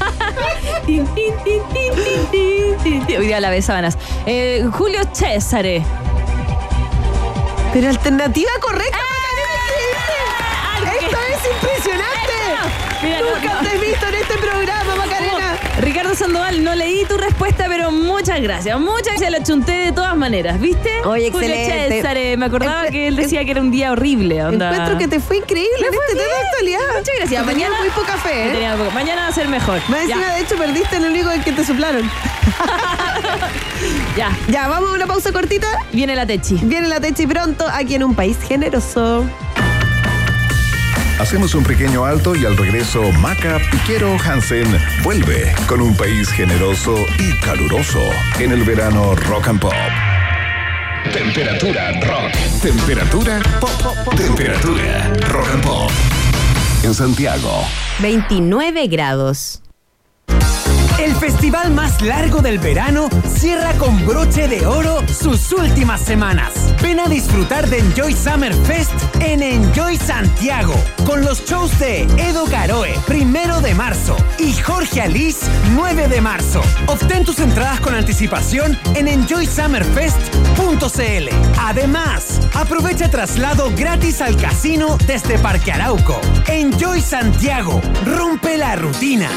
Hoy 3.18 3.26
día 3.28 3.40
la 3.40 3.50
de 3.50 3.62
sábanas. 3.62 3.98
Eh, 4.26 4.68
Julio 4.72 5.02
Césare. 5.12 5.84
Pero 7.74 7.90
alternativa 7.90 8.52
correcta, 8.62 8.98
¡Ah! 8.98 9.15
Sandoval, 16.16 16.64
no 16.64 16.76
leí 16.76 17.04
tu 17.06 17.18
respuesta, 17.18 17.66
pero 17.68 17.92
muchas 17.92 18.42
gracias. 18.42 18.80
Muchas 18.80 19.08
gracias, 19.08 19.32
la 19.32 19.44
chunté 19.44 19.72
de 19.72 19.92
todas 19.92 20.16
maneras, 20.16 20.60
¿viste? 20.60 20.90
Oye, 21.06 21.32
Julio 21.32 21.50
excelente. 21.50 21.96
Césare, 21.98 22.38
me 22.38 22.46
acordaba 22.46 22.88
que 22.88 23.08
él 23.08 23.16
decía 23.16 23.44
que 23.44 23.52
era 23.52 23.62
un 23.62 23.72
día 23.72 23.92
horrible. 23.92 24.44
Onda. 24.44 24.70
Encuentro 24.72 24.98
que 24.98 25.08
te 25.08 25.20
fue 25.20 25.38
increíble 25.38 25.70
Me 25.82 25.88
en 25.88 25.94
fue 25.94 26.04
este 26.06 26.18
tema 26.18 26.28
de 26.28 26.36
bien. 26.36 26.46
actualidad. 26.48 27.00
Muchas 27.00 27.16
gracias. 27.18 27.46
Mañana- 27.46 27.78
muy 27.80 27.90
poca 27.90 28.18
fe, 28.18 28.64
¿eh? 28.66 28.70
poco. 28.78 28.92
Mañana 28.92 29.22
va 29.24 29.28
a 29.28 29.32
ser 29.34 29.48
mejor. 29.50 29.80
Más 29.90 30.02
encima, 30.02 30.22
Ya, 30.22 30.34
de 30.36 30.42
hecho, 30.42 30.56
perdiste 30.56 30.98
el 30.98 31.06
único 31.06 31.30
que 31.44 31.52
te 31.52 31.66
soplaron. 31.66 32.04
ya. 34.18 34.32
Ya, 34.50 34.68
vamos 34.68 34.92
a 34.92 34.94
una 34.94 35.08
pausa 35.08 35.32
cortita. 35.32 35.68
Viene 35.92 36.16
la 36.16 36.26
techi. 36.26 36.56
Viene 36.62 36.88
la 36.88 37.00
Techi 37.00 37.28
pronto 37.28 37.66
aquí 37.72 37.96
en 37.96 38.04
un 38.04 38.16
país 38.16 38.38
generoso. 38.48 39.26
Hacemos 41.20 41.56
un 41.56 41.64
pequeño 41.64 42.04
alto 42.04 42.36
y 42.36 42.46
al 42.46 42.58
regreso 42.58 43.02
Maca 43.14 43.58
Piquero 43.72 44.18
Hansen 44.22 44.68
vuelve 45.02 45.56
con 45.66 45.82
un 45.82 45.96
país 45.96 46.30
generoso 46.30 46.94
y 47.18 47.34
caluroso 47.38 48.02
en 48.40 48.52
el 48.52 48.64
verano 48.64 49.16
Rock 49.16 49.48
and 49.48 49.60
Pop. 49.62 49.74
Temperatura 51.14 51.92
rock. 52.02 52.34
Temperatura 52.62 53.42
pop. 53.62 54.16
Temperatura 54.18 55.14
rock 55.30 55.48
and 55.54 55.64
pop. 55.64 55.92
En 56.84 56.94
Santiago. 56.94 57.64
29 58.02 58.88
grados. 58.88 59.62
El 60.98 61.14
festival 61.18 61.72
más 61.72 62.02
largo 62.02 62.42
del 62.42 62.58
verano 62.58 63.10
cierra 63.28 63.74
con 63.74 64.06
broche 64.06 64.48
de 64.48 64.66
oro 64.66 65.04
sus 65.08 65.52
últimas 65.52 66.00
semanas. 66.00 66.54
Ven 66.82 67.02
a 67.02 67.08
disfrutar 67.08 67.70
de 67.70 67.80
Enjoy 67.80 68.14
Summer 68.14 68.54
Fest 68.54 68.94
en 69.20 69.44
Enjoy 69.44 69.98
Santiago, 69.98 70.74
con 71.06 71.22
los 71.22 71.44
shows 71.46 71.78
de 71.80 72.04
Edo 72.18 72.46
Caroe, 72.46 72.94
primero 73.06 73.60
de 73.60 73.76
marzo, 73.76 74.16
y 74.40 74.54
Jorge 74.54 75.02
Alice, 75.02 75.46
9 75.74 76.08
de 76.08 76.22
marzo. 76.22 76.62
Obtén 76.88 77.26
tus 77.26 77.40
entradas 77.40 77.82
con 77.82 77.94
anticipación 77.94 78.80
en 78.96 79.10
enjoysummerfest.cl. 79.10 81.30
Además, 81.60 82.40
aprovecha 82.54 83.12
traslado 83.12 83.70
gratis 83.76 84.22
al 84.22 84.38
casino 84.38 84.98
desde 85.06 85.38
Parque 85.40 85.74
Arauco. 85.74 86.22
Enjoy 86.48 87.02
Santiago, 87.02 87.82
rompe 88.06 88.58
la 88.58 88.78
rutina. 88.78 89.30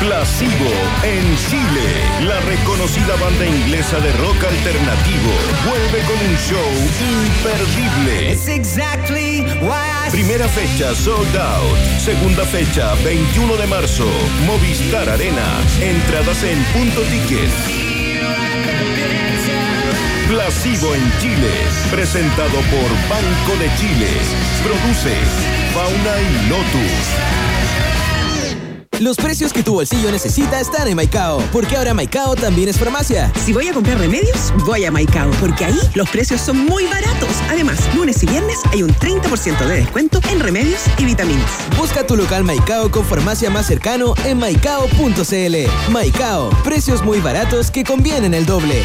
Placebo 0.00 0.72
en 1.02 1.36
Chile. 1.36 2.26
La 2.26 2.40
reconocida 2.40 3.16
banda 3.16 3.44
inglesa 3.44 4.00
de 4.00 4.10
rock 4.12 4.44
alternativo 4.44 5.30
vuelve 5.68 6.00
con 6.06 6.16
un 6.26 6.36
show 6.38 6.70
imperdible. 7.00 8.32
exactly 8.56 9.44
Primera 10.10 10.48
fecha 10.48 10.94
sold 10.94 11.36
out. 11.36 11.76
Segunda 11.98 12.46
fecha 12.46 12.94
21 13.04 13.56
de 13.56 13.66
marzo. 13.66 14.06
Movistar 14.46 15.08
Arena. 15.08 15.60
Entradas 15.82 16.42
en 16.44 16.58
punto 16.72 17.02
ticket. 17.02 17.50
Placebo 20.28 20.94
en 20.94 21.18
Chile. 21.20 21.52
Presentado 21.90 22.58
por 22.72 22.90
Banco 23.08 23.56
de 23.58 23.68
Chile. 23.76 24.08
Produce 24.64 25.14
Fauna 25.74 26.20
y 26.22 26.48
Lotus. 26.48 27.59
Los 29.00 29.16
precios 29.16 29.54
que 29.54 29.62
tu 29.62 29.72
bolsillo 29.72 30.12
necesita 30.12 30.60
están 30.60 30.86
en 30.86 30.94
Maicao, 30.94 31.42
porque 31.52 31.74
ahora 31.74 31.94
Maicao 31.94 32.36
también 32.36 32.68
es 32.68 32.76
farmacia. 32.76 33.32
Si 33.46 33.50
voy 33.50 33.66
a 33.66 33.72
comprar 33.72 33.98
remedios, 33.98 34.52
voy 34.66 34.84
a 34.84 34.90
Maicao, 34.90 35.30
porque 35.40 35.64
ahí 35.64 35.80
los 35.94 36.06
precios 36.10 36.42
son 36.42 36.66
muy 36.66 36.84
baratos. 36.84 37.30
Además, 37.48 37.78
lunes 37.94 38.22
y 38.22 38.26
viernes 38.26 38.58
hay 38.70 38.82
un 38.82 38.90
30% 38.90 39.58
de 39.66 39.76
descuento 39.76 40.20
en 40.30 40.40
remedios 40.40 40.82
y 40.98 41.06
vitaminas. 41.06 41.50
Busca 41.78 42.06
tu 42.06 42.14
local 42.14 42.44
Maicao 42.44 42.90
con 42.90 43.06
farmacia 43.06 43.48
más 43.48 43.66
cercano 43.66 44.12
en 44.26 44.38
maicao.cl. 44.38 45.90
Maicao, 45.90 46.50
precios 46.62 47.02
muy 47.02 47.20
baratos 47.20 47.70
que 47.70 47.84
convienen 47.84 48.34
el 48.34 48.44
doble. 48.44 48.82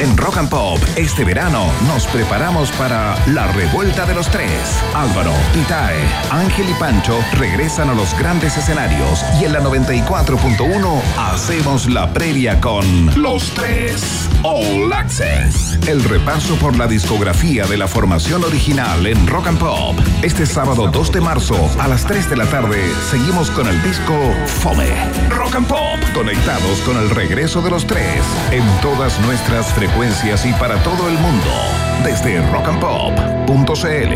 En 0.00 0.16
Rock 0.16 0.38
and 0.38 0.48
Pop, 0.48 0.78
este 0.96 1.24
verano 1.24 1.70
nos 1.86 2.06
preparamos 2.06 2.70
para 2.72 3.14
la 3.26 3.48
revuelta 3.48 4.06
de 4.06 4.14
los 4.14 4.30
tres. 4.30 4.50
Álvaro, 4.94 5.34
Itae, 5.54 6.00
Ángel 6.30 6.70
y 6.70 6.72
Pancho 6.72 7.18
regresan 7.34 7.90
a 7.90 7.94
los 7.94 8.18
grandes 8.18 8.56
escenarios 8.56 9.22
y 9.38 9.44
en 9.44 9.52
la 9.52 9.60
94.1 9.60 11.02
hacemos 11.18 11.86
la 11.90 12.10
previa 12.14 12.62
con 12.62 13.20
Los 13.20 13.50
Tres 13.50 14.26
All 14.42 14.90
Access. 14.90 15.78
El 15.86 16.02
repaso 16.02 16.54
por 16.56 16.78
la 16.78 16.86
discografía 16.86 17.66
de 17.66 17.76
la 17.76 17.86
formación 17.86 18.42
original 18.42 19.06
en 19.06 19.26
Rock 19.26 19.48
and 19.48 19.58
Pop. 19.58 19.98
Este 20.22 20.46
sábado 20.46 20.88
2 20.90 21.12
de 21.12 21.20
marzo 21.20 21.56
a 21.78 21.88
las 21.88 22.06
3 22.06 22.30
de 22.30 22.36
la 22.38 22.46
tarde 22.46 22.90
seguimos 23.10 23.50
con 23.50 23.68
el 23.68 23.82
disco 23.82 24.14
Fome. 24.46 24.88
Rock 25.28 25.56
and 25.56 25.66
Pop, 25.66 25.98
conectados 26.14 26.80
con 26.86 26.96
el 26.96 27.10
regreso 27.10 27.60
de 27.60 27.70
los 27.70 27.86
tres 27.86 28.22
en 28.50 28.64
todas 28.80 29.20
nuestras 29.20 29.66
frecuencias 29.74 29.89
y 30.44 30.52
para 30.54 30.76
todo 30.82 31.08
el 31.08 31.18
mundo. 31.18 31.46
Desde 32.04 32.40
rockandpop.cl. 32.50 34.12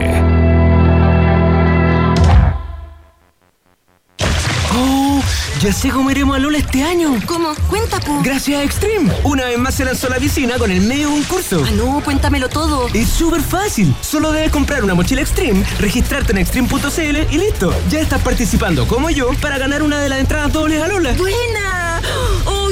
¡Oh! 4.72 5.20
Ya 5.61 5.72
sé 5.72 5.91
cómo 5.91 6.11
iremos 6.11 6.37
a 6.37 6.39
Lola 6.39 6.59
este 6.59 6.83
año. 6.83 7.20
¿Cómo? 7.27 7.55
Cuenta, 7.68 8.01
po. 8.01 8.20
Gracias 8.22 8.61
a 8.61 8.62
Extreme. 8.62 9.12
Una 9.25 9.45
vez 9.47 9.59
más 9.59 9.75
se 9.75 9.85
lanzó 9.85 10.07
a 10.07 10.11
la 10.11 10.16
piscina 10.16 10.57
con 10.59 10.70
el 10.70 10.81
medio 10.81 11.09
de 11.09 11.14
un 11.14 11.22
curso. 11.25 11.62
Ah, 11.66 11.70
no, 11.72 12.01
cuéntamelo 12.05 12.49
todo. 12.49 12.89
Es 12.95 13.09
súper 13.09 13.43
fácil. 13.43 13.95
Solo 14.01 14.33
debes 14.33 14.51
comprar 14.51 14.85
una 14.85 14.95
mochila 14.95 15.20
Extreme, 15.20 15.64
registrarte 15.81 16.33
en 16.33 16.39
extreme.cl 16.39 17.33
y 17.33 17.39
listo. 17.39 17.75
Ya 17.91 18.01
estás 18.01 18.22
participando, 18.22 18.87
como 18.87 19.11
yo, 19.11 19.31
para 19.41 19.59
ganar 19.59 19.83
una 19.83 20.01
de 20.01 20.09
las 20.09 20.20
entradas 20.20 20.53
dobles 20.53 20.83
a 20.83 20.89
Lola. 20.89 21.12
¡Buena! 21.14 22.01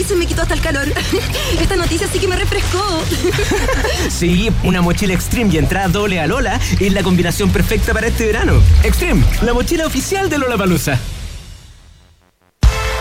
¡Uy, 0.03 0.09
se 0.09 0.16
me 0.16 0.26
quitó 0.26 0.42
hasta 0.42 0.55
el 0.55 0.61
calor! 0.61 0.88
Esta 1.61 1.76
noticia 1.76 2.09
sí 2.12 2.18
que 2.18 2.26
me 2.26 2.34
refrescó. 2.34 2.82
Sí, 4.11 4.50
una 4.64 4.82
mochila 4.82 5.14
Extreme 5.14 5.55
y 5.55 5.59
entrada 5.59 5.88
doble 5.88 6.18
a 6.18 6.26
Lola 6.26 6.61
es 6.80 6.92
la 6.92 7.03
combinación 7.03 7.50
perfecta 7.50 7.92
para 7.92 8.09
este 8.09 8.26
verano. 8.26 8.61
Extreme, 8.82 9.24
la 9.42 9.55
mochila 9.55 9.86
oficial 9.86 10.28
de 10.28 10.38
Lola 10.38 10.57
Palusa. 10.57 10.98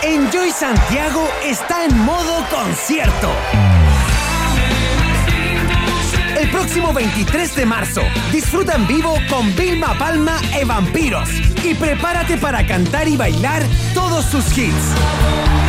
Enjoy 0.04 0.52
Santiago 0.52 1.28
está 1.43 1.86
en 1.86 1.97
modo 1.99 2.45
concierto. 2.49 3.32
El 6.39 6.49
próximo 6.49 6.93
23 6.93 7.56
de 7.56 7.66
marzo, 7.66 8.02
disfruta 8.32 8.76
en 8.76 8.88
vivo 8.88 9.16
con 9.30 9.56
Vilma 9.56 9.97
Palma 9.97 10.39
e 10.60 10.66
Vampiros 10.66 11.30
y 11.64 11.74
prepárate 11.74 12.38
para 12.38 12.66
cantar 12.66 13.08
y 13.08 13.18
bailar 13.18 13.64
todos 13.93 14.26
sus 14.26 14.45
hits. 14.58 15.61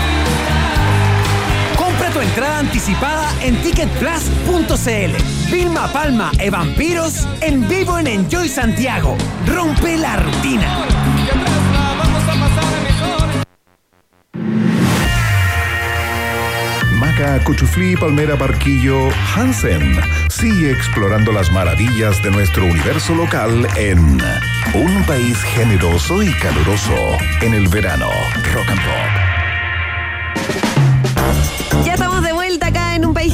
Tu 2.12 2.20
entrada 2.20 2.58
anticipada 2.58 3.32
en 3.40 3.56
ticketplus.cl. 3.62 5.50
Vilma 5.50 5.90
Palma 5.92 6.30
e 6.38 6.50
Vampiros 6.50 7.26
en 7.40 7.66
vivo 7.66 7.98
en 7.98 8.06
Enjoy 8.06 8.48
Santiago. 8.48 9.16
Rompe 9.46 9.96
la 9.96 10.16
rutina. 10.16 10.86
Maca, 16.98 17.42
Cuchuflí, 17.44 17.96
Palmera, 17.96 18.34
Barquillo, 18.34 19.08
Hansen. 19.34 19.98
Sigue 20.28 20.70
explorando 20.70 21.32
las 21.32 21.50
maravillas 21.50 22.22
de 22.22 22.30
nuestro 22.30 22.66
universo 22.66 23.14
local 23.14 23.66
en 23.76 24.20
un 24.74 25.04
país 25.06 25.38
generoso 25.54 26.22
y 26.22 26.30
caluroso 26.34 27.16
en 27.40 27.54
el 27.54 27.68
verano. 27.68 28.10
Rock 28.52 28.68
and 28.68 28.80
Pop. 28.82 29.21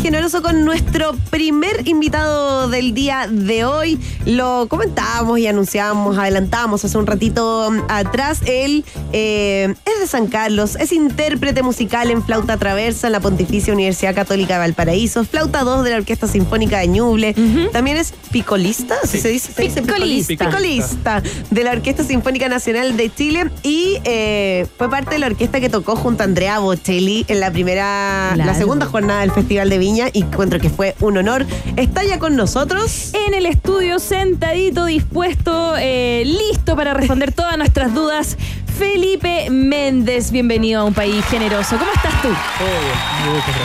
Generoso 0.03 0.43
con 0.43 0.65
nuestro 0.65 1.15
primer 1.31 1.87
invitado 1.89 2.69
del 2.69 2.95
día 2.95 3.27
de 3.29 3.65
hoy. 3.65 3.99
Lo 4.25 4.67
comentábamos 4.69 5.39
y 5.39 5.47
anunciábamos, 5.47 6.17
adelantábamos 6.19 6.85
hace 6.85 6.97
un 6.99 7.07
ratito 7.07 7.71
atrás. 7.89 8.41
Él 8.47 8.85
eh, 9.13 9.75
es 9.85 10.01
de 10.01 10.07
San 10.07 10.29
Carlos, 10.29 10.77
es 10.77 10.93
intérprete 10.93 11.63
musical 11.63 12.11
en 12.11 12.23
flauta 12.23 12.57
traversa 12.57 13.09
en 13.09 13.13
la 13.13 13.21
Pontificia 13.21 13.73
Universidad 13.73 14.15
Católica 14.15 14.55
de 14.55 14.61
Valparaíso, 14.61 15.25
flauta 15.25 15.65
2 15.65 15.85
de 15.85 15.91
la 15.91 15.97
Orquesta 15.97 16.29
Sinfónica 16.29 16.79
de 16.79 16.89
Ñuble. 16.89 17.35
También 17.73 17.97
es 17.97 18.13
picolista, 18.31 18.97
¿sí 19.05 19.19
se 19.19 19.29
dice? 19.29 19.53
Se 19.53 19.63
dice 19.63 19.83
Picolista. 19.83 20.47
Picolista 20.47 21.23
de 21.51 21.65
la 21.65 21.73
Orquesta 21.73 22.05
Sinfónica 22.05 22.49
Nacional 22.49 22.97
de 22.97 23.13
Chile 23.13 23.51
y 23.63 23.99
eh, 24.05 24.67
fue 24.77 24.89
parte 24.89 25.15
de 25.15 25.19
la 25.19 25.27
orquesta 25.27 25.61
que 25.61 25.69
tocó 25.69 25.97
junto 25.97 26.23
a 26.23 26.27
Andrea 26.27 26.59
Bocelli 26.61 27.25
en 27.29 27.41
la 27.41 27.51
primera, 27.51 28.37
la 28.37 28.55
segunda 28.55 28.87
jornada 28.87 29.21
del 29.23 29.33
Festival 29.33 29.69
de 29.69 29.79
Viña 29.89 30.11
y 30.13 30.21
encuentro 30.21 30.61
que 30.61 30.69
fue 30.69 30.95
un 31.01 31.17
honor. 31.17 31.47
Está 31.77 32.05
ya 32.05 32.19
con 32.19 32.37
nosotros. 32.37 33.15
En 33.27 33.33
el 33.33 33.47
estudio, 33.47 33.99
sentadito, 33.99 34.85
dispuesto, 34.85 35.77
eh, 35.79 36.25
listo 36.27 36.77
para 36.77 36.93
responder 36.93 37.33
todas 37.33 37.57
nuestras 37.57 37.95
dudas. 37.95 38.37
Felipe 38.79 39.49
Méndez, 39.49 40.31
bienvenido 40.31 40.83
a 40.83 40.85
un 40.85 40.93
país 40.93 41.25
generoso. 41.25 41.79
¿Cómo 41.79 41.91
estás 41.91 42.21
tú? 42.21 42.29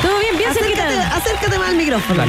¿Todo 0.01 0.17
bien? 0.19 0.38
Bien 0.38 0.49
Acércate, 0.49 0.76
cerquita. 0.78 1.17
acércate 1.17 1.59
más 1.59 1.69
al 1.71 1.76
micrófono. 1.76 2.24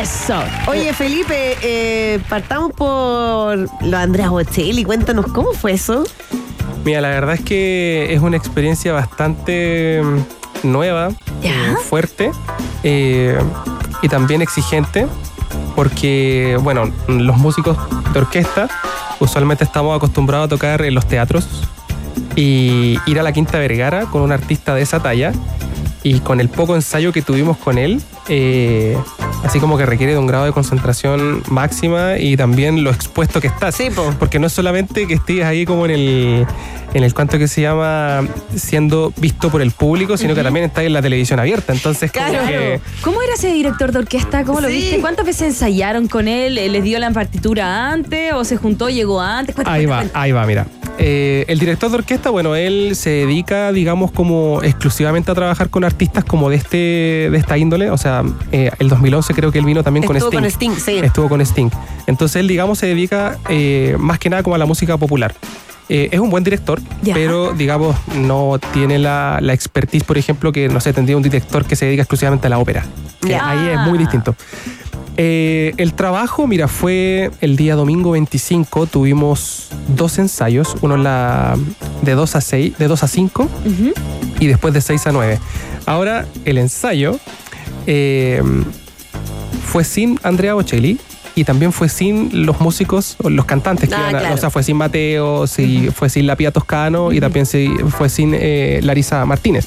Eso. 0.00 0.42
Oye, 0.66 0.94
Felipe, 0.94 1.58
eh, 1.60 2.20
partamos 2.30 2.72
por 2.72 3.58
lo 3.58 3.68
de 3.90 3.96
Andrea 3.96 4.30
Bocelli. 4.30 4.84
Cuéntanos, 4.84 5.26
¿cómo 5.26 5.52
fue 5.52 5.72
eso? 5.72 6.02
Mira, 6.82 7.02
la 7.02 7.08
verdad 7.10 7.34
es 7.34 7.42
que 7.42 8.08
es 8.14 8.22
una 8.22 8.38
experiencia 8.38 8.94
bastante 8.94 10.00
mm, 10.02 10.43
nueva, 10.64 11.10
eh, 11.42 11.74
fuerte 11.88 12.30
eh, 12.82 13.38
y 14.02 14.08
también 14.08 14.42
exigente, 14.42 15.06
porque, 15.76 16.58
bueno, 16.62 16.90
los 17.08 17.36
músicos 17.36 17.76
de 18.12 18.18
orquesta 18.20 18.68
usualmente 19.20 19.64
estamos 19.64 19.96
acostumbrados 19.96 20.46
a 20.46 20.48
tocar 20.48 20.82
en 20.82 20.94
los 20.94 21.06
teatros 21.06 21.46
y 22.36 22.98
ir 23.06 23.20
a 23.20 23.22
la 23.22 23.32
Quinta 23.32 23.58
Vergara 23.58 24.06
con 24.06 24.22
un 24.22 24.32
artista 24.32 24.74
de 24.74 24.82
esa 24.82 25.00
talla 25.00 25.32
y 26.02 26.20
con 26.20 26.40
el 26.40 26.48
poco 26.48 26.74
ensayo 26.74 27.12
que 27.12 27.22
tuvimos 27.22 27.56
con 27.56 27.78
él, 27.78 28.02
eh, 28.28 28.98
así 29.44 29.60
como 29.60 29.76
que 29.78 29.86
requiere 29.86 30.12
de 30.12 30.18
un 30.18 30.26
grado 30.26 30.44
de 30.44 30.52
concentración 30.52 31.42
máxima 31.48 32.18
y 32.18 32.36
también 32.36 32.82
lo 32.84 32.90
expuesto 32.90 33.40
que 33.40 33.46
estás. 33.48 33.74
Sí, 33.74 33.88
po. 33.90 34.12
Porque 34.18 34.38
no 34.38 34.46
es 34.46 34.52
solamente 34.52 35.06
que 35.06 35.14
estés 35.14 35.44
ahí 35.44 35.64
como 35.66 35.84
en 35.84 35.90
el, 35.92 36.46
en 36.94 37.04
el 37.04 37.12
cuanto 37.14 37.38
que 37.38 37.46
se 37.48 37.60
llama 37.62 38.26
siendo 38.56 39.12
visto 39.16 39.50
por 39.50 39.62
el 39.62 39.70
público, 39.70 40.16
sino 40.16 40.34
que 40.34 40.42
también 40.42 40.64
estás 40.66 40.84
en 40.84 40.92
la 40.92 41.02
televisión 41.02 41.38
abierta. 41.40 41.72
Entonces, 41.72 42.10
como 42.12 42.26
Claro. 42.28 42.46
que- 42.48 42.80
¿Cómo 43.02 43.20
era 43.22 43.34
ese 43.34 43.52
director 43.52 43.92
de 43.92 43.98
orquesta? 43.98 44.44
¿Cómo 44.44 44.60
lo 44.60 44.68
Sí. 44.68 44.74
viste? 44.74 45.00
¿Cuántas 45.00 45.26
veces 45.26 45.48
ensayaron 45.48 46.08
con 46.08 46.26
él? 46.28 46.54
¿Les 46.54 46.82
dio 46.82 46.98
la 46.98 47.10
partitura 47.10 47.90
antes 47.92 48.32
o 48.32 48.44
se 48.44 48.56
juntó, 48.56 48.88
llegó 48.88 49.20
antes? 49.20 49.54
Ahí 49.66 49.86
va, 49.86 50.04
ahí 50.14 50.32
va, 50.32 50.46
mira. 50.46 50.66
Eh, 50.96 51.44
el 51.48 51.58
director 51.58 51.90
de 51.90 51.96
orquesta, 51.96 52.30
bueno, 52.30 52.54
él 52.54 52.94
se 52.94 53.10
dedica, 53.10 53.72
digamos, 53.72 54.12
como 54.12 54.62
exclusivamente 54.62 55.28
a 55.28 55.34
trabajar 55.34 55.68
con 55.68 55.82
artistas 55.82 56.22
como 56.24 56.48
de 56.50 56.56
este 56.56 56.76
de 56.76 57.36
esta 57.36 57.58
índole. 57.58 57.90
O 57.90 57.98
sea, 57.98 58.22
eh, 58.52 58.70
el 58.78 58.88
2011 58.88 59.33
creo 59.34 59.52
que 59.52 59.58
él 59.58 59.64
vino 59.64 59.82
también 59.82 60.04
Estuvo 60.04 60.30
con 60.30 60.40
con 60.40 60.44
Sting. 60.50 60.70
Sting, 60.72 60.80
sí. 60.84 60.98
Estuvo 61.04 61.28
con 61.28 61.40
Sting. 61.40 61.68
Entonces 62.06 62.36
él, 62.36 62.48
digamos, 62.48 62.78
se 62.78 62.86
dedica 62.86 63.38
eh, 63.48 63.96
más 63.98 64.18
que 64.18 64.30
nada 64.30 64.42
como 64.42 64.54
a 64.56 64.58
la 64.58 64.66
música 64.66 64.96
popular. 64.96 65.34
Eh, 65.90 66.08
es 66.12 66.18
un 66.20 66.30
buen 66.30 66.42
director, 66.44 66.80
Ya. 67.02 67.12
pero 67.12 67.52
digamos 67.52 67.94
no 68.16 68.58
tiene 68.72 68.98
la, 68.98 69.38
la 69.42 69.52
expertise, 69.52 70.02
por 70.02 70.16
ejemplo, 70.16 70.50
que 70.50 70.68
no 70.70 70.80
sé, 70.80 70.94
tendría 70.94 71.16
un 71.16 71.22
director 71.22 71.66
que 71.66 71.76
se 71.76 71.84
dedica 71.84 72.02
exclusivamente 72.02 72.46
a 72.46 72.50
la 72.50 72.58
ópera. 72.58 72.84
Que. 73.20 73.34
Ahí 73.36 73.68
es 73.68 73.78
muy 73.80 73.98
distinto. 73.98 74.34
Eh, 75.16 75.74
el 75.76 75.92
trabajo, 75.94 76.46
mira, 76.46 76.66
fue 76.68 77.30
el 77.40 77.56
día 77.56 77.76
domingo 77.76 78.12
25, 78.12 78.86
tuvimos 78.86 79.68
dos 79.88 80.18
ensayos, 80.18 80.74
uno 80.80 80.94
en 80.96 81.04
la, 81.04 81.56
de 82.02 82.14
2 82.14 82.34
a 82.36 82.40
6, 82.40 82.78
de 82.78 82.88
2 82.88 83.02
a 83.04 83.06
5 83.06 83.42
Ujú. 83.42 83.92
y 84.40 84.46
después 84.48 84.74
de 84.74 84.80
6 84.80 85.06
a 85.06 85.12
9. 85.12 85.38
Ahora, 85.86 86.26
el 86.46 86.58
ensayo 86.58 87.20
eh, 87.86 88.42
fue 89.66 89.84
sin 89.84 90.18
Andrea 90.22 90.54
Bocelli 90.54 90.98
y 91.36 91.44
también 91.44 91.72
fue 91.72 91.88
sin 91.88 92.46
los 92.46 92.60
músicos, 92.60 93.16
o 93.22 93.28
los 93.28 93.44
cantantes 93.44 93.88
que 93.88 93.94
Ah, 93.94 94.00
iban 94.02 94.16
a- 94.16 94.18
claro. 94.20 94.34
O 94.34 94.38
sea, 94.38 94.50
fue 94.50 94.62
sin 94.62 94.76
Mateo, 94.76 95.46
sí, 95.46 95.88
fue 95.94 96.08
sin 96.08 96.26
La 96.26 96.36
Pía 96.36 96.50
Toscano 96.52 97.12
y 97.12 97.20
también 97.20 97.44
sí, 97.46 97.68
fue 97.90 98.08
sin 98.08 98.34
eh, 98.34 98.80
Larisa 98.82 99.24
Martínez. 99.26 99.66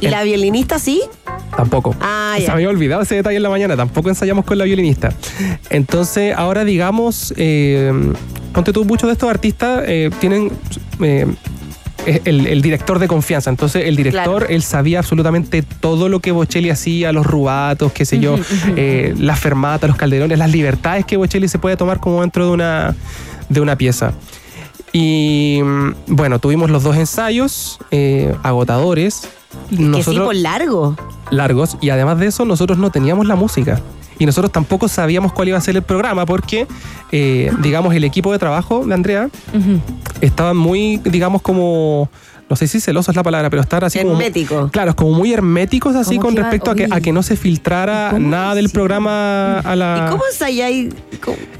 ¿Y 0.00 0.08
la 0.08 0.22
violinista 0.24 0.78
sí? 0.78 1.02
Tampoco. 1.56 1.94
Ah, 2.00 2.34
Se 2.40 2.46
me 2.48 2.52
había 2.54 2.70
olvidado 2.70 3.02
ese 3.02 3.14
detalle 3.16 3.36
en 3.36 3.42
la 3.42 3.50
mañana. 3.50 3.76
Tampoco 3.76 4.08
ensayamos 4.08 4.44
con 4.44 4.58
la 4.58 4.64
violinista. 4.64 5.10
Entonces, 5.70 6.34
ahora 6.36 6.64
digamos, 6.64 7.32
eh, 7.36 7.92
ponte 8.52 8.72
tú, 8.72 8.84
muchos 8.84 9.06
de 9.08 9.12
estos 9.12 9.30
artistas 9.30 9.84
eh, 9.86 10.10
tienen 10.18 10.50
el, 12.06 12.46
el 12.46 12.62
director 12.62 12.98
de 12.98 13.08
confianza. 13.08 13.50
Entonces, 13.50 13.84
el 13.86 13.96
director, 13.96 14.38
Claro. 14.40 14.46
él 14.48 14.62
sabía 14.62 14.98
absolutamente 14.98 15.62
todo 15.62 16.08
lo 16.08 16.20
que 16.20 16.32
Bocelli 16.32 16.70
hacía, 16.70 17.12
los 17.12 17.26
rubatos, 17.26 17.92
qué 17.92 18.04
sé 18.04 18.18
yo, 18.18 18.36
eh, 18.76 19.14
las 19.18 19.38
fermatas, 19.38 19.88
los 19.88 19.96
calderones, 19.96 20.38
las 20.38 20.50
libertades 20.50 21.04
que 21.04 21.16
Bocelli 21.16 21.48
se 21.48 21.58
puede 21.58 21.76
tomar 21.76 22.00
como 22.00 22.20
dentro 22.22 22.46
de 22.46 22.52
una, 22.52 22.94
de 23.48 23.60
una 23.60 23.76
pieza. 23.76 24.12
Y 24.92 25.60
mm, 25.64 25.90
bueno, 26.08 26.38
tuvimos 26.38 26.70
los 26.70 26.82
dos 26.82 26.96
ensayos 26.96 27.78
eh, 27.90 28.34
agotadores. 28.42 29.22
que 29.70 30.02
sí, 30.02 30.18
por 30.18 30.34
largo. 30.34 30.96
largos 31.30 31.76
y 31.80 31.90
además 31.90 32.18
de 32.18 32.26
eso 32.26 32.44
nosotros 32.44 32.78
no 32.78 32.90
teníamos 32.90 33.26
la 33.26 33.34
música. 33.36 33.80
Y 34.18 34.26
nosotros 34.26 34.52
tampoco 34.52 34.88
sabíamos 34.88 35.32
cuál 35.32 35.48
iba 35.48 35.58
a 35.58 35.60
ser 35.60 35.76
el 35.76 35.82
programa 35.82 36.26
porque, 36.26 36.66
eh, 37.10 37.50
digamos, 37.60 37.94
el 37.94 38.04
equipo 38.04 38.32
de 38.32 38.38
trabajo 38.38 38.86
de 38.86 38.94
Andrea 38.94 39.28
estaban 40.20 40.56
muy, 40.56 40.98
digamos, 41.04 41.42
como... 41.42 42.08
No 42.50 42.56
sé 42.56 42.66
si 42.68 42.80
celoso 42.80 43.10
es 43.12 43.16
la 43.16 43.22
palabra, 43.22 43.48
pero 43.48 43.62
estar 43.62 43.82
así 43.82 43.98
como... 44.00 44.12
Hermético. 44.12 44.68
Claro, 44.70 44.90
es 44.90 44.94
como 44.94 45.12
muy 45.12 45.32
herméticos 45.32 45.96
así 45.96 46.16
¿Cómo 46.16 46.28
con 46.28 46.36
respecto 46.36 46.70
a 46.70 46.74
que, 46.74 46.86
a 46.90 47.00
que 47.00 47.10
no 47.10 47.22
se 47.22 47.34
filtrara 47.34 48.18
nada 48.18 48.54
del 48.54 48.68
programa 48.68 49.60
a 49.60 49.74
la... 49.74 50.04
¿Y 50.06 50.10
cómo 50.10 50.22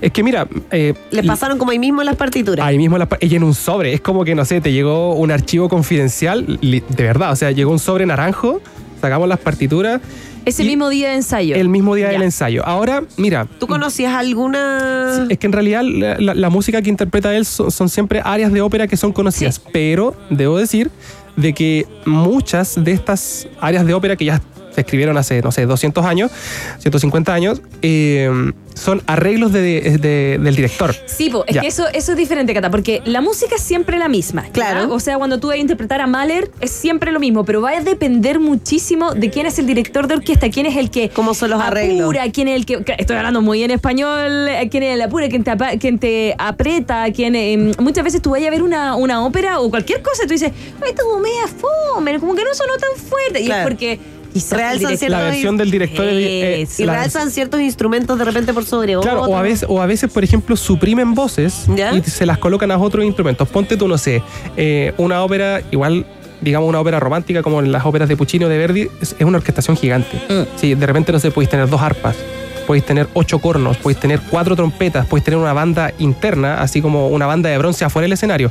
Es 0.03 0.13
que 0.13 0.23
mira... 0.23 0.47
eh, 0.71 0.93
¿Les 1.11 1.25
pasaron 1.25 1.57
como 1.57 1.71
ahí 1.71 1.79
mismo 1.79 2.03
las 2.03 2.17
partituras? 2.17 2.67
Ahí 2.67 2.77
mismo 2.77 2.99
la, 2.99 3.07
pa- 3.09 3.17
ella 3.21 3.39
en 3.39 3.45
un 3.45 3.55
sobre. 3.55 3.95
Es 3.95 4.03
como 4.03 4.23
que, 4.27 4.35
no 4.35 4.45
sé, 4.45 4.61
te 4.61 4.71
llegó 4.71 5.15
un 5.15 5.31
archivo 5.31 5.71
confidencial, 5.71 6.59
de 6.61 6.83
verdad. 7.03 7.33
O 7.33 7.37
sea, 7.37 7.53
llegó 7.53 7.73
un 7.73 7.79
sobre 7.79 8.05
naranjo, 8.05 8.61
sacamos 9.01 9.29
las 9.29 9.39
partituras. 9.39 10.03
Ese 10.45 10.65
y 10.65 10.67
mismo 10.69 10.89
día 10.89 11.09
de 11.11 11.17
ensayo. 11.17 11.55
El 11.55 11.69
mismo 11.69 11.95
día 11.95 12.07
Ya. 12.07 12.13
del 12.13 12.23
ensayo. 12.23 12.65
Ahora, 12.67 13.05
mira. 13.17 13.47
¿Tú 13.59 13.67
conocías 13.67 14.15
alguna...? 14.15 15.27
Es 15.31 15.39
que 15.39 15.47
en 15.47 15.53
realidad 15.53 15.83
la, 15.85 16.17
la- 16.19 16.35
la 16.35 16.51
música 16.51 16.83
que 16.83 16.91
interpreta 16.91 17.35
él 17.35 17.45
son, 17.45 17.71
son 17.71 17.89
siempre 17.89 18.21
áreas 18.25 18.53
de 18.53 18.61
ópera 18.61 18.87
que 18.89 18.97
son 18.97 19.13
conocidas, 19.13 19.61
pero 19.73 20.15
debo 20.31 20.59
decir 20.59 20.91
de 21.37 21.53
que 21.55 21.87
muchas 22.05 22.83
de 22.83 22.93
estas 22.93 23.47
áreas 23.61 23.87
de 23.87 23.95
ópera 23.95 24.17
que 24.17 24.25
ya 24.27 24.41
se 24.75 24.81
escribieron 24.81 25.17
hace, 25.19 25.43
no 25.43 25.53
sé, 25.53 25.67
200 25.67 26.05
años, 26.05 26.31
150 26.79 27.33
años, 27.35 27.61
eh, 27.83 28.31
son 28.75 29.03
arreglos 29.07 29.53
de- 29.53 29.99
de- 29.99 30.39
del 30.43 30.57
director. 30.57 30.95
Sí, 31.07 31.29
po, 31.29 31.45
es 31.47 31.55
Ya. 31.55 31.61
que 31.61 31.67
eso, 31.69 31.87
eso 31.93 32.13
es 32.13 32.19
diferente, 32.19 32.55
Cata, 32.55 32.71
porque 32.71 33.03
la 33.05 33.21
música 33.21 33.57
es 33.57 33.63
siempre 33.63 33.99
la 33.99 34.09
misma. 34.09 34.45
¿ya? 34.47 34.53
Claro. 34.53 34.93
O 34.95 34.99
sea, 35.01 35.19
cuando 35.19 35.39
tú 35.39 35.49
vas 35.49 35.57
a 35.57 35.61
interpretar 35.61 36.01
a 36.01 36.07
Mahler, 36.07 36.51
es 36.61 36.71
siempre 36.71 37.13
lo 37.13 37.21
mismo, 37.21 37.45
pero 37.45 37.61
va 37.61 37.71
a 37.71 37.81
depender 37.83 38.41
muchísimo 38.41 39.13
de 39.15 39.31
quién 39.31 39.45
es 39.47 39.59
el 39.59 39.67
director 39.67 40.07
de 40.09 40.15
orquesta, 40.15 40.49
quién 40.51 40.67
es 40.67 40.77
el 40.77 40.91
que. 40.91 41.11
¿Cómo 41.11 41.35
son 41.35 41.51
los 41.51 41.61
arreglos? 41.61 42.03
apura, 42.05 42.31
quién 42.33 42.49
es 42.49 42.57
el 42.57 42.67
que. 42.67 42.83
Estoy 42.99 43.17
hablando 43.17 43.43
muy 43.43 43.63
en 43.63 43.71
español, 43.73 44.49
eh, 44.49 44.69
quién 44.71 44.83
es 44.85 44.95
el 44.95 45.03
apura, 45.03 45.29
quién 45.29 45.45
te, 45.45 45.53
quién 45.79 45.99
te 45.99 46.35
aprieta, 46.39 47.05
quién. 47.13 47.35
eh, 47.37 47.73
muchas 47.79 48.05
veces 48.05 48.23
tú 48.23 48.31
vayas 48.31 48.49
a 48.49 48.51
ver 48.53 48.63
una, 48.63 48.97
una 48.97 49.25
ópera 49.25 49.61
o 49.61 49.69
cualquier 49.71 50.01
cosa 50.03 50.25
y 50.25 50.27
tú 50.27 50.33
dices, 50.33 50.51
ay, 50.83 50.91
esto 50.91 51.05
como 51.05 51.19
media 51.21 51.43
fome, 51.47 52.19
como 52.21 52.35
que 52.35 52.43
no 52.45 52.55
sonó 52.55 52.73
tan 52.79 52.97
fuerte. 53.07 53.41
Y 53.41 53.47
Claro. 53.47 53.63
es 53.63 53.69
porque. 53.69 53.99
El 54.35 54.41
Realzan 54.59 54.79
director- 54.79 54.99
ciertos 54.99 55.09
La 55.19 55.25
versión 55.25 55.57
del 55.57 55.71
director 55.71 56.07
es- 56.07 56.13
eh, 56.27 56.63
Es. 56.63 56.81
Y 56.81 56.85
la- 56.85 56.95
realzan 56.95 57.31
ciertos 57.31 57.61
instrumentos 57.61 58.19
de 58.19 58.25
repente 58.25 58.53
por 58.55 58.65
sobre 58.65 58.95
Claro, 59.01 59.21
o 59.21 59.23
otros. 59.25 59.39
a, 59.39 59.43
veces, 59.43 59.67
o 59.69 59.81
a 59.83 59.87
veces, 59.87 60.11
por 60.11 60.25
ejemplo, 60.25 60.57
suprimen 60.57 61.15
voces 61.15 61.65
¿Ya? 61.75 61.93
y 61.95 62.03
se 62.03 62.25
las 62.27 62.39
colocan 62.39 62.71
a 62.71 62.79
otros 62.79 63.05
instrumentos. 63.05 63.49
Ponte 63.49 63.77
tú, 63.77 63.89
no 63.89 63.99
sé, 63.99 64.23
eh, 64.57 64.93
una 64.99 65.23
ópera, 65.23 65.61
igual, 65.71 66.07
digamos, 66.41 66.69
una 66.69 66.81
ópera 66.81 66.99
romántica 66.99 67.43
como 67.43 67.63
las 67.63 67.85
óperas 67.87 68.09
de 68.09 68.17
Puccini 68.17 68.45
o 68.45 68.49
de 68.49 68.59
Verdi, 68.59 68.89
es, 69.01 69.15
es 69.19 69.25
una 69.27 69.39
orquestación 69.39 69.77
gigante. 69.77 70.21
Sí, 70.57 70.75
de 70.75 70.87
repente, 70.87 71.13
no 71.13 71.21
sé, 71.21 71.31
podéis 71.31 71.51
tener 71.51 71.69
dos 71.69 71.81
arpas, 71.81 72.17
podéis 72.63 72.85
tener 72.85 73.09
ocho 73.15 73.39
cornos, 73.39 73.77
podéis 73.77 74.01
tener 74.01 74.21
cuatro 74.31 74.57
trompetas, 74.57 75.07
podéis 75.07 75.25
tener 75.25 75.39
una 75.39 75.53
banda 75.53 75.93
interna, 75.99 76.61
así 76.63 76.81
como 76.81 77.09
una 77.09 77.27
banda 77.27 77.51
de 77.51 77.59
bronce 77.59 77.85
afuera 77.85 78.05
del 78.05 78.13
escenario. 78.13 78.51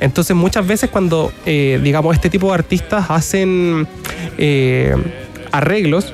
Entonces, 0.00 0.36
muchas 0.36 0.66
veces 0.66 0.90
cuando, 0.90 1.32
eh, 1.46 1.80
digamos, 1.82 2.14
este 2.14 2.30
tipo 2.30 2.48
de 2.48 2.54
artistas 2.54 3.06
hacen 3.10 3.86
eh, 4.38 4.94
arreglos, 5.52 6.12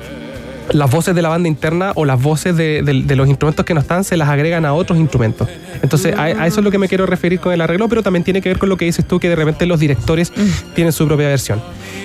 las 0.71 0.91
voces 0.91 1.15
de 1.15 1.21
la 1.21 1.29
banda 1.29 1.47
interna 1.47 1.91
o 1.95 2.03
las 2.05 2.21
voces 2.21 2.55
de, 2.57 2.81
de- 2.83 3.03
de 3.03 3.15
los 3.15 3.27
instrumentos 3.27 3.65
que 3.65 3.73
no 3.73 3.79
están 3.79 4.03
se 4.03 4.17
las 4.17 4.27
agregan 4.29 4.65
a 4.65 4.73
otros 4.73 4.97
instrumentos. 4.99 5.47
Entonces, 5.81 6.15
a, 6.15 6.23
a 6.23 6.47
eso 6.47 6.59
es 6.59 6.63
lo 6.63 6.71
que 6.71 6.77
me 6.77 6.87
quiero 6.87 7.05
referir 7.05 7.39
con 7.39 7.53
el 7.53 7.61
arreglo, 7.61 7.87
pero 7.87 8.03
también 8.03 8.23
tiene 8.23 8.41
que 8.41 8.49
ver 8.49 8.57
con 8.59 8.67
lo 8.69 8.77
que 8.77 8.85
dices 8.85 9.07
tú, 9.07 9.19
que 9.19 9.29
de 9.29 9.35
repente 9.35 9.65
los 9.65 9.79
directores 9.79 10.31
tienen 10.75 10.91
su 10.93 11.07
propia 11.07 11.27
versión. 11.27 11.61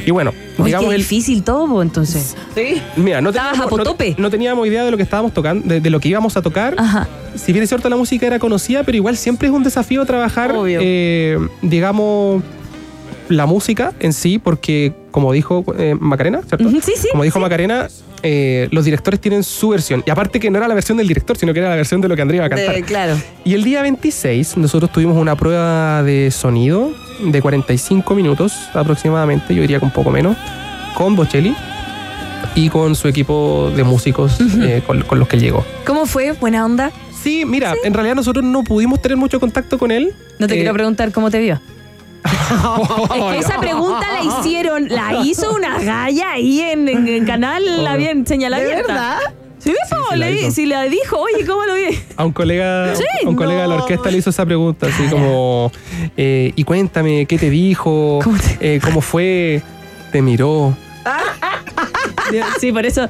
Y 0.06 0.10
bueno, 0.10 0.32
Uy, 0.58 0.66
digamos, 0.66 0.90
qué 0.90 0.94
el, 0.96 1.02
difícil 1.02 1.42
todo, 1.42 1.82
entonces. 1.82 2.36
Sí. 2.54 2.80
mira, 2.96 3.20
no 3.20 3.30
Estabas 3.30 3.52
teníamos, 3.52 3.78
no- 3.84 4.14
no 4.22 4.30
teníamos 4.30 4.66
idea 4.66 4.84
de 4.84 4.90
lo 4.90 4.96
que 4.96 5.02
estábamos 5.02 5.32
tocando, 5.32 5.66
de, 5.68 5.80
de 5.80 5.90
lo 5.90 6.00
que 6.00 6.08
íbamos 6.08 6.36
a 6.36 6.42
tocar. 6.42 6.74
Ajá. 6.78 7.08
Si 7.34 7.52
bien 7.52 7.62
es 7.62 7.68
cierto, 7.68 7.88
la 7.88 7.96
música 7.96 8.26
era 8.26 8.38
conocida, 8.38 8.82
pero 8.84 8.96
igual 8.96 9.16
siempre 9.16 9.48
es 9.48 9.54
un 9.54 9.62
desafío 9.64 10.04
trabajar, 10.04 10.54
eh, 10.66 11.38
digamos, 11.62 12.42
la 13.28 13.46
música 13.46 13.92
en 14.00 14.12
sí, 14.12 14.38
porque 14.38 14.92
como 15.10 15.32
dijo 15.32 15.64
eh, 15.78 15.96
Macarena, 15.98 16.42
¿cierto? 16.46 16.68
Sí, 16.70 16.80
sí, 16.96 17.08
Como 17.12 17.22
dijo 17.24 17.38
sí. 17.38 17.42
Macarena, 17.42 17.88
eh, 18.22 18.68
los 18.70 18.84
directores 18.84 19.20
tienen 19.20 19.42
su 19.42 19.68
versión. 19.70 20.02
Y 20.06 20.10
aparte 20.10 20.38
que 20.40 20.50
no 20.50 20.58
era 20.58 20.68
la 20.68 20.74
versión 20.74 20.98
del 20.98 21.08
director, 21.08 21.36
sino 21.36 21.52
que 21.52 21.60
era 21.60 21.70
la 21.70 21.76
versión 21.76 22.00
de 22.00 22.08
lo 22.08 22.16
que 22.16 22.22
Andrea 22.22 22.38
iba 22.38 22.46
a 22.46 22.50
cantar. 22.50 22.74
De- 22.74 22.82
claro. 22.82 23.16
Y 23.44 23.54
el 23.54 23.64
día 23.64 23.82
26 23.82 24.56
nosotros 24.56 24.92
tuvimos 24.92 25.16
una 25.16 25.36
prueba 25.36 26.02
de 26.02 26.30
sonido 26.30 26.92
de 27.24 27.40
45 27.42 28.14
minutos 28.14 28.52
aproximadamente, 28.74 29.54
yo 29.54 29.60
diría 29.62 29.78
que 29.78 29.84
un 29.84 29.92
poco 29.92 30.10
menos, 30.10 30.36
con 30.96 31.14
Bocelli 31.16 31.54
y 32.54 32.68
con 32.68 32.94
su 32.94 33.08
equipo 33.08 33.72
de 33.74 33.84
músicos 33.84 34.38
eh, 34.60 34.82
con, 34.86 35.02
con 35.02 35.18
los 35.18 35.28
que 35.28 35.36
él 35.36 35.42
llegó. 35.42 35.64
¿Cómo 35.86 36.06
fue? 36.06 36.32
¿Buena 36.32 36.64
onda? 36.64 36.90
Sí, 37.22 37.44
mira, 37.46 37.74
en 37.84 37.94
realidad 37.94 38.16
nosotros 38.16 38.44
no 38.44 38.64
pudimos 38.64 39.00
tener 39.00 39.16
mucho 39.16 39.38
contacto 39.38 39.78
con 39.78 39.90
él. 39.92 40.12
No 40.38 40.48
te 40.48 40.54
Eh, 40.54 40.58
quiero 40.58 40.74
preguntar 40.74 41.12
cómo 41.12 41.30
te 41.30 41.38
vio. 41.38 41.60
Es 42.24 43.22
que 43.32 43.38
esa 43.38 43.58
pregunta 43.60 44.06
la 44.12 44.22
hicieron, 44.40 44.88
la 44.88 45.22
hizo 45.24 45.52
una 45.54 45.78
galla 45.80 46.32
ahí 46.32 46.60
en, 46.60 46.88
en 46.88 47.24
canal, 47.26 47.84
la 47.84 47.96
bien 47.96 48.26
señalada. 48.26 48.62
¿De 48.62 48.70
abierta. 48.72 48.92
verdad? 48.92 49.18
Sí, 49.58 49.70
sí, 49.70 49.94
la 50.10 50.16
le 50.26 50.32
hizo. 50.32 50.50
si 50.50 50.66
la 50.66 50.82
dijo, 50.84 51.18
oye, 51.18 51.46
¿cómo 51.46 51.64
lo 51.64 51.74
vi? 51.74 51.96
A 52.16 52.24
un 52.24 52.32
colega, 52.32 52.94
Sí, 52.96 53.04
a 53.24 53.28
un 53.28 53.36
colega 53.36 53.62
de 53.62 53.68
la 53.68 53.74
orquesta 53.76 54.10
le 54.10 54.18
hizo 54.18 54.30
esa 54.30 54.44
pregunta, 54.44 54.88
así 54.88 55.04
como, 55.08 55.70
eh, 56.16 56.52
y 56.56 56.64
cuéntame, 56.64 57.26
¿qué 57.26 57.38
te 57.38 57.48
dijo? 57.48 58.18
¿Cómo 58.24 58.36
te- 58.38 58.76
Eh, 58.76 58.80
¿Cómo 58.82 59.00
fue? 59.00 59.62
¿Te 60.10 60.20
miró? 60.22 60.76
Sí, 62.60 62.72
por 62.72 62.86
eso. 62.86 63.06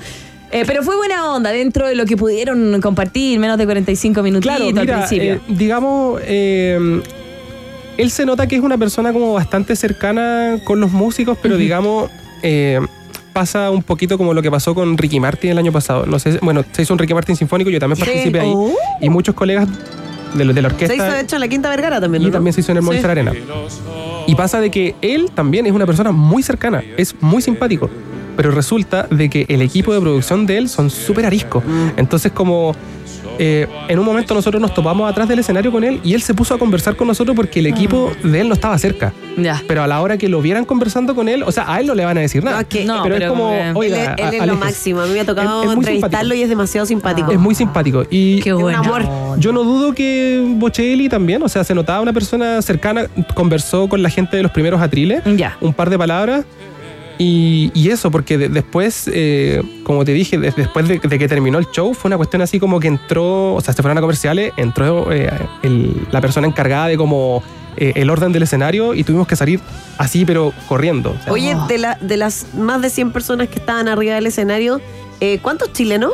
Eh, 0.51 0.65
pero 0.67 0.83
fue 0.83 0.97
buena 0.97 1.33
onda 1.33 1.51
dentro 1.51 1.87
de 1.87 1.95
lo 1.95 2.05
que 2.05 2.17
pudieron 2.17 2.81
compartir, 2.83 3.39
menos 3.39 3.57
de 3.57 3.65
45 3.65 4.23
minutitos 4.23 4.55
Claro, 4.57 4.69
al 4.69 4.75
mira, 4.75 4.97
principio. 5.07 5.35
eh, 5.35 5.41
digamos, 5.49 6.21
él 7.99 8.11
se 8.11 8.25
nota 8.27 8.47
que 8.47 8.57
es 8.57 8.63
una 8.63 8.79
persona 8.79 9.13
como 9.13 9.33
bastante 9.35 9.77
cercana 9.77 10.59
con 10.65 10.81
los 10.81 10.91
músicos, 10.93 11.39
pero 11.43 11.57
digamos, 11.57 12.11
eh, 12.43 12.81
pasa 13.33 13.71
un 13.71 13.83
poquito 13.83 14.19
como 14.19 14.35
lo 14.35 14.43
que 14.43 14.51
pasó 14.51 14.75
con 14.75 14.97
Ricky 14.99 15.21
Martin 15.21 15.51
el 15.53 15.59
año 15.59 15.73
pasado. 15.73 16.07
No 16.07 16.19
sé, 16.19 16.39
bueno, 16.43 16.65
se 16.73 16.83
hizo 16.83 16.93
un 16.95 16.99
Ricky 16.99 17.15
Martin 17.15 17.37
sinfónico, 17.37 17.71
yo 17.71 17.79
también 17.79 17.97
Sí. 17.97 18.05
participé 18.05 18.41
ahí. 18.41 18.53
Oh. 18.55 18.73
Y 19.01 19.09
muchos 19.09 19.35
colegas 19.35 19.69
de, 20.35 20.45
de 20.45 20.63
la 20.63 20.69
Se 20.69 20.75
orquesta. 20.75 20.95
hizo 20.95 21.05
de 21.15 21.21
hecho 21.21 21.37
en 21.37 21.41
la 21.41 21.49
Quinta 21.49 21.69
Vergara 21.71 22.01
también, 22.01 22.23
y 22.23 22.27
¿no? 22.27 22.33
también 22.33 22.53
se 22.55 22.61
hizo 22.61 22.73
en 22.73 22.79
el 22.79 22.83
Sí. 22.83 22.87
Movistar 22.87 23.11
Arena. 23.11 23.33
Y 24.27 24.35
pasa 24.35 24.61
de 24.61 24.71
que 24.71 24.95
él 25.03 25.31
también 25.35 25.67
es 25.67 25.73
una 25.73 25.87
persona 25.87 26.13
muy 26.13 26.43
cercana, 26.43 26.83
es 26.97 27.15
muy 27.21 27.43
simpático. 27.43 27.91
Pero 28.37 28.51
resulta 28.51 29.07
de 29.11 29.29
que 29.29 29.45
el 29.49 29.63
equipo 29.63 29.93
de 29.93 30.01
producción 30.01 30.47
de 30.47 30.59
él 30.59 30.69
son 30.69 30.91
súper 30.91 31.27
ariscos. 31.27 31.63
Entonces 31.97 32.33
como 32.33 32.75
eh, 33.39 33.67
en 33.89 33.99
un 33.99 34.05
momento 34.05 34.35
nosotros 34.35 34.61
nos 34.61 34.75
topamos 34.75 35.11
atrás 35.11 35.27
del 35.29 35.39
escenario 35.39 35.73
con 35.73 35.85
él 35.85 36.01
y 36.05 36.13
él 36.15 36.23
se 36.23 36.35
puso 36.35 36.55
a 36.55 36.59
conversar 36.59 36.97
con 36.97 37.09
nosotros 37.09 37.35
porque 37.35 37.61
el 37.61 37.67
equipo 37.67 38.13
de 38.23 38.41
él 38.41 38.49
no 38.49 38.55
estaba 38.55 38.77
cerca. 38.79 39.13
Ya. 39.39 39.63
Pero 39.67 39.83
a 39.83 39.87
la 39.87 40.01
hora 40.03 40.19
que 40.19 40.29
lo 40.29 40.41
vieran 40.43 40.65
conversando 40.65 41.15
con 41.15 41.29
él, 41.29 41.43
o 41.43 41.51
sea, 41.53 41.73
a 41.73 41.81
él 41.81 41.87
no 41.87 41.95
le 41.95 42.05
van 42.05 42.19
a 42.19 42.21
decir 42.21 42.45
nada. 42.45 42.63
Que- 42.65 42.85
No, 42.85 43.03
pero, 43.03 43.15
pero 43.17 43.25
es 43.27 43.31
como, 43.31 43.51
que- 43.51 43.61
Él, 43.71 43.77
oiga, 43.77 44.15
es- 44.19 44.27
él 44.35 44.35
es 44.41 44.47
lo 44.47 44.57
máximo. 44.57 45.01
A 45.01 45.07
mí 45.07 45.13
me 45.15 45.21
ha 45.21 45.25
tocado 45.25 45.63
Es- 45.63 45.69
es 45.71 45.75
muy 45.75 45.83
entrevistarlo 45.85 46.19
simpático. 46.19 46.35
y 46.35 46.43
es 46.43 46.49
demasiado 46.49 46.87
simpático. 46.87 47.33
Es 47.33 47.39
muy 47.39 47.55
simpático. 47.55 48.05
Y 48.11 48.41
Qué 48.41 48.53
bueno. 48.53 48.79
amor. 48.81 49.05
yo 49.39 49.53
no 49.53 49.63
dudo 49.65 49.95
que 49.95 50.45
Bocelli 50.57 51.09
también, 51.09 51.43
o 51.43 51.49
sea, 51.49 51.65
se 51.65 51.75
notaba 51.75 52.01
una 52.01 52.13
persona 52.13 52.61
cercana, 52.63 53.07
conversó 53.35 53.89
con 53.89 54.03
la 54.03 54.11
gente 54.11 54.37
de 54.37 54.43
los 54.43 54.53
primeros 54.53 54.81
atriles, 54.81 55.23
Ya. 55.37 55.57
un 55.61 55.73
par 55.73 55.89
de 55.91 55.99
palabras. 55.99 56.45
Y, 57.25 57.71
y 57.73 57.91
eso, 57.91 58.11
porque 58.11 58.37
de- 58.37 58.49
después, 58.49 59.09
eh, 59.13 59.63
como 59.85 60.05
te 60.05 60.13
dije, 60.13 60.39
de- 60.39 60.51
después 60.51 60.89
de, 60.89 60.99
de 60.99 61.19
que 61.21 61.29
terminó 61.29 61.59
el 61.59 61.67
show, 61.71 61.95
fue 61.95 62.09
una 62.09 62.17
cuestión 62.17 62.43
así 62.43 62.59
como 62.59 62.81
que 62.81 62.89
entró, 62.89 63.55
o 63.55 63.61
sea, 63.61 63.73
se 63.73 63.81
fueron 63.81 63.97
a 63.97 64.01
comerciales, 64.01 64.53
entró 64.57 65.13
eh, 65.13 65.31
el- 65.63 66.05
la 66.11 66.21
persona 66.21 66.49
encargada 66.49 66.89
de 66.89 66.97
como 66.97 67.43
eh, 67.77 67.93
el 67.95 68.11
orden 68.11 68.33
del 68.33 68.43
escenario 68.43 68.93
y 68.93 69.05
tuvimos 69.05 69.27
que 69.29 69.37
salir 69.37 69.61
así, 69.99 70.25
pero 70.25 70.53
corriendo. 70.69 71.11
O 71.19 71.23
sea, 71.23 71.33
Oye, 71.33 71.55
de, 71.69 71.79
la- 71.79 71.97
de 72.01 72.17
las 72.17 72.47
más 72.55 72.83
de 72.83 72.91
100 72.91 73.13
personas 73.13 73.49
que 73.49 73.61
estaban 73.61 73.87
arriba 73.87 74.17
del 74.17 74.27
escenario, 74.27 74.81
eh, 75.21 75.39
¿cuántos 75.41 75.73
chilenos? 75.73 76.13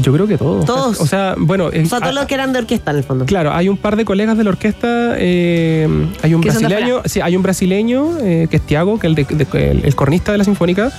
Yo 0.00 0.12
creo 0.12 0.26
que 0.26 0.38
todos. 0.38 0.64
Todos. 0.64 1.00
O 1.00 1.06
sea, 1.06 1.34
bueno, 1.38 1.66
O 1.66 1.70
sea, 1.86 2.00
todos 2.00 2.14
los 2.14 2.26
que 2.26 2.34
eran 2.34 2.52
de 2.52 2.58
orquesta 2.60 2.90
en 2.92 2.98
el 2.98 3.04
fondo. 3.04 3.24
Claro, 3.26 3.52
hay 3.52 3.68
un 3.68 3.76
par 3.76 3.96
de 3.96 4.04
colegas 4.04 4.36
de 4.38 4.44
la 4.44 4.50
orquesta. 4.50 5.14
eh, 5.18 5.88
hay 6.22 6.34
un 6.34 6.40
brasileño, 6.40 7.02
sí, 7.04 7.20
hay 7.20 7.36
un 7.36 7.42
brasileño 7.42 8.18
eh, 8.20 8.46
que 8.50 8.56
es 8.56 8.62
Tiago, 8.62 8.98
que 8.98 9.06
es 9.06 9.10
el, 9.10 9.14
de- 9.14 9.44
de- 9.44 9.70
el- 9.70 9.84
el 9.84 9.94
cornista 9.94 10.32
de 10.32 10.38
la 10.38 10.44
sinfónica. 10.44 10.92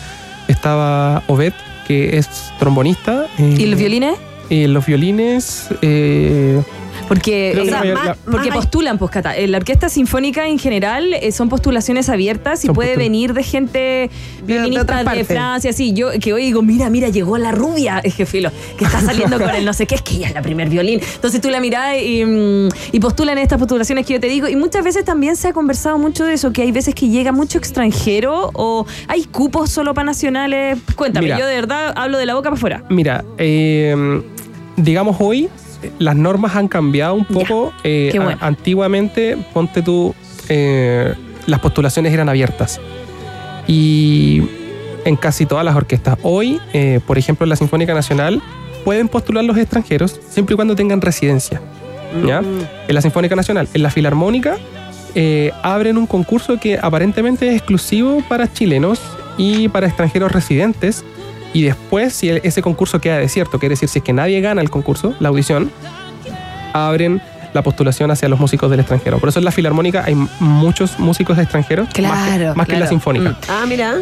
Estaba 0.47 1.23
Obed, 1.27 1.53
que 1.87 2.17
es 2.17 2.27
trombonista. 2.59 3.25
eh, 3.37 3.55
¿Y 3.57 3.65
los 3.67 3.79
violines? 3.79 4.15
y 4.49 4.65
los 4.67 4.85
violines. 4.85 5.67
Eh, 7.09 7.15
Porque, 7.15 7.51
eh, 7.51 7.65
la 7.65 7.79
mayor- 7.79 8.05
la- 8.05 8.15
porque 8.31 8.51
postulan, 8.51 8.97
pues, 8.97 9.11
Cata. 9.11 9.35
En 9.35 9.51
La 9.51 9.57
orquesta 9.57 9.89
sinfónica 9.89 10.47
en 10.47 10.59
general 10.59 11.13
eh, 11.13 11.31
son 11.31 11.49
postulaciones 11.49 12.09
abiertas 12.09 12.63
y 12.63 12.67
Son 12.67 12.75
puede 12.75 12.95
postul- 12.95 12.97
venir 12.99 13.33
de 13.33 13.43
gente 13.43 14.09
de 14.45 14.79
otras 14.79 15.05
de. 15.05 15.23
Francia, 15.25 15.71
así. 15.71 15.93
Yo 15.93 16.09
que 16.21 16.33
hoy 16.33 16.43
digo, 16.45 16.61
mira, 16.61 16.89
mira, 16.89 17.09
llegó 17.09 17.37
la 17.37 17.51
rubia, 17.51 17.99
es 18.03 18.15
que 18.15 18.25
filo, 18.25 18.51
que 18.77 18.85
está 18.85 19.01
saliendo 19.01 19.39
con 19.39 19.49
el 19.49 19.65
no 19.65 19.73
sé 19.73 19.85
qué, 19.87 19.95
es 19.95 20.01
que 20.01 20.15
ella 20.15 20.27
es 20.27 20.33
la 20.33 20.41
primer 20.41 20.69
violín. 20.69 20.99
Entonces 21.15 21.41
tú 21.41 21.49
la 21.49 21.59
mirás 21.59 21.95
y, 22.01 22.23
mm, 22.25 22.69
y 22.91 22.99
postulan 22.99 23.37
estas 23.37 23.59
postulaciones 23.59 24.05
que 24.05 24.13
yo 24.13 24.19
te 24.19 24.27
digo. 24.27 24.47
Y 24.47 24.55
muchas 24.55 24.83
veces 24.83 25.03
también 25.05 25.35
se 25.35 25.47
ha 25.49 25.53
conversado 25.53 25.97
mucho 25.97 26.25
de 26.25 26.33
eso, 26.33 26.51
que 26.53 26.61
hay 26.61 26.71
veces 26.71 26.95
que 26.95 27.09
llega 27.09 27.31
mucho 27.31 27.57
extranjero 27.57 28.51
o 28.53 28.85
hay 29.07 29.23
cupos 29.25 29.69
solo 29.71 29.93
para 29.93 30.05
nacionales. 30.05 30.77
Cuéntame, 30.95 31.25
Mira. 31.25 31.39
yo 31.39 31.45
de 31.47 31.55
verdad 31.55 31.93
hablo 31.95 32.17
de 32.17 32.25
la 32.25 32.35
boca 32.35 32.49
para 32.49 32.57
afuera. 32.57 32.83
Mira, 32.89 33.23
eh, 33.37 34.21
digamos 34.77 35.17
hoy, 35.19 35.45
eh, 35.45 35.49
las 35.99 36.15
normas 36.15 36.55
han 36.55 36.67
cambiado 36.67 37.13
un 37.13 37.25
poco. 37.25 37.73
Eh, 37.83 38.09
qué 38.11 38.19
bueno. 38.19 38.37
a- 38.41 38.47
antiguamente, 38.47 39.37
ponte 39.53 39.81
tú, 39.81 40.13
eh, 40.49 41.13
las 41.47 41.59
postulaciones 41.59 42.13
eran 42.13 42.29
abiertas. 42.29 42.79
Y 43.67 44.43
en 45.05 45.15
casi 45.15 45.45
todas 45.45 45.63
las 45.65 45.75
orquestas. 45.75 46.17
Hoy, 46.23 46.59
eh, 46.73 46.99
por 47.05 47.17
ejemplo, 47.17 47.45
en 47.45 47.49
la 47.49 47.55
Sinfónica 47.55 47.93
Nacional, 47.93 48.41
pueden 48.83 49.07
postular 49.07 49.43
los 49.43 49.57
extranjeros 49.57 50.19
siempre 50.29 50.53
y 50.53 50.55
cuando 50.55 50.75
tengan 50.75 51.01
residencia. 51.01 51.61
¿ya? 52.25 52.39
En 52.87 52.95
la 52.95 53.01
Sinfónica 53.01 53.35
Nacional, 53.35 53.67
en 53.73 53.83
la 53.83 53.89
Filarmónica, 53.91 54.57
abren 55.63 55.97
un 55.97 56.07
concurso 56.07 56.59
que 56.59 56.79
aparentemente 56.81 57.47
es 57.49 57.55
exclusivo 57.57 58.23
para 58.27 58.51
chilenos 58.51 58.99
y 59.37 59.67
para 59.69 59.87
extranjeros 59.87 60.31
residentes. 60.31 61.03
Y 61.53 61.63
después, 61.63 62.13
si 62.13 62.29
ese 62.29 62.61
concurso 62.61 63.01
queda 63.01 63.17
desierto, 63.17 63.59
quiere 63.59 63.73
decir 63.73 63.89
si 63.89 63.99
es 63.99 64.05
que 64.05 64.13
nadie 64.13 64.39
gana 64.41 64.61
el 64.61 64.69
concurso, 64.69 65.15
la 65.19 65.29
audición, 65.29 65.71
abren 66.73 67.21
la 67.53 67.63
postulación 67.63 68.11
hacia 68.11 68.29
los 68.29 68.39
músicos 68.39 68.69
del 68.69 68.79
extranjero. 68.81 69.17
Por 69.17 69.29
eso 69.29 69.39
en 69.39 69.45
la 69.45 69.51
Filarmónica 69.51 70.03
hay 70.05 70.15
muchos 70.39 70.99
músicos 70.99 71.37
extranjeros, 71.39 71.85
más 71.87 71.93
que- 71.95 72.01
Claro, 72.01 72.55
más 72.55 72.67
que, 72.67 72.73
en 72.73 72.79
la. 72.81 72.87
Sinfónica. 72.87 73.29
Mm. 73.31 73.35
Ah, 73.47 73.65
mira. 73.67 73.95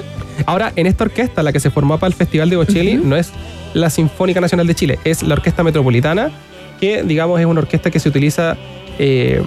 Ahora, 0.45 0.73
en 0.75 0.85
esta 0.85 1.05
orquesta, 1.05 1.41
la 1.43 1.53
que 1.53 1.59
se 1.61 1.69
formó 1.71 1.97
para 1.97 2.09
el 2.09 2.13
Festival 2.13 2.49
de 2.49 2.57
Bocelli, 2.57 2.95
no 2.95 3.15
es 3.15 3.31
la 3.73 3.89
Sinfónica 3.89 4.41
Nacional 4.41 4.67
de 4.67 4.75
Chile, 4.75 4.99
es 5.05 5.23
la 5.23 5.35
Orquesta 5.35 5.63
Metropolitana, 5.63 6.29
que 6.81 7.03
digamos 7.03 7.39
es 7.39 7.45
una 7.45 7.61
orquesta 7.61 7.89
que 7.89 7.99
se 7.99 8.09
utiliza 8.09 8.57
eh, 8.99 9.41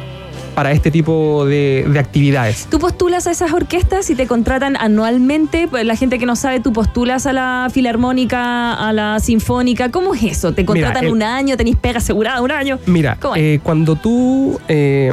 para 0.55 0.73
este 0.73 0.91
tipo 0.91 1.45
de, 1.47 1.87
de 1.89 1.99
actividades. 1.99 2.67
Tú 2.71 2.79
postulas 2.79 3.27
a 3.27 3.31
esas 3.31 3.53
orquestas 3.53 4.11
y 4.11 4.15
te 4.15 4.27
contratan 4.27 4.77
anualmente. 4.77 5.69
Pues 5.69 5.85
la 5.85 5.97
gente 5.97 6.19
que 6.19 6.27
no 6.27 6.37
sabe, 6.37 6.61
tú 6.61 6.73
postulas 6.73 7.27
a 7.27 7.33
la 7.33 7.69
filarmónica, 7.73 8.75
a 8.75 8.93
la 8.93 9.19
sinfónica. 9.21 9.91
¿Cómo 9.91 10.15
es 10.15 10.23
eso? 10.25 10.53
¿Te 10.53 10.65
contratan 10.65 11.05
el- 11.05 11.13
un 11.13 11.23
año? 11.23 11.57
¿Tenís 11.57 11.77
pega 11.77 11.99
asegurada 11.99 12.41
un 12.43 12.51
año? 12.51 12.79
Mira, 12.87 13.17
eh, 13.37 13.61
cuando 13.63 13.97
tú 13.97 14.61
eh, 14.69 15.13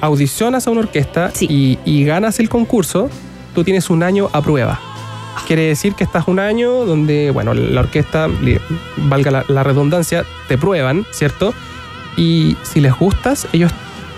audicionas 0.00 0.66
a 0.66 0.70
una 0.70 0.80
orquesta 0.80 1.30
Sí. 1.32 1.46
y, 1.48 1.78
y 1.84 2.04
ganas 2.04 2.40
el 2.40 2.48
concurso, 2.48 3.08
tú 3.54 3.64
tienes 3.64 3.90
un 3.90 4.02
año 4.02 4.28
a 4.32 4.42
prueba. 4.42 4.80
Quiere 5.46 5.62
decir 5.68 5.94
que 5.94 6.04
estás 6.04 6.28
un 6.28 6.38
año 6.38 6.84
donde, 6.84 7.30
bueno, 7.30 7.54
la 7.54 7.80
orquesta, 7.80 8.28
valga 8.96 9.30
la, 9.30 9.44
la 9.48 9.62
redundancia, 9.62 10.24
te 10.48 10.58
prueban, 10.58 11.04
¿cierto? 11.10 11.54
Y 12.16 12.56
si 12.62 12.80
les 12.80 12.94
gustas, 12.94 13.46
ellos 13.52 13.72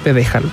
te 0.05 0.13
dejan 0.13 0.45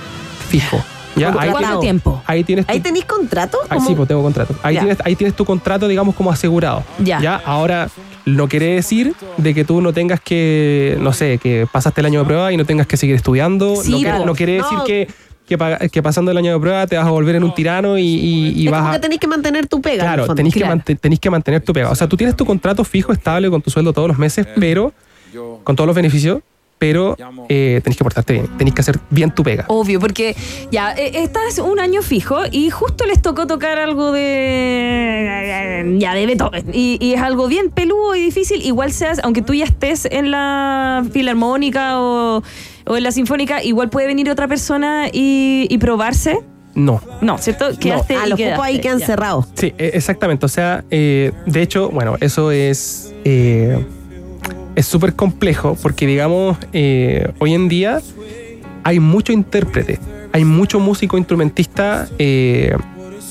fijo. 0.48 0.82
¿ya? 1.14 1.26
¿Cuánto- 1.30 1.40
Ahí 1.40 1.50
cuánto 1.50 1.68
tienes- 1.68 1.80
tiempo? 1.80 2.22
Ahí 2.26 2.42
tienes 2.44 2.66
tu- 2.66 2.72
¿Ahí 2.72 2.80
tenéis 2.80 3.04
contrato? 3.04 3.58
Ah, 3.68 3.74
¿Cómo? 3.76 3.86
sí, 3.88 3.94
pues 3.94 4.08
tengo 4.08 4.22
contrato. 4.22 4.54
Ahí 4.62 4.74
Ya. 4.76 4.80
tienes, 4.80 4.98
ahí 5.04 5.14
tienes 5.14 5.36
tu 5.36 5.44
contrato, 5.44 5.86
digamos, 5.86 6.14
como 6.14 6.30
asegurado. 6.32 6.82
Ya. 6.98 7.40
Ahora, 7.44 7.88
no 8.24 8.48
quiere 8.48 8.74
decir 8.74 9.14
de 9.36 9.52
que 9.54 9.64
tú 9.64 9.80
no 9.82 9.92
tengas 9.92 10.20
que, 10.20 10.96
no 11.00 11.12
sé, 11.12 11.38
que 11.38 11.66
pasaste 11.70 12.00
el 12.00 12.06
año 12.06 12.20
de 12.20 12.24
prueba 12.26 12.52
y 12.52 12.56
no 12.56 12.64
tengas 12.64 12.86
que 12.86 12.96
seguir 12.96 13.14
estudiando. 13.14 13.76
Sí, 13.76 13.90
no, 13.92 13.98
quiere- 13.98 14.18
po. 14.18 14.24
no 14.26 14.34
quiere 14.34 14.52
decir 14.54 14.78
No. 14.78 14.84
que, 14.84 15.08
que, 15.46 15.58
pa- 15.58 15.76
que 15.78 16.02
pasando 16.02 16.30
el 16.30 16.38
año 16.38 16.54
de 16.54 16.60
prueba 16.60 16.86
te 16.86 16.96
vas 16.96 17.06
a 17.06 17.10
volver 17.10 17.34
en 17.34 17.44
un 17.44 17.52
tirano 17.52 17.98
y, 17.98 18.02
y- 18.06 18.52
y 18.62 18.64
es 18.66 18.70
vas 18.70 18.80
como 18.80 18.90
a... 18.90 18.94
que 18.94 19.00
tenéis 19.00 19.20
que 19.20 19.26
mantener 19.26 19.66
tu 19.66 19.82
pega. 19.82 20.04
Claro, 20.04 20.34
que, 20.34 20.42
Claro. 20.50 20.66
mante- 20.76 20.96
tenéis 20.96 21.20
que 21.20 21.28
mantener 21.30 21.60
tu 21.62 21.72
pega. 21.74 21.90
O 21.90 21.94
sea, 21.94 22.08
tú 22.08 22.16
tienes 22.16 22.36
tu 22.36 22.46
contrato 22.46 22.84
fijo, 22.84 23.12
estable, 23.12 23.50
con 23.50 23.60
tu 23.60 23.68
sueldo 23.70 23.92
todos 23.92 24.08
los 24.08 24.16
meses, 24.18 24.46
pero 24.56 24.94
con 25.64 25.76
todos 25.76 25.86
los 25.86 25.96
beneficios, 25.96 26.40
pero 26.82 27.16
eh, 27.48 27.80
tenéis 27.84 27.96
que 27.96 28.02
portarte 28.02 28.32
bien, 28.32 28.48
tenéis 28.58 28.74
que 28.74 28.80
hacer 28.80 28.98
bien 29.08 29.30
tu 29.30 29.44
pega. 29.44 29.66
Obvio, 29.68 30.00
porque 30.00 30.34
ya 30.72 30.92
eh, 30.94 31.12
estás 31.22 31.60
un 31.60 31.78
año 31.78 32.02
fijo 32.02 32.40
y 32.50 32.70
justo 32.70 33.06
les 33.06 33.22
tocó 33.22 33.46
tocar 33.46 33.78
algo 33.78 34.10
de. 34.10 35.96
ya, 36.00 36.14
de 36.14 36.26
Beethoven. 36.26 36.66
Y, 36.72 36.98
y 37.00 37.14
es 37.14 37.20
algo 37.20 37.46
bien 37.46 37.70
peludo 37.70 38.16
y 38.16 38.20
difícil. 38.20 38.62
Igual 38.66 38.90
seas, 38.92 39.20
aunque 39.22 39.42
tú 39.42 39.54
ya 39.54 39.64
estés 39.64 40.06
en 40.10 40.32
la 40.32 41.04
filarmónica 41.12 42.00
o, 42.00 42.42
o 42.86 42.96
en 42.96 43.02
la 43.04 43.12
sinfónica, 43.12 43.62
igual 43.62 43.88
puede 43.88 44.08
venir 44.08 44.28
otra 44.28 44.48
persona 44.48 45.06
y, 45.12 45.68
y 45.70 45.78
probarse. 45.78 46.40
No, 46.74 47.00
No, 47.20 47.38
¿cierto? 47.38 47.66
Quedaste 47.78 48.16
A 48.16 48.26
y 48.26 48.30
los 48.30 48.36
quedaste, 48.38 48.56
pocos 48.56 48.66
ahí 48.66 48.80
quedan 48.80 48.98
ya. 48.98 49.06
cerrados. 49.06 49.46
Sí, 49.54 49.72
e- 49.78 49.90
exactamente. 49.94 50.46
O 50.46 50.48
sea, 50.48 50.82
eh, 50.90 51.30
de 51.46 51.62
hecho, 51.62 51.90
bueno, 51.90 52.16
eso 52.20 52.50
es 52.50 53.12
eh, 53.24 53.84
es 54.74 54.86
súper 54.86 55.14
complejo 55.14 55.76
porque, 55.80 56.06
digamos, 56.06 56.56
eh, 56.72 57.30
hoy 57.38 57.54
en 57.54 57.68
día 57.68 58.00
hay 58.84 59.00
mucho 59.00 59.32
intérprete, 59.32 59.98
hay 60.32 60.44
mucho 60.44 60.80
músico 60.80 61.18
instrumentista 61.18 62.08
eh, 62.18 62.76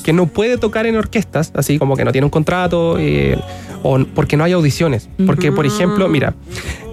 que 0.02 0.12
no 0.12 0.26
puede 0.26 0.58
tocar 0.58 0.86
en 0.86 0.96
orquestas, 0.96 1.52
así 1.54 1.78
como 1.78 1.96
que 1.96 2.04
no 2.04 2.12
tiene 2.12 2.24
un 2.24 2.30
contrato 2.30 2.96
eh, 2.98 3.38
o 3.82 3.98
porque 4.14 4.36
no 4.36 4.44
hay 4.44 4.52
audiciones. 4.52 5.08
Porque, 5.26 5.52
por 5.52 5.66
ejemplo, 5.66 6.08
mira, 6.08 6.34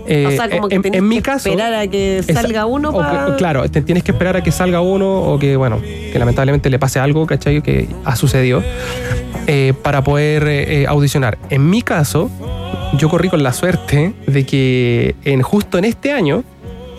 eh, 0.08 0.26
o 0.26 0.32
sea, 0.32 0.50
como 0.50 0.68
que 0.68 0.80
en, 0.84 1.08
mi 1.08 1.18
que 1.18 1.22
caso, 1.22 1.50
esperar 1.50 1.74
a 1.74 1.88
que 1.88 2.24
salga 2.24 2.66
uno 2.66 2.90
o 2.90 2.98
para... 2.98 3.36
claro, 3.36 3.70
te 3.70 3.82
tienes 3.82 4.04
que 4.04 4.12
esperar 4.12 4.38
a 4.38 4.44
que 4.44 4.52
salga 4.52 4.82
uno 4.82 5.22
o 5.22 5.38
que, 5.38 5.56
bueno, 5.56 5.80
que 5.82 6.18
lamentablemente 6.18 6.70
le 6.70 6.80
pase 6.80 7.00
algo, 7.00 7.28
¿cachai? 7.28 7.62
Que 7.62 7.88
ha 8.06 8.16
sucedido 8.16 8.64
eh, 9.52 9.74
para 9.82 10.04
poder 10.04 10.48
eh, 10.48 10.82
eh, 10.84 10.86
audicionar. 10.88 11.40
En 11.50 11.72
mi 11.72 11.82
caso, 11.82 12.30
yo 12.94 13.10
corrí 13.10 13.30
con 13.30 13.42
la 13.42 13.52
suerte 13.52 14.14
de 14.28 14.46
que 14.46 15.16
en, 15.26 15.42
justo 15.42 15.80
en 15.80 15.86
este 15.86 16.12
año 16.12 16.44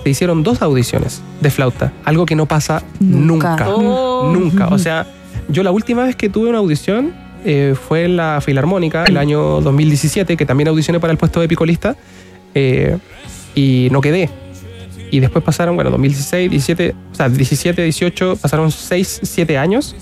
se 0.02 0.10
hicieron 0.10 0.42
dos 0.42 0.60
audiciones 0.60 1.22
de 1.40 1.48
flauta, 1.50 1.92
algo 2.04 2.26
que 2.26 2.34
no 2.34 2.46
pasa 2.46 2.82
Nunca. 2.98 3.50
nunca. 3.50 3.68
Oh. 3.70 4.32
Nunca. 4.32 4.66
O 4.66 4.78
sea, 4.78 5.06
yo 5.48 5.62
la 5.62 5.70
última 5.70 6.02
vez 6.02 6.16
que 6.16 6.28
tuve 6.28 6.48
una 6.48 6.58
audición 6.58 7.14
eh, 7.44 7.76
fue 7.80 8.04
en 8.04 8.16
la 8.16 8.40
Filarmónica, 8.44 9.04
el 9.04 9.16
año 9.16 9.60
2017, 9.60 10.36
que 10.36 10.44
también 10.44 10.66
audicioné 10.66 10.98
para 10.98 11.12
el 11.12 11.18
puesto 11.18 11.40
de 11.40 11.46
picolista, 11.46 11.94
eh, 12.54 12.98
y 13.54 13.88
no 13.92 14.00
quedé. 14.00 14.28
Y 15.12 15.20
después 15.20 15.44
pasaron, 15.44 15.76
bueno, 15.76 15.90
2016, 15.90 16.50
17, 16.50 16.94
o 17.12 17.14
sea, 17.14 17.28
17, 17.28 17.80
18, 17.82 18.38
pasaron 18.42 18.72
6, 18.72 19.20
7 19.22 19.56
años 19.56 19.94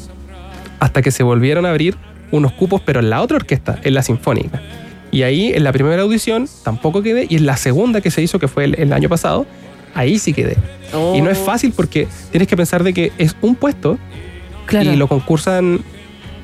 hasta 0.80 1.02
que 1.02 1.10
se 1.10 1.22
volvieron 1.22 1.66
a 1.66 1.70
abrir 1.70 1.96
unos 2.30 2.52
cupos, 2.52 2.80
pero 2.84 3.00
en 3.00 3.10
la 3.10 3.22
otra 3.22 3.36
orquesta, 3.36 3.78
en 3.82 3.94
la 3.94 4.02
Sinfónica. 4.02 4.60
Y 5.10 5.22
ahí, 5.22 5.52
en 5.54 5.64
la 5.64 5.72
primera 5.72 6.02
audición, 6.02 6.48
tampoco 6.62 7.02
quedé, 7.02 7.26
y 7.28 7.36
en 7.36 7.46
la 7.46 7.56
segunda 7.56 8.00
que 8.00 8.10
se 8.10 8.20
hizo, 8.22 8.38
que 8.38 8.48
fue 8.48 8.64
el, 8.64 8.74
el 8.78 8.92
año 8.92 9.08
pasado, 9.08 9.46
ahí 9.94 10.18
sí 10.18 10.32
quedé. 10.34 10.56
Oh. 10.92 11.14
Y 11.16 11.20
no 11.22 11.30
es 11.30 11.38
fácil 11.38 11.72
porque 11.74 12.06
tienes 12.30 12.46
que 12.48 12.56
pensar 12.56 12.84
de 12.84 12.92
que 12.92 13.12
es 13.18 13.34
un 13.40 13.54
puesto 13.54 13.98
Claro. 14.66 14.92
y 14.92 14.96
lo 14.96 15.08
concursan 15.08 15.80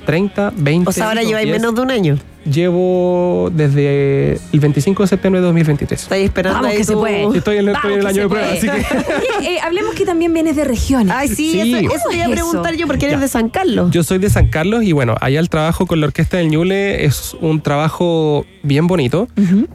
30, 0.06 0.52
20. 0.56 0.88
O 0.88 0.92
sea, 0.92 1.08
ahora 1.08 1.22
lleváis 1.22 1.46
10. 1.46 1.60
menos 1.60 1.74
de 1.74 1.80
un 1.82 1.90
año. 1.90 2.18
Llevo 2.44 3.50
desde 3.54 4.34
el 4.52 4.60
25 4.60 5.02
de 5.04 5.06
septiembre 5.08 5.40
de 5.40 5.46
2023. 5.46 6.02
Estáis 6.02 6.24
esperando 6.26 6.58
Vamos 6.58 6.70
ahí 6.72 6.76
que 6.78 6.84
se 6.84 6.92
puede. 6.94 7.36
Estoy 7.38 7.56
en, 7.58 7.68
el- 7.68 7.74
estoy 7.74 7.92
en 7.94 8.00
el 8.00 8.06
año 8.06 8.22
de 8.22 8.28
prueba, 8.28 8.48
así 8.52 8.66
que... 8.68 8.72
Oye, 9.40 9.54
eh, 9.56 9.60
hablemos 9.62 9.94
que 9.94 10.04
también 10.04 10.32
vienes 10.34 10.54
de 10.56 10.64
regiones. 10.64 11.14
Ay, 11.16 11.28
sí, 11.28 11.34
Sí. 11.52 11.72
eso, 11.74 11.78
eso 11.78 11.88
¿Cómo 12.04 12.10
te 12.10 12.16
iba 12.16 12.26
a 12.26 12.30
preguntar 12.30 12.74
yo 12.76 12.86
porque 12.86 13.06
eres 13.06 13.16
Ya. 13.18 13.22
de 13.22 13.28
San 13.28 13.48
Carlos. 13.48 13.90
Yo 13.90 14.02
soy 14.04 14.18
de 14.18 14.28
San 14.28 14.48
Carlos 14.48 14.82
y 14.84 14.92
bueno, 14.92 15.14
allá 15.20 15.40
el 15.40 15.48
trabajo 15.48 15.86
con 15.86 16.00
la 16.00 16.06
Orquesta 16.06 16.36
del 16.36 16.48
Ñuble 16.50 17.04
es 17.06 17.34
un 17.40 17.62
trabajo 17.62 18.44
bien 18.62 18.86
bonito, 18.86 19.26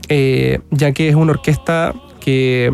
eh, 0.08 0.60
ya 0.70 0.92
que 0.92 1.10
es 1.10 1.16
una 1.16 1.32
orquesta 1.32 1.96
que 2.20 2.72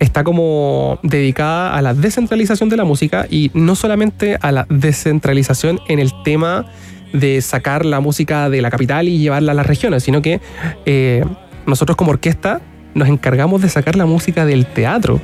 está 0.00 0.22
como 0.24 0.98
dedicada 1.02 1.74
a 1.74 1.82
la 1.82 1.92
descentralización 1.94 2.68
de 2.68 2.76
la 2.76 2.84
música 2.84 3.26
y 3.28 3.50
no 3.54 3.74
solamente 3.74 4.38
a 4.40 4.52
la 4.52 4.66
descentralización 4.68 5.80
en 5.88 5.98
el 5.98 6.10
tema 6.24 6.66
de 7.12 7.40
sacar 7.40 7.84
la 7.84 8.00
música 8.00 8.50
de 8.50 8.62
la 8.62 8.70
capital 8.70 9.08
y 9.08 9.18
llevarla 9.18 9.52
a 9.52 9.54
las 9.54 9.66
regiones, 9.66 10.02
sino 10.02 10.22
que 10.22 10.40
eh, 10.86 11.24
nosotros 11.66 11.96
como 11.96 12.10
orquesta 12.10 12.60
nos 12.94 13.08
encargamos 13.08 13.62
de 13.62 13.68
sacar 13.68 13.96
la 13.96 14.06
música 14.06 14.44
del 14.44 14.66
teatro 14.66 15.20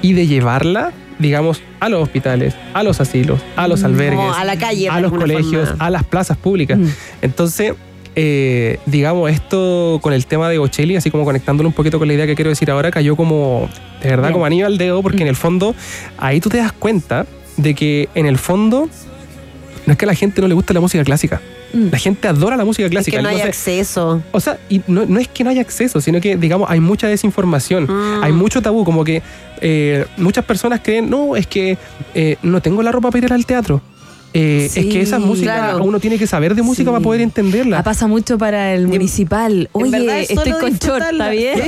y 0.00 0.14
de 0.14 0.26
llevarla, 0.26 0.92
digamos, 1.18 1.62
a 1.80 1.88
los 1.88 2.02
hospitales, 2.02 2.54
a 2.74 2.82
los 2.82 3.00
asilos, 3.00 3.40
a 3.56 3.68
los 3.68 3.84
albergues, 3.84 4.34
a 4.36 4.44
la 4.44 4.56
calle. 4.56 4.88
a 4.88 5.00
los 5.00 5.12
colegios, 5.12 5.68
forma. 5.70 5.84
a 5.84 5.90
las 5.90 6.04
plazas 6.04 6.36
públicas. 6.36 6.78
Mm. 6.78 6.86
Entonces, 7.22 7.74
eh, 8.14 8.78
digamos, 8.86 9.30
esto 9.30 9.98
con 10.02 10.12
el 10.12 10.26
tema 10.26 10.48
de 10.48 10.58
Bocelli, 10.58 10.96
así 10.96 11.10
como 11.10 11.24
conectándolo 11.24 11.68
un 11.68 11.72
poquito 11.72 11.98
con 11.98 12.08
la 12.08 12.14
idea 12.14 12.26
que 12.26 12.34
quiero 12.34 12.50
decir 12.50 12.70
ahora, 12.70 12.90
cayó 12.90 13.16
como, 13.16 13.68
de 14.02 14.10
verdad, 14.10 14.24
Bien. 14.24 14.32
como 14.34 14.46
anillo 14.46 14.66
al 14.66 14.78
dedo, 14.78 15.02
porque 15.02 15.22
en 15.22 15.28
el 15.28 15.36
fondo, 15.36 15.74
ahí 16.18 16.40
tú 16.40 16.48
te 16.48 16.58
das 16.58 16.72
cuenta 16.72 17.26
de 17.56 17.74
que 17.74 18.08
en 18.14 18.26
el 18.26 18.38
fondo 18.38 18.88
no 19.86 19.92
es 19.92 19.98
que 19.98 20.04
a 20.04 20.08
la 20.08 20.14
gente 20.14 20.40
no 20.40 20.48
le 20.48 20.54
guste 20.54 20.72
la 20.74 20.80
música 20.80 21.02
clásica. 21.04 21.40
Mm. 21.72 21.88
La 21.90 21.98
gente 21.98 22.28
adora 22.28 22.56
la 22.56 22.64
música 22.64 22.84
Es 22.86 22.90
clásica. 22.90 23.16
que 23.16 23.22
no 23.22 23.28
hay 23.28 23.40
acceso. 23.40 24.22
o 24.32 24.40
sea, 24.40 24.58
y 24.68 24.82
no, 24.86 25.06
no 25.06 25.18
es 25.20 25.28
que 25.28 25.42
no 25.44 25.50
haya 25.50 25.60
acceso, 25.62 26.00
sino 26.00 26.20
que, 26.20 26.36
digamos, 26.36 26.68
hay 26.70 26.80
mucha 26.80 27.08
desinformación, 27.08 27.84
Mm. 27.84 28.22
hay 28.22 28.32
mucho 28.32 28.60
tabú, 28.62 28.84
como 28.84 29.04
que 29.04 29.22
eh, 29.60 30.04
muchas 30.16 30.44
personas 30.44 30.80
creen, 30.82 31.08
no, 31.08 31.36
es 31.36 31.46
que 31.46 31.78
eh, 32.14 32.36
no 32.42 32.60
tengo 32.60 32.82
la 32.82 32.90
ropa 32.92 33.10
para 33.10 33.26
ir 33.26 33.32
al 33.32 33.46
teatro. 33.46 33.80
Eh, 34.34 34.68
Sí, 34.70 34.80
es 34.80 34.86
que 34.86 35.00
esa 35.02 35.18
música, 35.18 35.54
claro. 35.54 35.84
uno 35.84 36.00
tiene 36.00 36.18
que 36.18 36.26
saber 36.26 36.54
de 36.54 36.62
música 36.62 36.90
Sí. 36.90 36.92
para 36.92 37.02
poder 37.02 37.20
entenderla. 37.20 37.80
Ah, 37.80 37.82
pasa 37.82 38.06
mucho 38.06 38.38
para 38.38 38.72
el 38.74 38.86
municipal. 38.88 39.68
Oye, 39.72 39.90
verdad 39.90 40.20
es 40.20 40.30
estoy 40.30 40.52
con 40.52 40.72
short, 40.78 41.04
¿está 41.12 41.28
bien? 41.30 41.60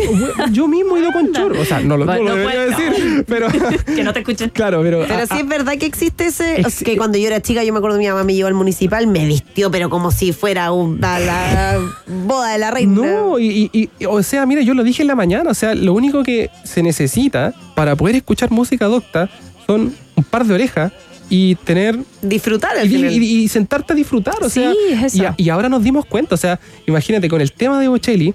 Yo 0.53 0.67
mismo 0.69 0.97
he 0.97 1.01
ido 1.01 1.13
con 1.13 1.33
chor. 1.33 1.53
O 1.57 1.65
sea, 1.65 1.81
no 1.81 1.97
lo, 1.97 2.05
no 2.07 2.13
Bueno, 2.13 2.31
lo 2.31 2.37
debería 2.37 2.67
decir, 2.67 3.25
pero 3.29 3.49
que 3.95 4.03
no 4.03 4.13
te 4.13 4.21
escuchen. 4.21 4.51
claro, 4.51 4.81
pero. 4.83 5.01
Pero 5.07 5.15
ah, 5.23 5.27
sí 5.31 5.41
es 5.41 5.47
verdad 5.49 5.75
que 5.79 5.87
existe 5.87 6.27
ese. 6.27 6.55
o 6.55 6.59
Ex- 6.61 6.75
sea, 6.75 6.87
que 6.87 6.97
cuando 6.97 7.19
yo 7.19 7.27
era 7.27 7.41
chica, 7.43 7.63
yo 7.65 7.73
me 7.73 7.79
acuerdo 7.79 7.99
mi 7.99 8.07
mamá 8.09 8.25
me 8.25 8.35
llevó 8.35 8.49
al 8.49 8.55
municipal, 8.55 9.07
me 9.07 9.27
vistió, 9.27 9.71
pero 9.71 9.91
como 9.91 10.11
si 10.11 10.33
fuera 10.33 10.73
una, 10.73 11.19
la 11.19 11.79
boda 12.27 12.53
de 12.53 12.59
la 12.59 12.71
reina. 12.71 12.95
No, 12.95 13.39
y, 13.39 13.71
y- 13.73 13.91
y- 14.01 14.05
o 14.07 14.23
sea, 14.23 14.47
mira, 14.47 14.63
yo 14.63 14.75
lo 14.75 14.85
dije 14.85 15.03
en 15.03 15.09
la 15.09 15.15
mañana, 15.15 15.51
o 15.51 15.55
sea, 15.55 15.75
lo 15.75 15.93
único 15.93 16.23
que 16.23 16.51
se 16.65 16.83
necesita 16.83 17.53
para 17.75 17.95
poder 17.97 18.17
escuchar 18.17 18.51
música 18.51 18.87
docta 18.87 19.29
son 19.67 19.93
un 20.17 20.25
par 20.25 20.45
de 20.47 20.55
orejas 20.55 20.93
y 21.31 21.55
tener... 21.57 21.99
Disfrutar 22.23 22.77
al 22.79 22.87
Y, 22.87 22.97
final. 22.97 23.13
y- 23.13 23.43
y 23.45 23.49
sentarte 23.49 23.93
a 23.93 23.97
disfrutar, 23.97 24.37
o 24.43 24.49
Sí, 24.49 24.61
sea... 24.61 24.73
es 25.07 25.15
y, 25.15 25.21
eso. 25.25 25.35
y 25.37 25.49
ahora 25.49 25.69
nos 25.69 25.83
dimos 25.83 26.05
cuenta, 26.07 26.35
o 26.35 26.39
sea, 26.39 26.61
imagínate, 26.87 27.29
con 27.29 27.41
el 27.41 27.53
tema 27.53 27.81
de 27.81 27.89
Bocelli, 27.89 28.35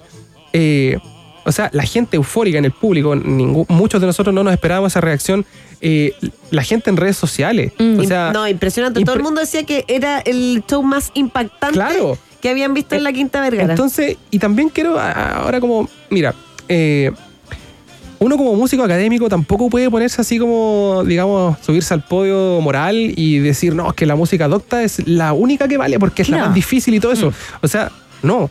eh, 0.52 0.98
o 1.44 1.52
sea, 1.52 1.70
la 1.72 1.84
gente 1.84 2.16
eufórica 2.16 2.58
en 2.58 2.64
el 2.66 2.72
público, 2.72 3.14
ningún- 3.16 3.66
muchos 3.68 4.00
de 4.00 4.06
nosotros 4.06 4.34
no 4.34 4.42
nos 4.44 4.52
esperábamos 4.52 4.92
esa 4.92 5.00
reacción, 5.00 5.46
eh, 5.80 6.12
la 6.50 6.62
gente 6.62 6.90
en 6.90 6.96
redes 6.96 7.16
sociales, 7.16 7.72
Mm. 7.78 7.98
o 8.00 8.04
sea... 8.04 8.32
no, 8.32 8.46
impresionante. 8.46 9.02
Todo 9.04 9.16
el 9.16 9.22
mundo 9.22 9.40
decía 9.40 9.64
que 9.64 9.84
era 9.88 10.18
el 10.20 10.62
show 10.68 10.82
más 10.82 11.10
impactante 11.14 11.74
Claro. 11.74 12.18
que 12.42 12.50
habían 12.50 12.74
visto 12.74 12.94
en 12.96 13.04
la 13.04 13.12
Quinta 13.12 13.40
Vergara. 13.40 13.72
Entonces, 13.72 14.16
y 14.30 14.38
también 14.38 14.68
quiero 14.68 14.98
ahora 15.00 15.60
como, 15.60 15.88
mira, 16.10 16.34
eh, 16.68 17.10
uno 18.20 18.36
como 18.36 18.54
músico 18.54 18.82
académico 18.84 19.28
tampoco 19.28 19.68
puede 19.68 19.90
ponerse 19.90 20.20
así 20.20 20.38
como, 20.38 21.02
digamos, 21.06 21.56
subirse 21.64 21.92
al 21.94 22.04
podio 22.04 22.60
moral 22.60 22.94
y 23.16 23.38
decir, 23.38 23.74
no, 23.74 23.88
es 23.88 23.94
que 23.94 24.06
la 24.06 24.14
música 24.14 24.46
docta 24.46 24.82
es 24.82 25.06
la 25.08 25.32
única 25.32 25.66
que 25.66 25.76
vale 25.78 25.98
porque 25.98 26.22
es 26.22 26.28
la 26.28 26.38
más 26.38 26.54
difícil 26.54 26.94
y 26.94 27.00
todo 27.00 27.12
eso. 27.12 27.32
O 27.62 27.66
sea, 27.68 27.90
no. 28.22 28.50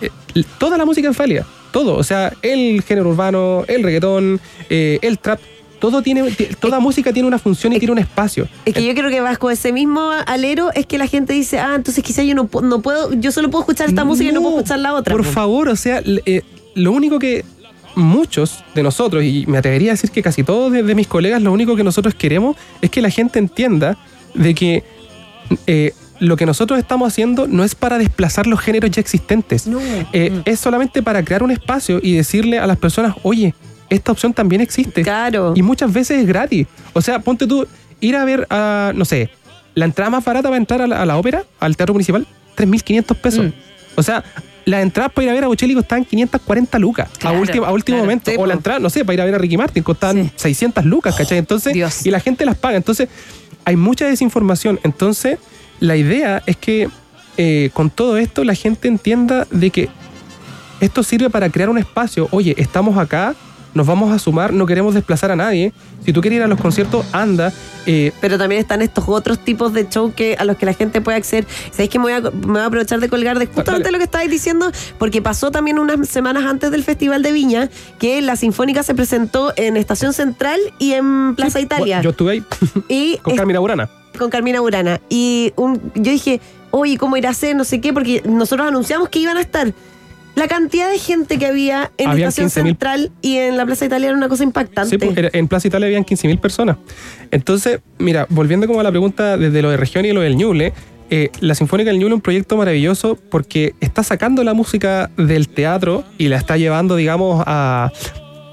Eh, 0.00 0.10
toda 0.58 0.76
la 0.78 0.84
música 0.84 1.08
es 1.08 1.16
válida. 1.16 1.44
Todo. 1.72 1.96
O 1.96 2.04
sea, 2.04 2.32
el 2.42 2.82
género 2.82 3.08
urbano, 3.10 3.64
el 3.66 3.82
reggaetón, 3.82 4.40
eh, 4.70 4.98
el 5.02 5.18
trap. 5.18 5.40
Todo 5.80 6.02
tiene, 6.02 6.28
ti- 6.32 6.48
toda 6.58 6.80
música 6.80 7.12
tiene 7.12 7.28
una 7.28 7.38
función 7.38 7.72
y 7.72 7.78
tiene 7.78 7.92
un 7.92 7.98
espacio. 8.00 8.48
Es 8.64 8.74
que 8.74 8.84
yo 8.84 8.92
creo 8.94 9.10
que 9.10 9.20
vas 9.20 9.38
con 9.38 9.52
ese 9.52 9.72
mismo 9.72 10.10
alero, 10.26 10.70
es 10.74 10.86
que 10.86 10.98
la 10.98 11.06
gente 11.06 11.32
dice, 11.32 11.60
ah, 11.60 11.74
entonces 11.76 12.02
quizás 12.02 12.26
yo 12.26 12.34
no, 12.34 12.48
no 12.62 12.82
puedo, 12.82 13.12
yo 13.14 13.30
solo 13.30 13.48
puedo 13.48 13.62
escuchar 13.62 13.88
esta 13.88 14.04
música 14.04 14.28
y 14.30 14.32
no 14.32 14.42
puedo 14.42 14.56
escuchar 14.56 14.80
la 14.80 14.94
otra. 14.94 15.14
Por 15.14 15.24
po. 15.24 15.30
favor, 15.30 15.68
o 15.68 15.76
sea, 15.76 16.02
eh, 16.04 16.42
lo 16.74 16.90
único 16.90 17.20
que 17.20 17.44
muchos 17.98 18.64
de 18.74 18.82
nosotros, 18.82 19.24
y 19.24 19.44
me 19.46 19.58
atrevería 19.58 19.90
a 19.90 19.94
decir 19.94 20.10
que 20.10 20.22
casi 20.22 20.42
todos 20.42 20.72
de, 20.72 20.82
de 20.82 20.94
mis 20.94 21.06
colegas, 21.06 21.42
lo 21.42 21.52
único 21.52 21.76
que 21.76 21.84
nosotros 21.84 22.14
queremos 22.14 22.56
es 22.80 22.90
que 22.90 23.02
la 23.02 23.10
gente 23.10 23.38
entienda 23.38 23.96
de 24.34 24.54
que 24.54 24.84
eh, 25.66 25.92
lo 26.20 26.36
que 26.36 26.46
nosotros 26.46 26.78
estamos 26.78 27.08
haciendo 27.08 27.46
no 27.46 27.64
es 27.64 27.74
para 27.74 27.98
desplazar 27.98 28.46
los 28.46 28.60
géneros 28.60 28.90
ya 28.90 29.00
existentes. 29.00 29.66
No. 29.66 29.80
Eh, 30.12 30.42
Es 30.44 30.60
solamente 30.60 31.02
para 31.02 31.24
crear 31.24 31.42
un 31.42 31.50
espacio 31.50 32.00
y 32.02 32.14
decirle 32.14 32.58
a 32.58 32.66
las 32.66 32.76
personas, 32.76 33.14
oye, 33.22 33.54
esta 33.88 34.12
opción 34.12 34.32
también 34.32 34.60
existe. 34.60 35.02
Claro. 35.02 35.52
Y 35.56 35.62
muchas 35.62 35.92
veces 35.92 36.20
es 36.20 36.26
gratis. 36.26 36.66
O 36.92 37.00
sea, 37.00 37.20
ponte 37.20 37.46
tú, 37.46 37.66
ir 38.00 38.16
a 38.16 38.24
ver 38.24 38.46
a, 38.50 38.92
no 38.94 39.04
sé, 39.04 39.30
la 39.74 39.84
entrada 39.84 40.10
más 40.10 40.24
barata 40.24 40.48
para 40.48 40.58
entrar 40.58 40.82
a 40.82 40.86
la, 40.86 41.02
a 41.02 41.06
la 41.06 41.16
ópera, 41.16 41.44
al 41.60 41.76
teatro 41.76 41.94
municipal, 41.94 42.26
3.500 42.56 43.16
pesos. 43.16 43.46
Mm. 43.46 43.52
O 43.96 44.02
sea, 44.02 44.24
las 44.68 44.82
entradas 44.82 45.12
para 45.12 45.24
ir 45.24 45.30
a 45.30 45.34
ver 45.34 45.44
a 45.44 45.48
Bocelli 45.48 45.74
costaban 45.74 46.04
540 46.04 46.78
lucas 46.78 47.08
Claro, 47.18 47.36
a 47.36 47.40
último, 47.40 47.64
a 47.66 47.72
último 47.72 47.96
claro. 47.98 48.04
momento. 48.04 48.30
O 48.38 48.46
la 48.46 48.54
entrada, 48.54 48.78
no 48.78 48.90
sé, 48.90 49.04
para 49.04 49.14
ir 49.14 49.20
a 49.22 49.24
ver 49.24 49.34
a 49.34 49.38
Ricky 49.38 49.56
Martin 49.56 49.82
costaban 49.82 50.24
Sí. 50.24 50.32
600 50.36 50.84
lucas, 50.84 51.14
¿cachai? 51.16 51.38
Entonces, 51.38 51.72
Dios. 51.72 52.04
y 52.06 52.10
la 52.10 52.20
gente 52.20 52.44
las 52.44 52.56
paga. 52.56 52.76
Entonces, 52.76 53.08
hay 53.64 53.76
mucha 53.76 54.06
desinformación. 54.06 54.78
Entonces, 54.82 55.38
la 55.80 55.96
idea 55.96 56.42
es 56.46 56.56
que 56.56 56.88
eh, 57.36 57.70
con 57.72 57.88
todo 57.90 58.16
esto 58.18 58.42
la 58.44 58.54
gente 58.54 58.88
entienda 58.88 59.46
de 59.50 59.70
que 59.70 59.88
esto 60.80 61.02
sirve 61.02 61.30
para 61.30 61.48
crear 61.50 61.70
un 61.70 61.78
espacio. 61.78 62.28
Oye, 62.30 62.54
estamos 62.58 62.98
acá, 62.98 63.34
nos 63.78 63.86
vamos 63.86 64.12
a 64.12 64.18
sumar, 64.18 64.52
no 64.52 64.66
queremos 64.66 64.92
desplazar 64.92 65.30
a 65.30 65.36
nadie. 65.36 65.72
Si 66.04 66.12
tú 66.12 66.20
quieres 66.20 66.38
ir 66.38 66.42
a 66.42 66.48
los 66.48 66.60
conciertos, 66.60 67.06
anda. 67.12 67.52
Eh, 67.86 68.12
Pero 68.20 68.36
también 68.36 68.60
están 68.60 68.82
estos 68.82 69.04
otros 69.08 69.38
tipos 69.38 69.72
de 69.72 69.88
show 69.88 70.12
que, 70.14 70.36
a 70.38 70.44
los 70.44 70.58
que 70.58 70.66
la 70.66 70.74
gente 70.74 71.00
puede 71.00 71.16
acceder. 71.16 71.46
¿Sabéis 71.70 71.88
que 71.88 71.98
me 71.98 72.02
voy, 72.04 72.12
a, 72.12 72.20
me 72.20 72.30
voy 72.30 72.60
a 72.60 72.66
aprovechar 72.66 73.00
de 73.00 73.08
colgar 73.08 73.38
de 73.38 73.46
justamente 73.46 73.84
Dale. 73.84 73.92
lo 73.92 73.98
que 73.98 74.04
estabais 74.04 74.30
diciendo? 74.30 74.70
Porque 74.98 75.22
pasó 75.22 75.50
también 75.50 75.78
unas 75.78 76.06
semanas 76.08 76.44
antes 76.44 76.70
del 76.70 76.84
Festival 76.84 77.22
de 77.22 77.32
Viña 77.32 77.70
que 77.98 78.20
la 78.20 78.36
Sinfónica 78.36 78.82
se 78.82 78.94
presentó 78.94 79.52
en 79.56 79.76
Estación 79.78 80.12
Central 80.12 80.60
y 80.78 80.92
en 80.92 81.34
Plaza 81.36 81.58
sí, 81.60 81.64
Italia. 81.64 82.02
Yo 82.02 82.10
estuve 82.10 82.32
ahí 82.32 82.44
y 82.88 83.16
con 83.18 83.32
es- 83.32 83.38
Carmina 83.38 83.60
Burana. 83.60 83.88
con 84.18 84.28
Carmina 84.28 84.60
Burana. 84.60 85.00
Y 85.08 85.52
un- 85.56 85.80
yo 85.94 86.10
dije, 86.12 86.40
oye, 86.72 86.98
¿cómo 86.98 87.16
irá 87.16 87.30
a 87.30 87.34
ser? 87.34 87.54
No 87.56 87.64
sé 87.64 87.80
qué, 87.80 87.92
porque 87.92 88.22
nosotros 88.26 88.66
anunciamos 88.68 89.08
que 89.08 89.20
iban 89.20 89.36
a 89.36 89.40
estar. 89.40 89.72
La 90.38 90.48
cantidad 90.48 90.88
de 90.90 90.98
gente 90.98 91.38
que 91.38 91.46
había 91.46 91.90
en 91.98 92.08
Habían 92.10 92.28
Estación 92.28 92.48
15.000. 92.48 92.52
Central 92.68 93.10
y 93.22 93.36
en 93.38 93.56
la 93.56 93.66
Plaza 93.66 93.84
Italia 93.86 94.08
era 94.08 94.16
una 94.16 94.28
cosa 94.28 94.44
impactante. 94.44 94.98
Sí, 94.98 95.12
era- 95.16 95.30
en 95.32 95.48
Plaza 95.48 95.68
Italia 95.68 95.86
habían 95.86 96.04
15.000 96.04 96.38
personas. 96.38 96.76
Entonces, 97.30 97.80
mira, 97.98 98.26
volviendo 98.30 98.66
como 98.66 98.80
a 98.80 98.82
la 98.82 98.90
pregunta 98.90 99.36
desde 99.36 99.62
lo 99.62 99.70
de 99.70 99.76
región 99.76 100.04
y 100.04 100.12
lo 100.12 100.20
del 100.20 100.36
Ñuble, 100.36 100.72
eh, 101.10 101.30
la 101.40 101.54
Sinfónica 101.54 101.90
del 101.90 101.98
Ñuble 101.98 102.12
es 102.14 102.16
un 102.16 102.20
proyecto 102.20 102.56
maravilloso 102.56 103.18
porque 103.30 103.74
está 103.80 104.02
sacando 104.02 104.44
la 104.44 104.54
música 104.54 105.10
del 105.16 105.48
teatro 105.48 106.04
y 106.18 106.28
la 106.28 106.36
está 106.36 106.56
llevando, 106.56 106.96
digamos, 106.96 107.42
a, 107.46 107.90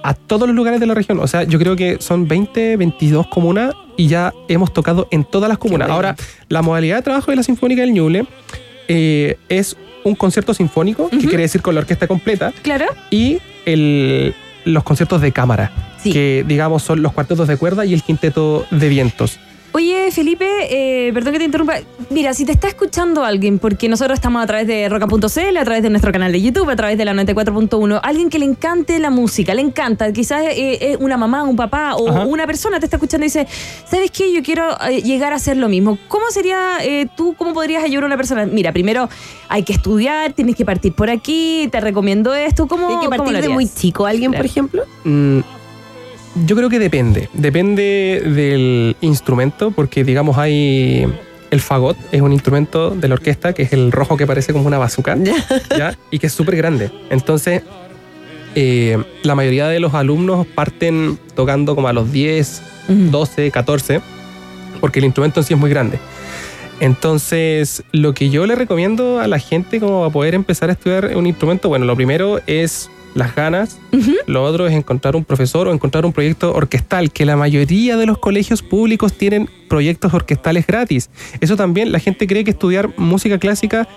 a 0.04 0.14
todos 0.14 0.48
los 0.48 0.56
lugares 0.56 0.80
de 0.80 0.86
la 0.86 0.94
región. 0.94 1.20
O 1.20 1.28
sea, 1.28 1.44
yo 1.44 1.60
creo 1.60 1.76
que 1.76 1.98
son 2.00 2.28
20, 2.28 2.78
22 2.78 3.28
comunas 3.28 3.74
y 3.98 4.08
ya 4.08 4.34
hemos 4.48 4.74
tocado 4.74 5.08
en 5.12 5.24
todas 5.26 5.50
las 5.50 5.58
comunas. 5.58 5.90
Ahora, 5.90 6.16
la 6.50 6.62
modalidad 6.62 6.96
de 6.98 7.02
trabajo 7.04 7.32
de 7.32 7.38
la 7.38 7.44
Sinfónica 7.44 7.82
del 7.82 7.92
Ñuble 7.94 8.26
eh, 8.88 9.38
es 9.50 9.76
un 10.06 10.16
concierto 10.16 10.54
sinfónico, 10.54 11.10
que 11.10 11.18
quiere 11.18 11.44
decir 11.44 11.62
con 11.62 11.76
la 11.76 11.82
orquesta 11.82 12.08
completa, 12.08 12.54
Claro. 12.62 12.86
y 13.10 13.40
el- 13.66 14.34
los 14.64 14.84
conciertos 14.84 15.20
de 15.22 15.32
cámara, 15.32 15.72
Sí. 16.02 16.12
que 16.14 16.46
digamos 16.48 16.84
son 16.84 17.02
los 17.02 17.12
cuartetos 17.12 17.48
de 17.48 17.58
cuerda 17.58 17.86
y 17.86 17.94
el 17.94 18.04
quinteto 18.04 18.66
de 18.72 18.88
vientos. 18.88 19.40
Oye, 19.76 20.10
Felipe, 20.10 20.48
eh, 20.70 21.12
perdón 21.14 21.34
que 21.34 21.40
te 21.40 21.44
interrumpa. 21.44 21.74
Mira, 22.10 22.34
si 22.34 22.46
te 22.46 22.54
está 22.54 22.70
escuchando 22.70 23.26
alguien, 23.26 23.60
porque 23.60 23.90
nosotros 23.90 24.16
estamos 24.18 24.42
a 24.42 24.48
través 24.48 24.68
de 24.68 24.88
roca.cl, 24.88 25.58
a 25.58 25.66
través 25.66 25.84
de 25.84 25.90
nuestro 25.90 26.14
canal 26.14 26.32
de 26.32 26.42
YouTube, 26.42 26.70
a 26.70 26.78
través 26.78 26.98
de 26.98 27.04
la 27.04 27.12
94.1, 27.14 28.00
alguien 28.02 28.30
que 28.30 28.40
le 28.40 28.46
encante 28.46 28.98
la 29.00 29.10
música, 29.10 29.54
le 29.54 29.60
encanta, 29.60 30.14
quizás 30.14 30.44
eh, 30.46 30.78
es 30.94 30.98
una 31.02 31.18
mamá, 31.18 31.44
un 31.44 31.58
papá 31.58 31.96
o 31.96 32.08
Ajá. 32.10 32.26
una 32.26 32.48
persona 32.48 32.80
te 32.80 32.86
está 32.86 32.96
escuchando 32.96 33.26
y 33.26 33.28
dice, 33.28 33.48
¿sabes 33.86 34.12
qué? 34.12 34.32
Yo 34.32 34.42
quiero 34.44 34.78
eh, 34.88 35.02
llegar 35.02 35.34
a 35.34 35.36
hacer 35.36 35.58
lo 35.58 35.68
mismo. 35.68 35.98
¿Cómo 36.08 36.24
sería 36.30 36.78
eh, 36.82 37.08
tú, 37.18 37.36
cómo 37.38 37.54
podrías 37.54 37.84
ayudar 37.84 38.06
a 38.06 38.08
una 38.08 38.18
persona? 38.18 38.46
Mira, 38.46 38.72
primero 38.72 39.10
hay 39.50 39.64
que 39.64 39.74
estudiar, 39.74 40.32
tienes 40.32 40.56
que 40.56 40.64
partir 40.64 40.94
por 40.94 41.10
aquí, 41.10 41.68
te 41.70 41.82
recomiendo 41.82 42.34
esto. 42.34 42.66
¿Cómo, 42.68 42.88
Hay 42.88 42.94
que 43.00 43.06
cómo 43.08 43.10
partir 43.18 43.34
lo 43.34 43.42
de 43.42 43.50
muy 43.50 43.68
chico. 43.68 44.06
¿Alguien, 44.06 44.32
Claro. 44.32 44.42
por 44.42 44.46
ejemplo? 44.46 44.84
Mm, 45.04 45.40
yo 46.46 46.56
creo 46.56 46.70
que 46.70 46.80
depende, 46.80 47.30
depende 47.34 48.22
del 48.26 48.98
instrumento, 49.02 49.72
porque 49.72 50.04
digamos 50.04 50.38
hay 50.38 51.08
el 51.52 51.62
fagot, 51.62 51.98
es 52.12 52.22
un 52.22 52.34
instrumento 52.34 52.90
de 52.92 53.08
la 53.08 53.14
orquesta 53.16 53.54
que 53.54 53.64
es 53.64 53.74
el 53.74 53.92
rojo 53.92 54.18
que 54.18 54.28
parece 54.28 54.52
como 54.52 54.68
una 54.68 54.78
bazooka, 54.78 55.16
¿ya? 55.78 55.98
y 56.12 56.20
que 56.20 56.28
es 56.28 56.34
súper 56.34 56.58
grande. 56.58 56.92
Entonces, 57.10 57.62
eh, 58.56 58.98
la 59.24 59.36
mayoría 59.36 59.68
de 59.68 59.80
los 59.80 59.94
alumnos 59.94 60.46
parten 60.48 61.18
tocando 61.36 61.76
como 61.76 61.88
a 61.88 61.94
los 61.94 62.12
10, 62.12 62.62
Ujú. 62.90 63.12
12, 63.12 63.52
14, 63.52 64.02
porque 64.82 65.00
el 65.00 65.06
instrumento 65.06 65.40
en 65.40 65.46
sí 65.46 65.54
es 65.54 65.60
muy 65.60 65.70
grande. 65.70 66.00
Entonces, 66.82 67.84
lo 67.94 68.14
que 68.14 68.30
yo 68.30 68.46
le 68.46 68.56
recomiendo 68.56 69.20
a 69.22 69.28
la 69.28 69.40
gente 69.40 69.80
como 69.80 70.04
a 70.04 70.10
poder 70.10 70.36
empezar 70.36 70.70
a 70.70 70.74
estudiar 70.74 71.16
un 71.16 71.26
instrumento, 71.26 71.70
bueno, 71.70 71.86
lo 71.86 71.96
primero 71.96 72.42
es 72.48 72.90
las 73.16 73.34
ganas, 73.34 73.80
lo 74.28 74.44
otro 74.44 74.68
es 74.68 74.74
encontrar 74.74 75.16
un 75.16 75.24
profesor 75.26 75.68
o 75.68 75.74
encontrar 75.74 76.06
un 76.06 76.14
proyecto 76.14 76.54
orquestal, 76.54 77.12
que 77.12 77.26
la 77.26 77.36
mayoría 77.36 77.98
de 77.98 78.06
los 78.06 78.18
colegios 78.20 78.62
públicos 78.62 79.14
tienen 79.14 79.50
proyectos 79.68 80.14
orquestales 80.14 80.68
gratis. 80.68 81.10
Eso 81.42 81.56
también, 81.56 81.92
la 81.92 82.00
gente 82.00 82.28
cree 82.28 82.44
que 82.44 82.52
estudiar 82.52 82.90
música 82.98 83.40
clásica 83.40 83.88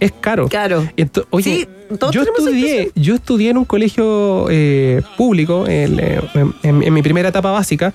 es 0.00 0.12
caro. 0.12 0.48
Claro. 0.48 0.88
Y 0.96 1.02
ento- 1.02 1.26
oye, 1.30 1.66
Sí, 1.90 1.96
todos 1.98 2.14
yo 2.14 2.22
estudié, 2.22 2.90
yo 2.94 3.16
estudié 3.16 3.50
en 3.50 3.58
un 3.58 3.64
colegio 3.64 4.46
eh, 4.48 5.02
público, 5.16 5.66
en, 5.66 5.98
eh, 5.98 6.20
en- 6.62 6.82
en 6.82 6.94
mi 6.94 7.02
primera 7.02 7.30
etapa 7.30 7.50
básica, 7.50 7.90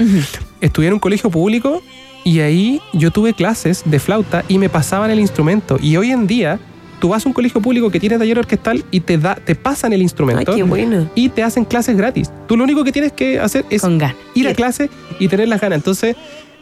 estudié 0.60 0.90
en 0.90 0.96
un 0.96 1.00
colegio 1.00 1.30
público 1.30 1.82
y 2.26 2.42
ahí 2.42 2.82
yo 2.92 3.10
tuve 3.12 3.34
clases 3.34 3.84
de 3.86 4.00
flauta 4.00 4.44
y 4.50 4.58
me 4.58 4.68
pasaban 4.68 5.12
el 5.12 5.20
instrumento. 5.22 5.78
Y 5.82 5.96
hoy 5.96 6.12
en 6.12 6.28
día, 6.28 6.60
tú 7.04 7.10
vas 7.10 7.26
a 7.26 7.28
un 7.28 7.34
colegio 7.34 7.60
público 7.60 7.90
que 7.92 8.00
tiene 8.00 8.18
taller 8.18 8.40
orquestal 8.40 8.86
y 8.90 9.02
te, 9.02 9.18
da, 9.18 9.36
te 9.36 9.56
pasan 9.56 9.92
el 9.92 10.00
Ay, 10.00 10.04
instrumento 10.04 10.56
qué 10.56 10.64
bueno. 10.64 11.10
y 11.16 11.28
te 11.28 11.44
hacen 11.44 11.66
clases 11.66 11.98
gratis. 11.98 12.32
Tú 12.48 12.56
lo 12.56 12.64
único 12.64 12.86
que 12.86 12.94
tienes 12.94 13.12
que 13.12 13.42
hacer 13.42 13.66
es 13.70 13.82
Con 13.82 13.98
ganas. 13.98 14.16
ir 14.36 14.48
a 14.48 14.54
clase 14.54 14.90
y 15.20 15.28
tener 15.28 15.50
las 15.50 15.60
ganas. 15.60 15.80
Entonces, 15.80 16.16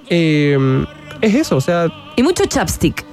eh, 0.09 0.57
es 1.21 1.35
eso, 1.35 1.57
o 1.57 1.61
sea, 1.61 1.89
Y 2.17 2.23
mucho 2.23 2.43
chapstick. 2.47 3.05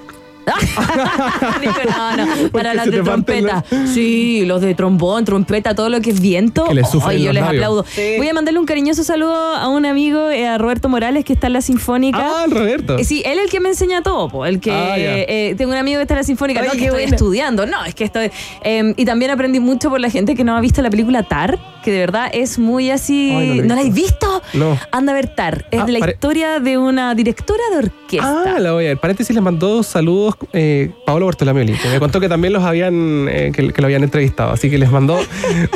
Dijo, 1.60 1.74
no, 1.96 2.16
no, 2.16 2.48
para 2.50 2.74
las 2.74 2.90
de 2.90 3.02
trompeta. 3.02 3.64
Sí, 3.92 4.44
los 4.46 4.60
de 4.60 4.74
trombón, 4.74 5.24
trompeta, 5.24 5.74
todo 5.74 5.88
lo 5.88 6.00
que 6.00 6.10
es 6.10 6.20
viento. 6.20 6.64
Que 6.64 6.74
les 6.74 6.86
Ay, 7.04 7.22
yo 7.22 7.32
les 7.32 7.42
labios. 7.42 7.62
aplaudo. 7.62 7.84
Voy 8.16 8.28
a 8.28 8.34
mandarle 8.34 8.60
un 8.60 8.66
cariñoso 8.66 9.04
saludo 9.04 9.34
a 9.34 9.68
un 9.68 9.86
amigo, 9.86 10.28
eh, 10.30 10.46
a 10.46 10.58
Roberto 10.58 10.88
Morales, 10.88 11.24
que 11.24 11.32
está 11.32 11.46
en 11.48 11.54
la 11.54 11.60
Sinfónica. 11.62 12.18
Ah, 12.20 12.44
Roberto. 12.48 12.98
Eh, 12.98 13.04
Sí, 13.04 13.22
él 13.24 13.38
es 13.38 13.44
el 13.46 13.50
que 13.50 13.60
me 13.60 13.70
enseña 13.70 14.02
todo, 14.02 14.28
po, 14.28 14.44
el 14.44 14.60
que 14.60 14.70
Ah, 14.70 14.98
ya. 14.98 15.16
eh, 15.18 15.54
tengo 15.56 15.72
un 15.72 15.78
amigo 15.78 15.98
que 15.98 16.02
está 16.02 16.14
en 16.14 16.18
la 16.18 16.24
Sinfónica, 16.24 16.60
no, 16.62 16.72
que 16.72 16.76
estoy 16.84 16.90
buena. 16.90 17.16
estudiando, 17.16 17.66
no, 17.66 17.84
es 17.84 17.94
que 17.94 18.04
estoy... 18.04 18.30
eh, 18.62 18.92
y 18.96 19.04
también 19.04 19.30
aprendí 19.30 19.60
mucho 19.60 19.88
por 19.90 20.00
la 20.00 20.10
gente 20.10 20.34
que 20.34 20.44
no 20.44 20.56
ha 20.56 20.60
visto 20.60 20.82
la 20.82 20.90
película 20.90 21.22
Tar, 21.22 21.58
que 21.82 21.90
de 21.90 21.98
verdad 22.00 22.28
es 22.32 22.58
muy 22.58 22.90
así... 22.90 23.32
Ay, 23.34 23.48
no 23.48 23.54
la 23.54 23.62
he 23.62 23.66
¿No 23.66 23.74
la 23.74 23.80
has 23.80 23.94
visto. 23.94 24.42
visto? 24.42 24.42
No. 24.58 24.78
Anda 24.92 25.12
a 25.12 25.14
ver 25.14 25.34
Tar, 25.34 25.66
es 25.70 25.80
Ah, 25.80 25.86
la 25.88 25.98
pare- 26.00 26.12
historia 26.12 26.60
de 26.60 26.76
una 26.78 27.14
directora 27.14 27.62
de 27.72 27.78
orquesta. 27.78 28.44
Ah, 28.56 28.58
la 28.60 28.72
voy 28.72 28.84
a 28.86 28.88
ver. 28.88 28.98
Paréntesis 28.98 29.34
les 29.34 29.42
mandó 29.42 29.82
saludos 29.82 30.36
eh, 30.52 30.90
Paolo 31.06 31.26
Bartolamioli, 31.26 31.72
que 31.74 31.88
me 31.88 31.98
contó 31.98 32.20
que 32.20 32.28
también 32.28 32.52
los 32.52 32.62
habían, 32.62 33.28
eh, 33.30 33.50
que, 33.54 33.72
que 33.72 33.80
lo 33.82 33.86
habían 33.86 34.02
entrevistado. 34.04 34.52
Así 34.52 34.70
que 34.70 34.78
les 34.78 34.90
mandó 34.90 35.18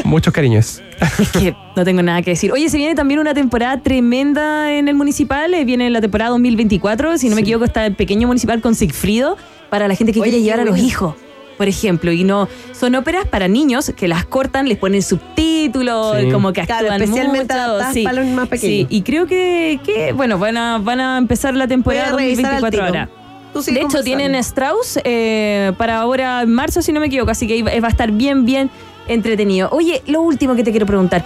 muchos 0.05 0.33
cariños. 0.33 0.83
Es 1.19 1.29
que 1.31 1.55
no 1.77 1.85
tengo 1.85 2.03
nada 2.03 2.23
que 2.23 2.31
decir. 2.31 2.53
Oye, 2.53 2.69
se 2.69 2.77
viene 2.77 2.95
también 2.95 3.21
una 3.21 3.35
temporada 3.35 3.81
tremenda 3.83 4.73
en 4.73 4.89
el 4.89 4.95
municipal. 4.95 5.53
eh, 5.55 5.65
Viene 5.65 5.91
la 5.91 6.01
temporada 6.01 6.31
2024. 6.31 7.19
Si 7.19 7.29
no 7.29 7.35
me 7.35 7.41
equivoco, 7.43 7.65
está 7.65 7.85
el 7.87 7.95
pequeño 7.97 8.27
municipal 8.29 8.61
con 8.61 8.75
Sigfrido 8.75 9.37
para 9.71 9.89
la 9.89 9.95
gente 9.95 10.13
que 10.13 10.21
Oye, 10.21 10.31
quiere 10.31 10.45
llevar 10.45 10.61
a 10.61 10.65
los 10.65 10.79
hijos. 10.79 11.15
Por 11.59 11.69
ejemplo, 11.69 12.11
y 12.13 12.25
no 12.25 12.49
son 12.73 12.95
óperas 12.95 13.27
para 13.27 13.47
niños 13.47 13.93
que 13.97 14.09
las 14.09 14.25
cortan, 14.25 14.69
les 14.69 14.79
ponen 14.79 15.03
subtítulos, 15.03 16.17
Sí. 16.21 16.31
como 16.31 16.53
que 16.53 16.63
Claro, 16.65 16.87
actúan 16.89 17.03
especialmente 17.03 17.55
mucho. 17.55 17.65
adaptadas 17.65 17.99
para 18.05 18.23
los 18.23 18.27
más 18.33 18.49
pequeños. 18.49 18.89
Sí, 18.91 18.97
y 18.97 19.03
creo 19.03 19.27
que, 19.27 19.79
que, 19.85 20.13
bueno, 20.13 20.39
van 20.39 20.57
a, 20.57 20.79
van 20.79 21.01
a 21.01 21.19
empezar 21.19 21.55
la 21.55 21.69
temporada 21.69 22.13
Voy 22.13 22.23
a 22.23 22.25
revisar 22.27 22.55
al 22.55 22.61
2024 22.63 22.71
tiro. 22.71 22.85
ahora. 22.87 23.22
De 23.55 23.81
hecho, 23.81 24.03
tienen 24.03 24.35
Strauss 24.37 24.99
eh, 25.05 25.73
para 25.77 26.01
ahora 26.01 26.43
en 26.43 26.53
marzo, 26.53 26.83
si 26.83 26.93
no 26.93 27.01
me 27.01 27.07
equivoco, 27.07 27.31
así 27.31 27.47
que 27.47 27.63
va 27.63 27.71
va 27.81 27.89
a 27.89 27.91
estar 27.91 28.11
bien, 28.11 28.45
bien 28.45 28.71
entretenido. 29.09 29.69
Oye, 29.73 30.03
lo 30.07 30.23
último 30.23 30.55
que 30.55 30.65
te 30.65 30.71
quiero 30.71 30.87
preguntar. 30.87 31.25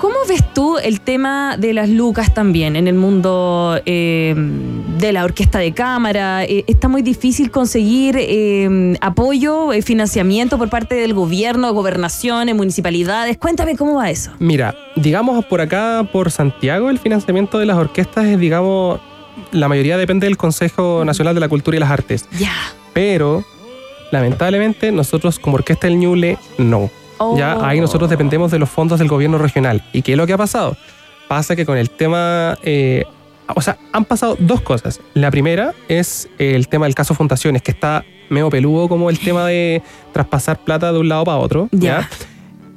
¿Cómo 0.00 0.14
ves 0.26 0.42
tú 0.54 0.78
el 0.78 1.02
tema 1.02 1.58
de 1.58 1.74
las 1.74 1.90
lucas 1.90 2.32
también 2.32 2.74
en 2.74 2.88
el 2.88 2.94
mundo 2.94 3.78
eh, 3.84 4.34
de 4.98 5.12
la 5.12 5.24
orquesta 5.24 5.58
de 5.58 5.72
cámara? 5.72 6.42
Eh, 6.44 6.64
está 6.68 6.88
muy 6.88 7.02
difícil 7.02 7.50
conseguir 7.50 8.16
eh, 8.18 8.96
apoyo, 9.02 9.74
eh, 9.74 9.82
financiamiento 9.82 10.56
por 10.56 10.70
parte 10.70 10.94
del 10.94 11.12
gobierno, 11.12 11.74
gobernaciones, 11.74 12.54
municipalidades. 12.54 13.36
Cuéntame 13.36 13.76
cómo 13.76 13.96
va 13.96 14.08
eso. 14.08 14.30
Mira, 14.38 14.74
digamos 14.96 15.44
por 15.44 15.60
acá, 15.60 16.08
por 16.10 16.30
Santiago, 16.30 16.88
el 16.88 16.98
financiamiento 16.98 17.58
de 17.58 17.66
las 17.66 17.76
orquestas 17.76 18.24
es, 18.24 18.38
digamos, 18.38 19.00
la 19.52 19.68
mayoría 19.68 19.96
depende 19.96 20.26
del 20.26 20.36
Consejo 20.36 21.04
Nacional 21.04 21.34
de 21.34 21.40
la 21.40 21.48
Cultura 21.48 21.76
y 21.76 21.80
las 21.80 21.90
Artes. 21.90 22.26
Ya. 22.38 22.52
Pero, 22.92 23.44
lamentablemente, 24.10 24.92
nosotros 24.92 25.38
como 25.38 25.56
Orquesta 25.56 25.86
del 25.86 25.98
Ñuble, 25.98 26.38
no. 26.58 26.90
Oh. 27.18 27.36
Ya 27.36 27.58
ahí 27.66 27.80
nosotros 27.80 28.08
dependemos 28.08 28.50
de 28.50 28.58
los 28.58 28.70
fondos 28.70 28.98
del 28.98 29.08
gobierno 29.08 29.38
regional. 29.38 29.84
¿Y 29.92 30.02
qué 30.02 30.12
es 30.12 30.18
lo 30.18 30.26
que 30.26 30.32
ha 30.32 30.38
pasado? 30.38 30.76
Pasa 31.28 31.54
que 31.56 31.66
con 31.66 31.76
el 31.76 31.90
tema... 31.90 32.58
eh, 32.62 33.04
o 33.54 33.60
sea, 33.60 33.78
han 33.92 34.04
pasado 34.04 34.36
dos 34.38 34.60
cosas. 34.60 35.00
La 35.14 35.30
primera 35.30 35.74
es 35.88 36.28
el 36.38 36.68
tema 36.68 36.86
del 36.86 36.94
caso 36.94 37.14
Fundaciones, 37.14 37.62
que 37.62 37.72
está 37.72 38.04
medio 38.28 38.48
peludo 38.48 38.88
como 38.88 39.10
el 39.10 39.18
tema 39.18 39.46
de 39.46 39.82
traspasar 40.12 40.60
plata 40.60 40.92
de 40.92 40.98
un 40.98 41.08
lado 41.08 41.24
para 41.24 41.38
otro. 41.38 41.68
Ya. 41.72 42.00
¿ya? 42.00 42.10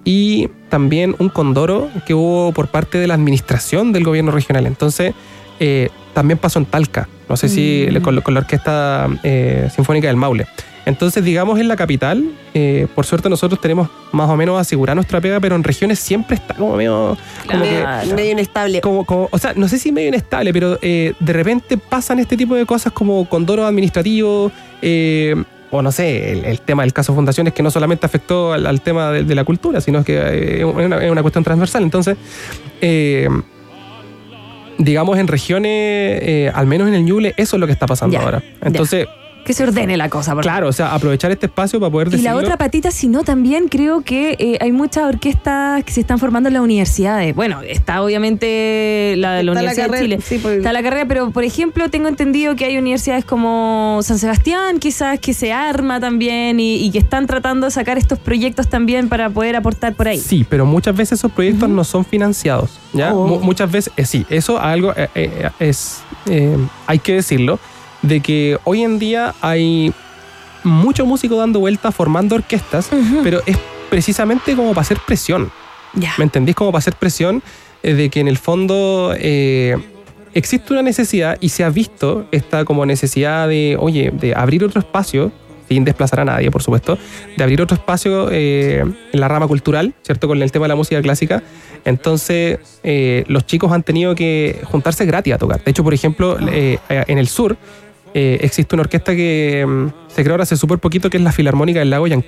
Y 0.04 0.50
también 0.70 1.16
un 1.20 1.30
condoro 1.30 1.90
que 2.06 2.14
hubo 2.14 2.52
por 2.52 2.68
parte 2.68 2.98
de 2.98 3.08
la 3.08 3.14
administración 3.14 3.94
del 3.94 4.04
gobierno 4.04 4.32
regional. 4.32 4.66
Entonces, 4.66 5.14
eh, 5.60 5.90
también 6.14 6.38
pasó 6.38 6.60
en 6.60 6.66
Talca. 6.66 7.08
No 7.30 7.38
sé 7.38 7.50
si 7.50 7.88
Mm. 7.92 8.02
con, 8.02 8.22
con 8.22 8.34
la 8.34 8.42
Orquesta 8.42 9.08
eh, 9.24 9.70
Sinfónica 9.76 10.08
del 10.08 10.18
Maule. 10.18 10.46
Entonces, 10.86 11.24
digamos, 11.24 11.60
en 11.60 11.70
la 11.70 11.78
capital, 11.78 12.26
eh, 12.54 12.88
por 12.94 13.06
suerte 13.06 13.30
nosotros 13.30 13.62
tenemos 13.62 13.88
más 14.12 14.30
o 14.30 14.36
menos 14.36 14.60
asegurada 14.60 14.96
nuestra 14.96 15.22
pega, 15.22 15.40
pero 15.40 15.56
en 15.56 15.64
regiones 15.64 15.98
siempre 15.98 16.36
está 16.36 16.54
como 16.56 16.76
medio... 16.76 17.18
Como 17.50 17.64
que, 17.64 17.86
Medio- 18.14 18.32
inestable. 18.34 18.82
como, 18.82 19.06
como- 19.06 19.30
o 19.32 19.38
sea, 19.38 19.54
no 19.56 19.70
sé 19.70 19.80
si 19.80 19.94
medio 19.94 20.10
inestable, 20.10 20.52
pero 20.52 20.78
eh, 20.82 21.14
de 21.22 21.34
repente 21.34 21.78
pasan 21.78 22.20
este 22.20 22.36
tipo 22.36 22.56
de 22.56 22.66
cosas 22.66 22.92
como 22.92 23.28
condoros 23.30 23.66
administrativos, 23.66 24.52
eh, 24.82 25.42
o 25.72 25.82
no 25.82 25.92
sé, 25.94 26.34
el, 26.34 26.44
el 26.46 26.60
tema 26.60 26.84
del 26.84 26.92
caso 26.92 27.16
Fundaciones 27.16 27.54
que 27.54 27.64
no 27.64 27.72
solamente 27.72 28.06
afectó 28.06 28.52
al, 28.52 28.68
al 28.68 28.82
tema 28.82 29.10
de, 29.12 29.24
de 29.24 29.36
la 29.36 29.46
cultura, 29.46 29.80
sino 29.80 30.04
que 30.04 30.58
es 30.60 30.64
una, 30.66 30.98
es 31.04 31.10
una 31.10 31.22
cuestión 31.22 31.46
transversal. 31.46 31.82
Entonces, 31.84 32.18
eh, 32.82 33.30
digamos, 34.78 35.18
en 35.18 35.28
regiones, 35.28 35.72
eh, 35.72 36.52
al 36.54 36.68
menos 36.68 36.88
en 36.88 36.94
el 36.96 37.06
Ñuble, 37.06 37.34
eso 37.38 37.56
es 37.56 37.60
lo 37.60 37.66
que 37.68 37.74
está 37.74 37.86
pasando 37.86 38.14
Ya, 38.14 38.24
ahora. 38.24 38.44
Entonces, 38.62 39.08
Que 39.46 39.54
se 39.54 39.64
ordene 39.64 39.98
la 39.98 40.10
cosa. 40.10 40.34
por 40.34 40.44
claro, 40.44 40.68
o 40.70 40.72
sea, 40.72 40.94
aprovechar 40.94 41.32
este 41.32 41.48
espacio 41.48 41.80
para 41.80 41.92
poder 41.92 42.08
Y 42.08 42.12
decirlo. 42.12 42.32
la 42.32 42.38
otra 42.38 42.58
patita, 42.58 42.92
si 42.92 43.08
no, 43.08 43.24
también 43.24 43.68
creo 43.68 44.02
que 44.02 44.36
eh, 44.40 44.58
hay 44.62 44.72
muchas 44.72 45.04
orquestas 45.06 45.84
que 45.84 45.92
se 45.92 46.00
están 46.02 46.18
formando 46.20 46.48
en 46.50 46.54
las 46.54 46.64
universidades. 46.64 47.36
Bueno, 47.36 47.62
está 47.62 48.02
obviamente 48.04 49.16
la 49.18 49.34
de 49.34 49.44
la 49.44 49.52
Está 49.52 49.54
la 49.54 49.60
Universidad 49.62 49.86
carrera, 49.88 50.00
de 50.02 50.06
Chile. 50.06 50.20
sí, 50.22 50.40
pues. 50.42 50.58
Está 50.58 50.74
la 50.74 50.82
carrera, 50.84 51.06
pero 51.08 51.32
por 51.32 51.44
ejemplo, 51.44 51.90
tengo 51.90 52.08
entendido 52.08 52.56
que 52.56 52.66
hay 52.66 52.78
universidades 52.78 53.26
como 53.26 54.00
San 54.04 54.18
Sebastián, 54.18 54.80
quizás 54.80 55.20
que 55.20 55.34
se 55.34 55.52
arma 55.54 56.00
también 56.00 56.60
y, 56.60 56.76
y 56.78 56.92
que 56.92 57.00
están 57.00 57.28
tratando 57.28 57.66
de 57.68 57.72
sacar 57.72 57.98
estos 57.98 58.20
proyectos 58.20 58.70
también 58.70 59.10
para 59.10 59.30
poder 59.30 59.56
aportar 59.56 59.94
por 59.94 60.08
ahí. 60.08 60.20
Sí, 60.20 60.46
pero 60.50 60.66
muchas 60.66 60.96
veces 60.96 61.20
esos 61.20 61.32
proyectos 61.32 61.70
no 61.70 61.84
son 61.84 62.06
financiados. 62.06 62.80
¿ya? 62.94 63.14
Oh. 63.14 63.28
Mu- 63.28 63.40
muchas 63.40 63.72
veces, 63.72 63.94
eh, 63.98 64.06
sí, 64.06 64.26
eso 64.30 64.60
algo 64.60 64.94
eh, 64.96 65.10
eh, 65.16 65.50
es, 65.60 66.02
eh, 66.28 66.58
hay 66.88 67.00
que 67.00 67.14
decirlo, 67.16 67.60
de 68.04 68.20
que 68.20 68.60
hoy 68.66 68.84
en 68.84 69.00
día 69.00 69.34
hay 69.42 69.92
mucho 70.64 71.06
músico 71.06 71.36
dando 71.36 71.60
vueltas, 71.60 71.94
formando 71.96 72.36
orquestas, 72.36 72.90
pero 73.24 73.42
es 73.46 73.58
precisamente 73.90 74.56
como 74.56 74.70
para 74.70 74.82
hacer 74.82 75.00
presión. 75.06 75.52
Ya. 75.94 76.14
¿Me 76.18 76.24
entendís? 76.24 76.56
Como 76.56 76.72
para 76.72 76.80
hacer 76.80 76.96
presión 76.96 77.44
eh, 77.82 77.94
de 77.94 78.10
que 78.10 78.20
en 78.20 78.28
el 78.28 78.38
fondo 78.38 79.14
eh, 79.18 79.78
existe 80.34 80.74
una 80.74 80.82
necesidad 80.82 81.38
y 81.40 81.50
se 81.50 81.64
ha 81.64 81.70
visto 81.70 82.28
esta 82.32 82.66
como 82.66 82.86
necesidad 82.86 83.48
de, 83.48 83.78
oye, 83.80 84.12
de 84.12 84.34
abrir 84.36 84.64
otro 84.64 84.80
espacio, 84.80 85.32
sin 85.70 85.86
desplazar 85.86 86.20
a 86.20 86.26
nadie, 86.26 86.52
por 86.52 86.62
supuesto, 86.62 86.98
de 87.38 87.44
abrir 87.44 87.62
otro 87.62 87.76
espacio 87.76 88.30
eh, 88.32 88.84
en 89.12 89.20
la 89.20 89.28
rama 89.28 89.48
cultural, 89.48 89.94
¿cierto? 90.04 90.28
Con 90.28 90.42
el 90.42 90.52
tema 90.52 90.66
de 90.66 90.70
la 90.70 90.76
música 90.76 91.02
clásica. 91.02 91.42
Entonces, 91.86 92.60
eh, 92.84 93.24
los 93.28 93.46
chicos 93.46 93.72
han 93.72 93.84
tenido 93.84 94.14
que 94.16 94.60
juntarse 94.66 95.06
gratis 95.06 95.34
a 95.34 95.38
tocar. 95.38 95.64
De 95.64 95.72
hecho, 95.72 95.84
por 95.84 95.94
ejemplo, 95.94 96.38
en 96.40 97.18
el 97.18 97.28
sur 97.28 97.58
eh, 98.14 98.40
existe 98.42 98.76
una 98.76 98.82
orquesta 98.82 99.16
que 99.16 99.66
mm, 99.68 99.88
se 100.08 100.24
creó 100.24 100.34
ahora 100.34 100.44
hace 100.44 100.58
súper 100.58 100.80
poquito, 100.80 101.10
que 101.10 101.18
es 101.18 101.24
la 101.24 101.32
Filarmónica 101.32 101.80
del 101.80 101.90
Lago 101.90 102.08
Yanquí 102.08 102.28